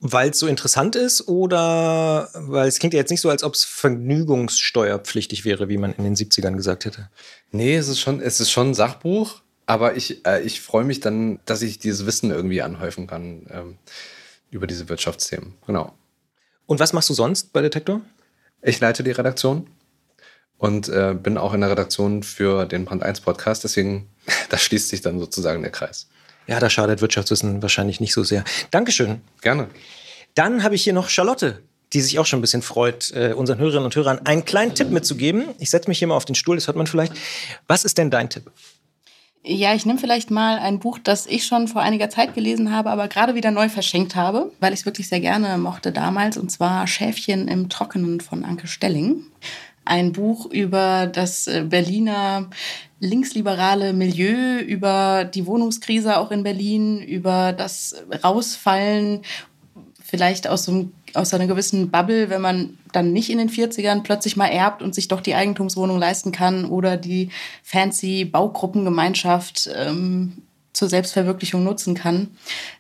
Weil 0.03 0.31
es 0.31 0.39
so 0.39 0.47
interessant 0.47 0.95
ist 0.95 1.27
oder 1.27 2.29
weil 2.33 2.67
es 2.67 2.79
klingt 2.79 2.95
ja 2.95 2.99
jetzt 2.99 3.11
nicht 3.11 3.21
so, 3.21 3.29
als 3.29 3.43
ob 3.43 3.53
es 3.53 3.63
vergnügungssteuerpflichtig 3.63 5.45
wäre, 5.45 5.69
wie 5.69 5.77
man 5.77 5.93
in 5.93 6.03
den 6.03 6.15
70ern 6.15 6.55
gesagt 6.55 6.85
hätte. 6.85 7.09
Nee, 7.51 7.75
es 7.75 7.87
ist 7.87 7.99
schon, 7.99 8.19
es 8.19 8.39
ist 8.39 8.49
schon 8.49 8.71
ein 8.71 8.73
Sachbuch, 8.73 9.41
aber 9.67 9.95
ich, 9.95 10.25
äh, 10.25 10.41
ich 10.41 10.61
freue 10.61 10.85
mich 10.85 11.01
dann, 11.01 11.39
dass 11.45 11.61
ich 11.61 11.77
dieses 11.77 12.05
Wissen 12.07 12.31
irgendwie 12.31 12.63
anhäufen 12.63 13.05
kann 13.05 13.45
ähm, 13.51 13.77
über 14.49 14.65
diese 14.65 14.89
Wirtschaftsthemen. 14.89 15.53
Genau. 15.67 15.93
Und 16.65 16.79
was 16.79 16.93
machst 16.93 17.09
du 17.09 17.13
sonst 17.13 17.53
bei 17.53 17.61
Detektor? 17.61 18.01
Ich 18.61 18.79
leite 18.79 19.03
die 19.03 19.11
Redaktion 19.11 19.67
und 20.57 20.89
äh, 20.89 21.15
bin 21.15 21.37
auch 21.37 21.53
in 21.53 21.61
der 21.61 21.71
Redaktion 21.71 22.23
für 22.23 22.65
den 22.65 22.85
Brand 22.85 23.03
1 23.03 23.21
Podcast, 23.21 23.63
deswegen, 23.63 24.09
da 24.49 24.57
schließt 24.57 24.89
sich 24.89 25.01
dann 25.01 25.19
sozusagen 25.19 25.61
der 25.61 25.71
Kreis. 25.71 26.07
Ja, 26.47 26.59
da 26.59 26.69
schadet 26.69 27.01
Wirtschaftswissen 27.01 27.61
wahrscheinlich 27.61 27.99
nicht 27.99 28.13
so 28.13 28.23
sehr. 28.23 28.43
Dankeschön. 28.71 29.21
Gerne. 29.41 29.69
Dann 30.35 30.63
habe 30.63 30.75
ich 30.75 30.83
hier 30.83 30.93
noch 30.93 31.09
Charlotte, 31.09 31.61
die 31.93 32.01
sich 32.01 32.19
auch 32.19 32.25
schon 32.25 32.39
ein 32.39 32.41
bisschen 32.41 32.61
freut, 32.61 33.11
äh, 33.11 33.33
unseren 33.33 33.59
Hörerinnen 33.59 33.85
und 33.85 33.95
Hörern 33.95 34.19
einen 34.25 34.45
kleinen 34.45 34.75
Tipp 34.75 34.89
mitzugeben. 34.89 35.49
Ich 35.59 35.69
setze 35.69 35.89
mich 35.89 35.99
hier 35.99 36.07
mal 36.07 36.15
auf 36.15 36.25
den 36.25 36.35
Stuhl, 36.35 36.55
das 36.55 36.67
hört 36.67 36.77
man 36.77 36.87
vielleicht. 36.87 37.13
Was 37.67 37.83
ist 37.83 37.97
denn 37.97 38.09
dein 38.09 38.29
Tipp? 38.29 38.51
Ja, 39.43 39.73
ich 39.73 39.87
nehme 39.87 39.97
vielleicht 39.97 40.29
mal 40.29 40.59
ein 40.59 40.77
Buch, 40.77 40.99
das 41.03 41.25
ich 41.25 41.45
schon 41.45 41.67
vor 41.67 41.81
einiger 41.81 42.11
Zeit 42.11 42.35
gelesen 42.35 42.71
habe, 42.71 42.91
aber 42.91 43.07
gerade 43.07 43.33
wieder 43.33 43.49
neu 43.49 43.69
verschenkt 43.69 44.15
habe, 44.15 44.51
weil 44.59 44.71
ich 44.71 44.81
es 44.81 44.85
wirklich 44.85 45.09
sehr 45.09 45.19
gerne 45.19 45.57
mochte 45.57 45.91
damals, 45.91 46.37
und 46.37 46.51
zwar 46.51 46.85
Schäfchen 46.85 47.47
im 47.47 47.67
Trockenen 47.67 48.21
von 48.21 48.45
Anke 48.45 48.67
Stelling. 48.67 49.23
Ein 49.83 50.11
Buch 50.11 50.45
über 50.45 51.07
das 51.07 51.47
äh, 51.47 51.65
Berliner 51.67 52.51
linksliberale 53.01 53.93
Milieu, 53.93 54.59
über 54.59 55.25
die 55.25 55.45
Wohnungskrise 55.45 56.17
auch 56.17 56.31
in 56.31 56.43
Berlin, 56.43 57.01
über 57.01 57.51
das 57.51 57.95
Rausfallen 58.23 59.21
vielleicht 60.03 60.47
aus, 60.47 60.65
so 60.65 60.71
einem, 60.71 60.91
aus 61.15 61.33
einer 61.33 61.47
gewissen 61.47 61.89
Bubble, 61.89 62.29
wenn 62.29 62.41
man 62.41 62.77
dann 62.91 63.11
nicht 63.11 63.29
in 63.29 63.39
den 63.39 63.49
40ern 63.49 64.03
plötzlich 64.03 64.37
mal 64.37 64.47
erbt 64.47 64.83
und 64.83 64.93
sich 64.93 65.07
doch 65.07 65.21
die 65.21 65.35
Eigentumswohnung 65.35 65.97
leisten 65.97 66.31
kann 66.31 66.65
oder 66.65 66.95
die 66.95 67.29
fancy 67.63 68.25
Baugruppengemeinschaft 68.25 69.69
ähm, 69.75 70.43
zur 70.81 70.89
Selbstverwirklichung 70.89 71.63
nutzen 71.63 71.93
kann. 71.93 72.29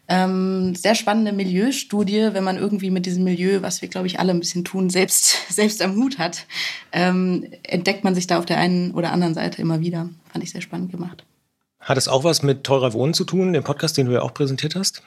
Ähm, 0.07 0.73
sehr 0.73 0.95
spannende 0.95 1.33
Milieustudie, 1.33 2.29
wenn 2.31 2.43
man 2.43 2.57
irgendwie 2.57 2.89
mit 2.89 3.05
diesem 3.05 3.23
Milieu, 3.23 3.61
was 3.61 3.83
wir, 3.83 3.89
glaube 3.89 4.07
ich, 4.07 4.19
alle 4.19 4.31
ein 4.31 4.39
bisschen 4.39 4.65
tun, 4.65 4.89
selbst, 4.89 5.37
selbst 5.53 5.83
am 5.83 5.95
Hut 5.97 6.17
hat, 6.17 6.47
ähm, 6.91 7.45
entdeckt 7.61 8.03
man 8.03 8.15
sich 8.15 8.25
da 8.25 8.39
auf 8.39 8.47
der 8.47 8.57
einen 8.57 8.89
oder 8.93 9.11
anderen 9.11 9.35
Seite 9.35 9.61
immer 9.61 9.81
wieder. 9.81 10.09
Fand 10.31 10.43
ich 10.43 10.49
sehr 10.49 10.61
spannend 10.61 10.91
gemacht. 10.91 11.23
Hat 11.79 11.95
es 11.95 12.07
auch 12.07 12.23
was 12.23 12.41
mit 12.41 12.63
teurer 12.63 12.93
Wohnen 12.93 13.13
zu 13.13 13.23
tun, 13.23 13.53
dem 13.53 13.63
Podcast, 13.63 13.97
den 13.97 14.07
du 14.07 14.13
ja 14.13 14.23
auch 14.23 14.33
präsentiert 14.33 14.73
hast? 14.75 15.03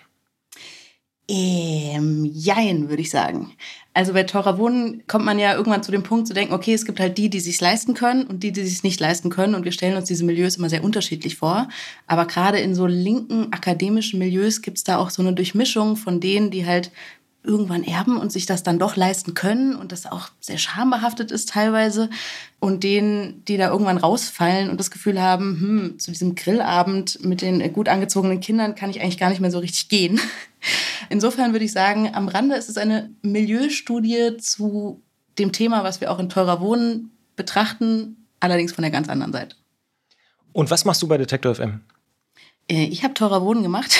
Ähm, 1.26 2.30
jein, 2.34 2.90
würde 2.90 3.00
ich 3.00 3.08
sagen. 3.08 3.52
Also 3.94 4.12
bei 4.12 4.24
teurer 4.24 4.58
Wohnen 4.58 5.06
kommt 5.06 5.24
man 5.24 5.38
ja 5.38 5.54
irgendwann 5.54 5.82
zu 5.82 5.90
dem 5.90 6.02
Punkt 6.02 6.26
zu 6.26 6.34
denken, 6.34 6.52
okay, 6.52 6.74
es 6.74 6.84
gibt 6.84 7.00
halt 7.00 7.16
die, 7.16 7.30
die 7.30 7.40
sich 7.40 7.58
leisten 7.60 7.94
können 7.94 8.24
und 8.26 8.42
die, 8.42 8.52
die 8.52 8.64
sich 8.64 8.82
nicht 8.82 9.00
leisten 9.00 9.30
können. 9.30 9.54
Und 9.54 9.64
wir 9.64 9.72
stellen 9.72 9.96
uns 9.96 10.08
diese 10.08 10.24
Milieus 10.24 10.56
immer 10.56 10.68
sehr 10.68 10.84
unterschiedlich 10.84 11.36
vor. 11.36 11.68
Aber 12.06 12.26
gerade 12.26 12.58
in 12.58 12.74
so 12.74 12.86
linken 12.86 13.52
akademischen 13.52 14.18
Milieus 14.18 14.60
gibt 14.60 14.76
es 14.76 14.84
da 14.84 14.98
auch 14.98 15.08
so 15.08 15.22
eine 15.22 15.32
Durchmischung 15.32 15.96
von 15.96 16.20
denen, 16.20 16.50
die 16.50 16.66
halt 16.66 16.90
irgendwann 17.44 17.84
erben 17.84 18.16
und 18.16 18.32
sich 18.32 18.46
das 18.46 18.62
dann 18.62 18.78
doch 18.78 18.96
leisten 18.96 19.34
können 19.34 19.76
und 19.76 19.92
das 19.92 20.06
auch 20.06 20.30
sehr 20.40 20.56
schambehaftet 20.56 21.30
ist 21.30 21.50
teilweise 21.50 22.08
und 22.58 22.82
denen, 22.82 23.44
die 23.44 23.58
da 23.58 23.68
irgendwann 23.70 23.98
rausfallen 23.98 24.70
und 24.70 24.80
das 24.80 24.90
Gefühl 24.90 25.20
haben, 25.20 25.60
hm, 25.60 25.98
zu 25.98 26.10
diesem 26.10 26.34
Grillabend 26.34 27.22
mit 27.22 27.42
den 27.42 27.72
gut 27.72 27.88
angezogenen 27.88 28.40
Kindern 28.40 28.74
kann 28.74 28.90
ich 28.90 29.00
eigentlich 29.00 29.18
gar 29.18 29.28
nicht 29.28 29.40
mehr 29.40 29.50
so 29.50 29.58
richtig 29.58 29.88
gehen. 29.90 30.18
Insofern 31.10 31.52
würde 31.52 31.66
ich 31.66 31.72
sagen, 31.72 32.10
am 32.14 32.28
Rande 32.28 32.56
ist 32.56 32.70
es 32.70 32.78
eine 32.78 33.10
Milieustudie 33.22 34.38
zu 34.38 35.02
dem 35.38 35.52
Thema, 35.52 35.84
was 35.84 36.00
wir 36.00 36.10
auch 36.10 36.18
in 36.18 36.30
teurer 36.30 36.60
Wohnen 36.60 37.10
betrachten, 37.36 38.26
allerdings 38.40 38.72
von 38.72 38.82
der 38.82 38.90
ganz 38.90 39.08
anderen 39.08 39.32
Seite. 39.32 39.56
Und 40.52 40.70
was 40.70 40.84
machst 40.84 41.02
du 41.02 41.08
bei 41.08 41.18
Detektor 41.18 41.54
FM? 41.54 41.80
Äh, 42.68 42.84
ich 42.84 43.04
habe 43.04 43.14
teurer 43.14 43.42
Wohnen 43.42 43.62
gemacht. 43.62 43.96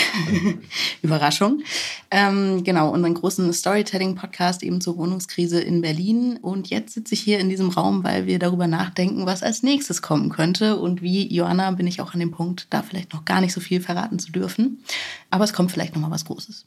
Überraschung. 1.03 1.63
Ähm, 2.11 2.65
genau, 2.65 2.91
unseren 2.91 3.15
großen 3.15 3.53
Storytelling-Podcast 3.53 4.63
eben 4.63 4.81
zur 4.81 4.97
Wohnungskrise 4.97 5.61
in 5.61 5.83
Berlin. 5.83 6.39
Und 6.41 6.71
jetzt 6.71 6.95
sitze 6.95 7.15
ich 7.15 7.21
hier 7.21 7.39
in 7.39 7.49
diesem 7.49 7.71
Raum, 7.71 8.05
weil 8.05 8.27
wir 8.27 8.39
darüber 8.39 8.67
nachdenken, 8.67 9.27
was 9.27 9.43
als 9.43 9.63
nächstes 9.63 10.03
kommen 10.03 10.31
könnte. 10.31 10.77
Und 10.77 11.03
wie 11.03 11.33
Joanna 11.35 11.71
bin 11.73 11.87
ich 11.87 12.01
auch 12.01 12.15
an 12.15 12.21
dem 12.21 12.31
Punkt, 12.31 12.67
da 12.71 12.83
vielleicht 12.83 13.13
noch 13.13 13.25
gar 13.25 13.41
nicht 13.41 13.53
so 13.53 13.61
viel 13.61 13.81
verraten 13.81 14.19
zu 14.19 14.33
dürfen. 14.33 14.83
Aber 15.31 15.45
es 15.45 15.53
kommt 15.53 15.71
vielleicht 15.71 15.95
noch 15.95 16.03
mal 16.03 16.11
was 16.11 16.25
Großes. 16.25 16.67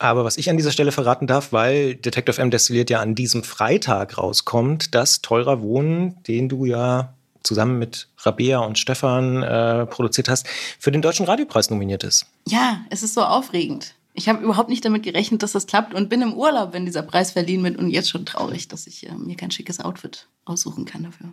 Aber 0.00 0.24
was 0.24 0.36
ich 0.36 0.48
an 0.48 0.56
dieser 0.56 0.70
Stelle 0.70 0.92
verraten 0.92 1.26
darf, 1.26 1.52
weil 1.52 1.96
Detective 1.96 2.40
M 2.40 2.50
destilliert 2.50 2.88
ja 2.88 3.00
an 3.00 3.16
diesem 3.16 3.42
Freitag 3.42 4.16
rauskommt, 4.16 4.94
dass 4.94 5.22
Teurer 5.22 5.60
Wohnen, 5.60 6.22
den 6.22 6.48
du 6.48 6.64
ja 6.64 7.14
zusammen 7.42 7.78
mit 7.78 8.08
Rabea 8.18 8.58
und 8.58 8.78
Stefan 8.78 9.42
äh, 9.42 9.86
produziert 9.86 10.28
hast, 10.28 10.46
für 10.78 10.90
den 10.90 11.02
Deutschen 11.02 11.26
Radiopreis 11.26 11.70
nominiert 11.70 12.04
ist. 12.04 12.26
Ja, 12.46 12.80
es 12.90 13.02
ist 13.02 13.14
so 13.14 13.22
aufregend. 13.22 13.94
Ich 14.14 14.28
habe 14.28 14.42
überhaupt 14.42 14.68
nicht 14.68 14.84
damit 14.84 15.04
gerechnet, 15.04 15.42
dass 15.42 15.52
das 15.52 15.66
klappt 15.66 15.94
und 15.94 16.08
bin 16.08 16.22
im 16.22 16.34
Urlaub, 16.34 16.72
wenn 16.72 16.84
dieser 16.84 17.02
Preis 17.02 17.32
verliehen 17.32 17.62
wird 17.62 17.78
und 17.78 17.90
jetzt 17.90 18.10
schon 18.10 18.26
traurig, 18.26 18.66
dass 18.68 18.86
ich 18.86 19.08
äh, 19.08 19.12
mir 19.12 19.36
kein 19.36 19.50
schickes 19.50 19.80
Outfit 19.80 20.26
aussuchen 20.44 20.84
kann 20.84 21.04
dafür. 21.04 21.32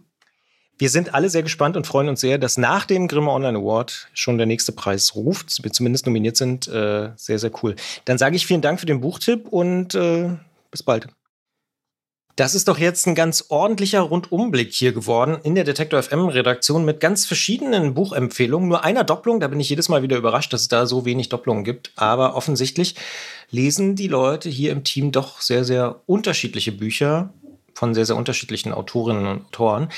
Wir 0.78 0.90
sind 0.90 1.14
alle 1.14 1.30
sehr 1.30 1.42
gespannt 1.42 1.78
und 1.78 1.88
freuen 1.88 2.10
uns 2.10 2.20
sehr, 2.20 2.38
dass 2.38 2.58
nach 2.58 2.86
dem 2.86 3.08
Grimme 3.08 3.32
Online 3.32 3.58
Award 3.58 4.10
schon 4.14 4.38
der 4.38 4.46
nächste 4.46 4.74
Preis 4.74 5.16
ruft, 5.16 5.64
wir 5.64 5.72
zumindest 5.72 6.06
nominiert 6.06 6.36
sind. 6.36 6.68
Äh, 6.68 7.12
sehr, 7.16 7.40
sehr 7.40 7.52
cool. 7.64 7.76
Dann 8.04 8.18
sage 8.18 8.36
ich 8.36 8.46
vielen 8.46 8.62
Dank 8.62 8.80
für 8.80 8.86
den 8.86 9.00
Buchtipp 9.00 9.48
und 9.48 9.96
äh, 9.96 10.32
bis 10.72 10.84
bald. 10.84 11.08
Das 12.36 12.54
ist 12.54 12.68
doch 12.68 12.78
jetzt 12.78 13.08
ein 13.08 13.16
ganz 13.16 13.46
ordentlicher 13.48 14.02
Rundumblick 14.02 14.74
hier 14.74 14.92
geworden 14.92 15.38
in 15.44 15.56
der 15.56 15.64
Detektor 15.64 16.04
FM 16.04 16.28
Redaktion 16.28 16.84
mit 16.84 17.00
ganz 17.00 17.26
verschiedenen 17.26 17.94
Buchempfehlungen. 17.94 18.68
Nur 18.68 18.84
einer 18.84 19.06
Doppelung, 19.06 19.40
da 19.40 19.48
bin 19.48 19.62
ich 19.62 19.70
jedes 19.70 19.88
Mal 19.88 20.04
wieder 20.04 20.18
überrascht, 20.18 20.52
dass 20.52 20.64
es 20.64 20.68
da 20.68 20.86
so 20.86 21.06
wenig 21.06 21.30
Doppelungen 21.30 21.64
gibt. 21.64 21.94
Aber 21.96 22.36
offensichtlich 22.36 22.96
lesen 23.52 23.96
die 23.96 24.10
Leute 24.10 24.50
hier 24.50 24.74
im 24.74 24.84
Team 24.84 25.14
doch 25.14 25.40
sehr, 25.40 25.64
sehr 25.64 26.02
unterschiedliche 26.08 26.74
Bücher 26.74 27.34
von 27.74 27.94
sehr, 27.94 28.06
sehr 28.06 28.18
unterschiedlichen 28.18 28.74
Autorinnen 28.74 29.28
und 29.28 29.46
Autoren. 29.46 29.90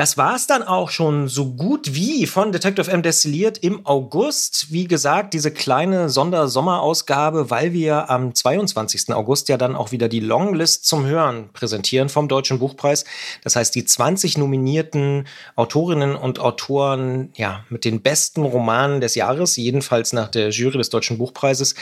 Das 0.00 0.16
war 0.16 0.34
es 0.34 0.46
dann 0.46 0.62
auch 0.62 0.88
schon 0.88 1.28
so 1.28 1.52
gut 1.52 1.94
wie 1.94 2.26
von 2.26 2.52
Detective 2.52 2.90
M 2.90 3.02
destilliert 3.02 3.58
im 3.58 3.84
August. 3.84 4.72
Wie 4.72 4.88
gesagt, 4.88 5.34
diese 5.34 5.50
kleine 5.50 6.08
Sondersommerausgabe, 6.08 7.50
weil 7.50 7.74
wir 7.74 8.08
am 8.08 8.34
22. 8.34 9.12
August 9.12 9.50
ja 9.50 9.58
dann 9.58 9.76
auch 9.76 9.92
wieder 9.92 10.08
die 10.08 10.20
Longlist 10.20 10.86
zum 10.86 11.04
Hören 11.04 11.50
präsentieren 11.52 12.08
vom 12.08 12.28
Deutschen 12.28 12.60
Buchpreis. 12.60 13.04
Das 13.44 13.56
heißt, 13.56 13.74
die 13.74 13.84
20 13.84 14.38
nominierten 14.38 15.26
Autorinnen 15.54 16.16
und 16.16 16.38
Autoren, 16.38 17.30
ja, 17.36 17.66
mit 17.68 17.84
den 17.84 18.00
besten 18.00 18.44
Romanen 18.44 19.02
des 19.02 19.16
Jahres, 19.16 19.56
jedenfalls 19.56 20.14
nach 20.14 20.28
der 20.28 20.48
Jury 20.48 20.78
des 20.78 20.88
Deutschen 20.88 21.18
Buchpreises, 21.18 21.74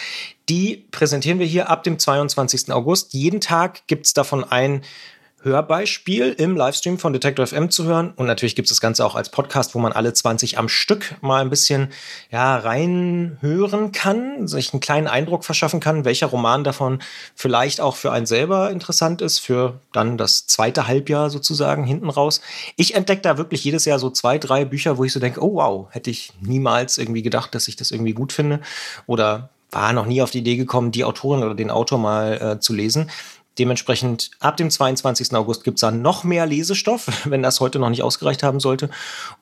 die 0.48 0.88
präsentieren 0.90 1.38
wir 1.38 1.46
hier 1.46 1.70
ab 1.70 1.84
dem 1.84 2.00
22. 2.00 2.72
August. 2.72 3.14
Jeden 3.14 3.40
Tag 3.40 3.86
gibt 3.86 4.06
es 4.06 4.12
davon 4.12 4.42
ein 4.42 4.82
Hörbeispiel 5.48 6.34
im 6.38 6.56
Livestream 6.56 6.98
von 6.98 7.12
Detector 7.12 7.46
FM 7.46 7.70
zu 7.70 7.84
hören. 7.84 8.12
Und 8.16 8.26
natürlich 8.26 8.54
gibt 8.54 8.66
es 8.66 8.70
das 8.70 8.80
Ganze 8.80 9.04
auch 9.04 9.14
als 9.14 9.30
Podcast, 9.30 9.74
wo 9.74 9.78
man 9.78 9.92
alle 9.92 10.12
20 10.12 10.58
am 10.58 10.68
Stück 10.68 11.16
mal 11.20 11.40
ein 11.40 11.50
bisschen 11.50 11.88
ja, 12.30 12.56
reinhören 12.56 13.92
kann, 13.92 14.46
sich 14.46 14.72
einen 14.72 14.80
kleinen 14.80 15.06
Eindruck 15.06 15.44
verschaffen 15.44 15.80
kann, 15.80 16.04
welcher 16.04 16.28
Roman 16.28 16.64
davon 16.64 17.00
vielleicht 17.34 17.80
auch 17.80 17.96
für 17.96 18.12
einen 18.12 18.26
selber 18.26 18.70
interessant 18.70 19.22
ist, 19.22 19.38
für 19.38 19.80
dann 19.92 20.18
das 20.18 20.46
zweite 20.46 20.86
Halbjahr 20.86 21.30
sozusagen 21.30 21.84
hinten 21.84 22.10
raus. 22.10 22.40
Ich 22.76 22.94
entdecke 22.94 23.22
da 23.22 23.38
wirklich 23.38 23.64
jedes 23.64 23.84
Jahr 23.84 23.98
so 23.98 24.10
zwei, 24.10 24.38
drei 24.38 24.64
Bücher, 24.64 24.98
wo 24.98 25.04
ich 25.04 25.12
so 25.12 25.20
denke, 25.20 25.42
oh 25.42 25.54
wow, 25.54 25.88
hätte 25.90 26.10
ich 26.10 26.32
niemals 26.40 26.98
irgendwie 26.98 27.22
gedacht, 27.22 27.54
dass 27.54 27.68
ich 27.68 27.76
das 27.76 27.90
irgendwie 27.90 28.12
gut 28.12 28.32
finde. 28.32 28.60
Oder 29.06 29.50
war 29.70 29.92
noch 29.92 30.06
nie 30.06 30.22
auf 30.22 30.30
die 30.30 30.38
Idee 30.38 30.56
gekommen, 30.56 30.92
die 30.92 31.04
Autorin 31.04 31.42
oder 31.42 31.54
den 31.54 31.70
Autor 31.70 31.98
mal 31.98 32.40
äh, 32.40 32.60
zu 32.60 32.72
lesen. 32.72 33.10
Dementsprechend 33.58 34.30
ab 34.40 34.56
dem 34.56 34.70
22. 34.70 35.34
August 35.34 35.64
gibt 35.64 35.78
es 35.78 35.80
dann 35.80 36.02
noch 36.02 36.24
mehr 36.24 36.46
Lesestoff, 36.46 37.06
wenn 37.24 37.42
das 37.42 37.60
heute 37.60 37.78
noch 37.78 37.90
nicht 37.90 38.02
ausgereicht 38.02 38.42
haben 38.42 38.60
sollte. 38.60 38.90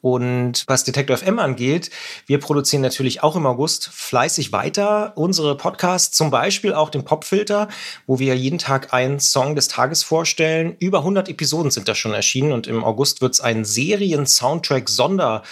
Und 0.01 0.65
was 0.67 0.85
Detektor 0.85 1.17
FM 1.17 1.39
angeht, 1.39 1.91
wir 2.27 2.39
produzieren 2.39 2.83
natürlich 2.83 3.23
auch 3.23 3.37
im 3.37 3.47
August 3.47 3.89
fleißig 3.89 4.53
weiter 4.53 5.13
unsere 5.17 5.57
Podcasts, 5.57 6.17
zum 6.17 6.31
Beispiel 6.31 6.73
auch 6.73 6.91
den 6.91 7.05
Popfilter, 7.05 7.69
wo 8.07 8.19
wir 8.19 8.37
jeden 8.37 8.59
Tag 8.59 8.93
einen 8.93 9.21
Song 9.21 9.55
des 9.55 9.69
Tages 9.69 10.03
vorstellen. 10.03 10.77
Über 10.79 10.99
100 10.99 11.29
Episoden 11.29 11.71
sind 11.71 11.89
da 11.89 11.95
schon 11.95 12.13
erschienen 12.13 12.53
und 12.53 12.67
im 12.67 12.85
August 12.85 13.21
wird 13.21 13.35
es 13.35 13.41
einen 13.41 13.65
Serien-Soundtrack-Sonder 13.65 15.43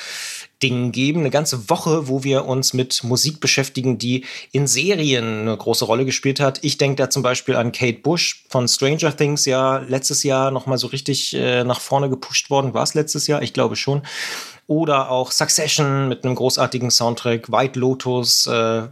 Dingen 0.65 0.93
geben. 0.93 1.21
Eine 1.21 1.31
ganze 1.31 1.69
Woche, 1.69 2.09
wo 2.09 2.25
wir 2.25 2.47
uns 2.47 2.73
mit 2.73 3.05
Musik 3.05 3.39
beschäftigen, 3.39 3.99
die 3.99 4.25
in 4.51 4.67
Serien 4.67 5.43
eine 5.43 5.57
große 5.57 5.85
Rolle 5.85 6.07
gespielt 6.07 6.41
hat. 6.41 6.59
Ich 6.63 6.79
denke 6.79 6.97
da 6.97 7.11
zum 7.11 7.23
Beispiel 7.23 7.55
an 7.55 7.71
Kate 7.71 7.99
Bush 7.99 8.45
von 8.49 8.67
Stranger 8.67 9.15
Things, 9.15 9.45
ja 9.45 9.79
letztes 9.79 10.23
Jahr 10.23 10.51
nochmal 10.51 10.79
so 10.79 10.87
richtig 10.87 11.35
äh, 11.35 11.65
nach 11.65 11.81
vorne 11.81 12.09
gepusht 12.09 12.49
worden. 12.49 12.73
War 12.73 12.83
es 12.83 12.95
letztes 12.95 13.27
Jahr? 13.27 13.43
Ich 13.43 13.53
glaube 13.53 13.77
schon. 13.77 14.03
Oder 14.67 15.11
auch 15.11 15.31
Succession 15.31 16.09
mit 16.09 16.25
einem 16.25 16.35
großartigen 16.35 16.91
Soundtrack, 16.91 17.53
White 17.53 17.79
Lotus, 17.79 18.47
äh, 18.47 18.85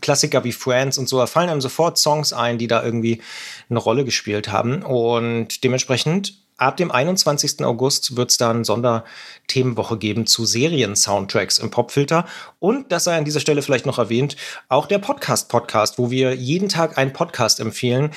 Klassiker 0.00 0.42
wie 0.42 0.50
Friends 0.50 0.98
und 0.98 1.08
so. 1.08 1.18
Da 1.18 1.26
fallen 1.26 1.48
einem 1.48 1.60
sofort 1.60 1.98
Songs 1.98 2.32
ein, 2.32 2.58
die 2.58 2.66
da 2.66 2.82
irgendwie 2.82 3.20
eine 3.68 3.78
Rolle 3.78 4.04
gespielt 4.04 4.50
haben. 4.50 4.82
Und 4.82 5.62
dementsprechend 5.62 6.39
Ab 6.60 6.76
dem 6.76 6.90
21. 6.90 7.64
August 7.64 8.16
wird 8.16 8.30
es 8.30 8.36
dann 8.36 8.64
Sonderthemenwoche 8.64 9.96
geben 9.96 10.26
zu 10.26 10.44
Serien-Soundtracks 10.44 11.56
im 11.56 11.70
Popfilter. 11.70 12.26
Und, 12.58 12.92
das 12.92 13.04
sei 13.04 13.16
an 13.16 13.24
dieser 13.24 13.40
Stelle 13.40 13.62
vielleicht 13.62 13.86
noch 13.86 13.98
erwähnt, 13.98 14.36
auch 14.68 14.86
der 14.86 14.98
Podcast-Podcast, 14.98 15.98
wo 15.98 16.10
wir 16.10 16.34
jeden 16.34 16.68
Tag 16.68 16.98
einen 16.98 17.14
Podcast 17.14 17.60
empfehlen, 17.60 18.10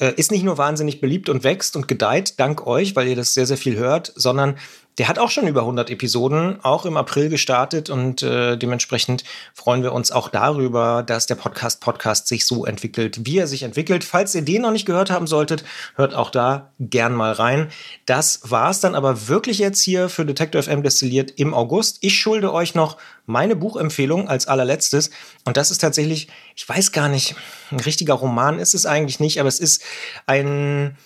äh, 0.00 0.12
ist 0.16 0.32
nicht 0.32 0.42
nur 0.42 0.58
wahnsinnig 0.58 1.00
beliebt 1.00 1.28
und 1.28 1.44
wächst 1.44 1.76
und 1.76 1.86
gedeiht, 1.86 2.34
dank 2.38 2.66
euch, 2.66 2.96
weil 2.96 3.06
ihr 3.06 3.16
das 3.16 3.34
sehr, 3.34 3.46
sehr 3.46 3.56
viel 3.56 3.76
hört, 3.76 4.12
sondern 4.16 4.56
der 4.98 5.08
hat 5.08 5.18
auch 5.18 5.30
schon 5.30 5.46
über 5.46 5.60
100 5.60 5.88
Episoden, 5.88 6.62
auch 6.62 6.84
im 6.84 6.96
April 6.98 7.30
gestartet 7.30 7.88
und 7.88 8.22
äh, 8.22 8.58
dementsprechend 8.58 9.24
freuen 9.54 9.82
wir 9.82 9.92
uns 9.92 10.10
auch 10.10 10.28
darüber, 10.28 11.02
dass 11.02 11.26
der 11.26 11.36
Podcast 11.36 11.80
Podcast 11.80 12.28
sich 12.28 12.44
so 12.44 12.66
entwickelt, 12.66 13.20
wie 13.24 13.38
er 13.38 13.46
sich 13.46 13.62
entwickelt. 13.62 14.04
Falls 14.04 14.34
ihr 14.34 14.42
den 14.42 14.60
noch 14.60 14.72
nicht 14.72 14.84
gehört 14.84 15.10
haben 15.10 15.26
solltet, 15.26 15.64
hört 15.94 16.14
auch 16.14 16.30
da 16.30 16.72
gern 16.80 17.14
mal 17.14 17.32
rein. 17.32 17.70
Das 18.04 18.50
war 18.50 18.68
es 18.70 18.80
dann 18.80 18.94
aber 18.94 19.28
wirklich 19.28 19.58
jetzt 19.58 19.80
hier 19.80 20.08
für 20.08 20.26
Detector 20.26 20.62
FM 20.62 20.82
destilliert 20.82 21.30
im 21.36 21.54
August. 21.54 21.98
Ich 22.02 22.18
schulde 22.18 22.52
euch 22.52 22.74
noch 22.74 22.98
meine 23.24 23.56
Buchempfehlung 23.56 24.28
als 24.28 24.48
allerletztes 24.48 25.10
und 25.50 25.56
das 25.56 25.72
ist 25.72 25.80
tatsächlich, 25.80 26.28
ich 26.54 26.68
weiß 26.68 26.92
gar 26.92 27.08
nicht, 27.08 27.34
ein 27.72 27.80
richtiger 27.80 28.14
Roman 28.14 28.60
ist 28.60 28.72
es 28.72 28.86
eigentlich 28.86 29.18
nicht, 29.18 29.40
aber 29.40 29.48
es 29.48 29.58
ist 29.58 29.82
ein 30.24 30.96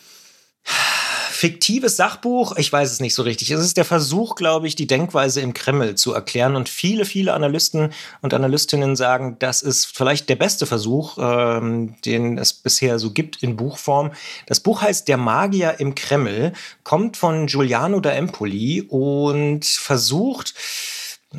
fiktives 1.30 1.96
Sachbuch, 1.96 2.54
ich 2.58 2.70
weiß 2.70 2.92
es 2.92 3.00
nicht 3.00 3.14
so 3.14 3.22
richtig. 3.22 3.50
Es 3.50 3.60
ist 3.62 3.78
der 3.78 3.86
Versuch, 3.86 4.34
glaube 4.34 4.66
ich, 4.66 4.76
die 4.76 4.86
Denkweise 4.86 5.40
im 5.40 5.54
Kreml 5.54 5.94
zu 5.94 6.12
erklären. 6.12 6.56
Und 6.56 6.68
viele, 6.68 7.06
viele 7.06 7.32
Analysten 7.32 7.94
und 8.20 8.34
Analystinnen 8.34 8.96
sagen, 8.96 9.38
das 9.38 9.62
ist 9.62 9.86
vielleicht 9.86 10.28
der 10.28 10.36
beste 10.36 10.66
Versuch, 10.66 11.16
ähm, 11.16 11.96
den 12.04 12.36
es 12.36 12.52
bisher 12.52 12.98
so 12.98 13.12
gibt 13.12 13.42
in 13.42 13.56
Buchform. 13.56 14.12
Das 14.44 14.60
Buch 14.60 14.82
heißt 14.82 15.08
Der 15.08 15.16
Magier 15.16 15.80
im 15.80 15.94
Kreml, 15.94 16.52
kommt 16.82 17.16
von 17.16 17.46
Giuliano 17.46 18.00
da 18.00 18.10
Empoli 18.10 18.82
und 18.82 19.64
versucht, 19.64 20.52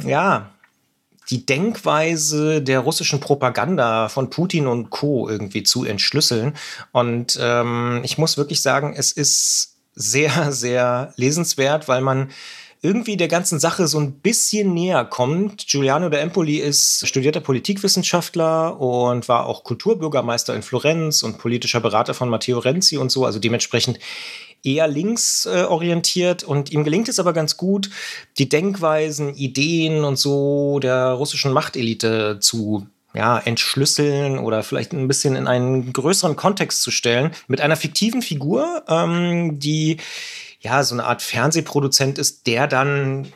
ja, 0.04 0.55
die 1.30 1.46
Denkweise 1.46 2.62
der 2.62 2.80
russischen 2.80 3.20
Propaganda 3.20 4.10
von 4.10 4.30
Putin 4.30 4.68
und 4.68 4.90
Co. 4.90 5.28
irgendwie 5.30 5.64
zu 5.64 5.86
entschlüsseln. 5.86 6.54
Und 6.92 7.38
ähm, 7.42 8.02
ich 8.04 8.18
muss 8.18 8.38
wirklich 8.38 8.62
sagen, 8.62 8.94
es 8.96 9.12
ist 9.12 9.76
sehr, 9.96 10.32
sehr 10.52 11.14
lesenswert, 11.16 11.88
weil 11.88 12.02
man 12.02 12.30
irgendwie 12.82 13.18
der 13.18 13.28
ganzen 13.28 13.60
Sache 13.60 13.88
so 13.88 14.00
ein 14.00 14.20
bisschen 14.20 14.74
näher 14.74 15.06
kommt. 15.06 15.66
Giuliano 15.68 16.10
de 16.10 16.20
Empoli 16.20 16.58
ist 16.58 17.08
studierter 17.08 17.40
Politikwissenschaftler 17.40 18.80
und 18.80 19.28
war 19.28 19.48
auch 19.48 19.64
Kulturbürgermeister 19.64 20.56
in 20.56 20.62
Florenz 20.62 21.24
und 21.24 21.40
politischer 21.40 21.80
Berater 21.80 22.14
von 22.14 22.30
Matteo 22.30 22.60
Renzi 22.60 22.98
und 22.98 23.12
so, 23.12 23.26
also 23.26 23.40
dementsprechend 23.40 23.98
eher 24.66 24.88
linksorientiert 24.88 26.44
äh, 26.44 26.46
und 26.46 26.72
ihm 26.72 26.84
gelingt 26.84 27.10
es 27.10 27.20
aber 27.20 27.34
ganz 27.34 27.58
gut, 27.58 27.90
die 28.38 28.50
Denkweisen, 28.50 29.36
Ideen 29.36 30.04
und 30.04 30.18
so 30.18 30.80
der 30.80 31.12
russischen 31.12 31.54
Machtelite 31.54 32.40
zu 32.40 32.88
ja, 33.16 33.40
entschlüsseln 33.40 34.38
oder 34.38 34.62
vielleicht 34.62 34.92
ein 34.92 35.08
bisschen 35.08 35.36
in 35.36 35.48
einen 35.48 35.94
größeren 35.94 36.36
Kontext 36.36 36.82
zu 36.82 36.92
stellen 36.92 37.32
mit 37.48 37.62
einer 37.62 37.78
fiktiven 37.78 38.22
Figur, 38.22 38.84
ähm, 38.88 39.60
die 39.60 39.98
ja 40.60 40.84
so 40.84 40.96
eine 40.96 41.06
Art 41.06 41.22
Fernsehproduzent 41.22 42.18
ist, 42.18 42.48
der 42.48 42.68
dann 42.68 43.32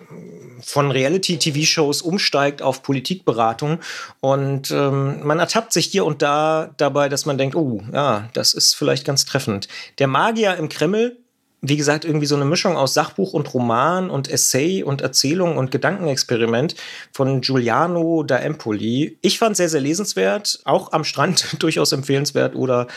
von 0.61 0.91
Reality-TV-Shows 0.91 2.01
umsteigt 2.01 2.61
auf 2.61 2.83
Politikberatung 2.83 3.79
und 4.19 4.71
ähm, 4.71 5.25
man 5.25 5.39
ertappt 5.39 5.71
sich 5.71 5.85
hier 5.85 6.05
und 6.05 6.21
da 6.21 6.71
dabei, 6.77 7.07
dass 7.07 7.25
man 7.25 7.37
denkt, 7.37 7.55
oh 7.55 7.81
ja, 7.93 8.27
das 8.33 8.53
ist 8.53 8.75
vielleicht 8.75 9.05
ganz 9.05 9.25
treffend. 9.25 9.69
Der 9.99 10.07
Magier 10.07 10.57
im 10.57 10.67
Kreml 10.67 11.17
wie 11.61 11.77
gesagt, 11.77 12.05
irgendwie 12.05 12.25
so 12.25 12.35
eine 12.35 12.45
Mischung 12.45 12.77
aus 12.77 12.93
Sachbuch 12.93 13.33
und 13.33 13.53
Roman 13.53 14.09
und 14.09 14.29
Essay 14.29 14.83
und 14.83 15.01
Erzählung 15.01 15.57
und 15.57 15.71
Gedankenexperiment 15.71 16.75
von 17.11 17.41
Giuliano 17.41 18.23
da 18.23 18.37
Empoli. 18.37 19.17
Ich 19.21 19.39
fand 19.39 19.57
sehr, 19.57 19.69
sehr 19.69 19.81
lesenswert, 19.81 20.61
auch 20.63 20.93
am 20.93 21.03
Strand 21.03 21.57
durchaus 21.59 21.91
empfehlenswert 21.91 22.55
oder, 22.55 22.87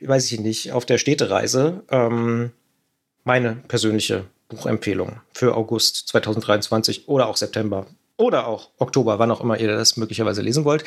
weiß 0.00 0.30
ich 0.32 0.40
nicht, 0.40 0.72
auf 0.72 0.86
der 0.86 0.98
Städtereise. 0.98 1.82
Ähm, 1.90 2.50
meine 3.22 3.56
persönliche 3.68 4.26
Buchempfehlung 4.48 5.20
für 5.32 5.54
August 5.54 6.08
2023 6.08 7.08
oder 7.08 7.28
auch 7.28 7.36
September 7.36 7.86
oder 8.16 8.46
auch 8.46 8.70
Oktober, 8.78 9.18
wann 9.18 9.30
auch 9.30 9.40
immer 9.40 9.58
ihr 9.58 9.68
das 9.68 9.96
möglicherweise 9.96 10.42
lesen 10.42 10.64
wollt. 10.64 10.84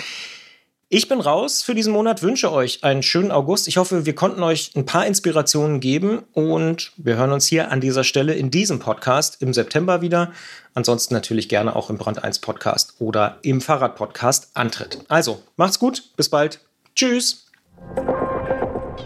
Ich 0.90 1.10
bin 1.10 1.20
raus 1.20 1.64
für 1.64 1.76
diesen 1.76 1.92
Monat, 1.92 2.24
wünsche 2.24 2.50
euch 2.50 2.82
einen 2.86 3.04
schönen 3.04 3.30
August. 3.30 3.68
Ich 3.68 3.76
hoffe, 3.76 4.06
wir 4.06 4.16
konnten 4.16 4.42
euch 4.42 4.72
ein 4.74 4.86
paar 4.86 5.06
Inspirationen 5.06 5.82
geben 5.82 6.20
und 6.32 6.94
wir 6.96 7.18
hören 7.18 7.34
uns 7.34 7.46
hier 7.46 7.72
an 7.72 7.82
dieser 7.82 8.06
Stelle 8.06 8.36
in 8.36 8.52
diesem 8.52 8.80
Podcast 8.80 9.42
im 9.42 9.54
September 9.54 10.02
wieder. 10.02 10.32
Ansonsten 10.76 11.14
natürlich 11.14 11.50
gerne 11.50 11.76
auch 11.76 11.90
im 11.90 11.98
Brand 11.98 12.24
1 12.24 12.40
Podcast 12.40 12.94
oder 13.00 13.38
im 13.42 13.60
Fahrrad 13.60 13.98
Podcast 13.98 14.52
Antritt. 14.54 15.00
Also, 15.10 15.44
macht's 15.58 15.78
gut, 15.78 16.16
bis 16.16 16.30
bald. 16.30 16.62
Tschüss. 16.96 17.48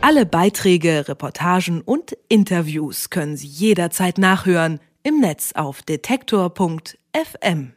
Alle 0.01 0.27
Beiträge, 0.27 1.07
Reportagen 1.07 1.81
und 1.81 2.15
Interviews 2.29 3.09
können 3.09 3.37
Sie 3.37 3.47
jederzeit 3.47 4.19
nachhören 4.19 4.79
im 5.01 5.19
Netz 5.19 5.53
auf 5.55 5.81
detektor.fm. 5.81 7.73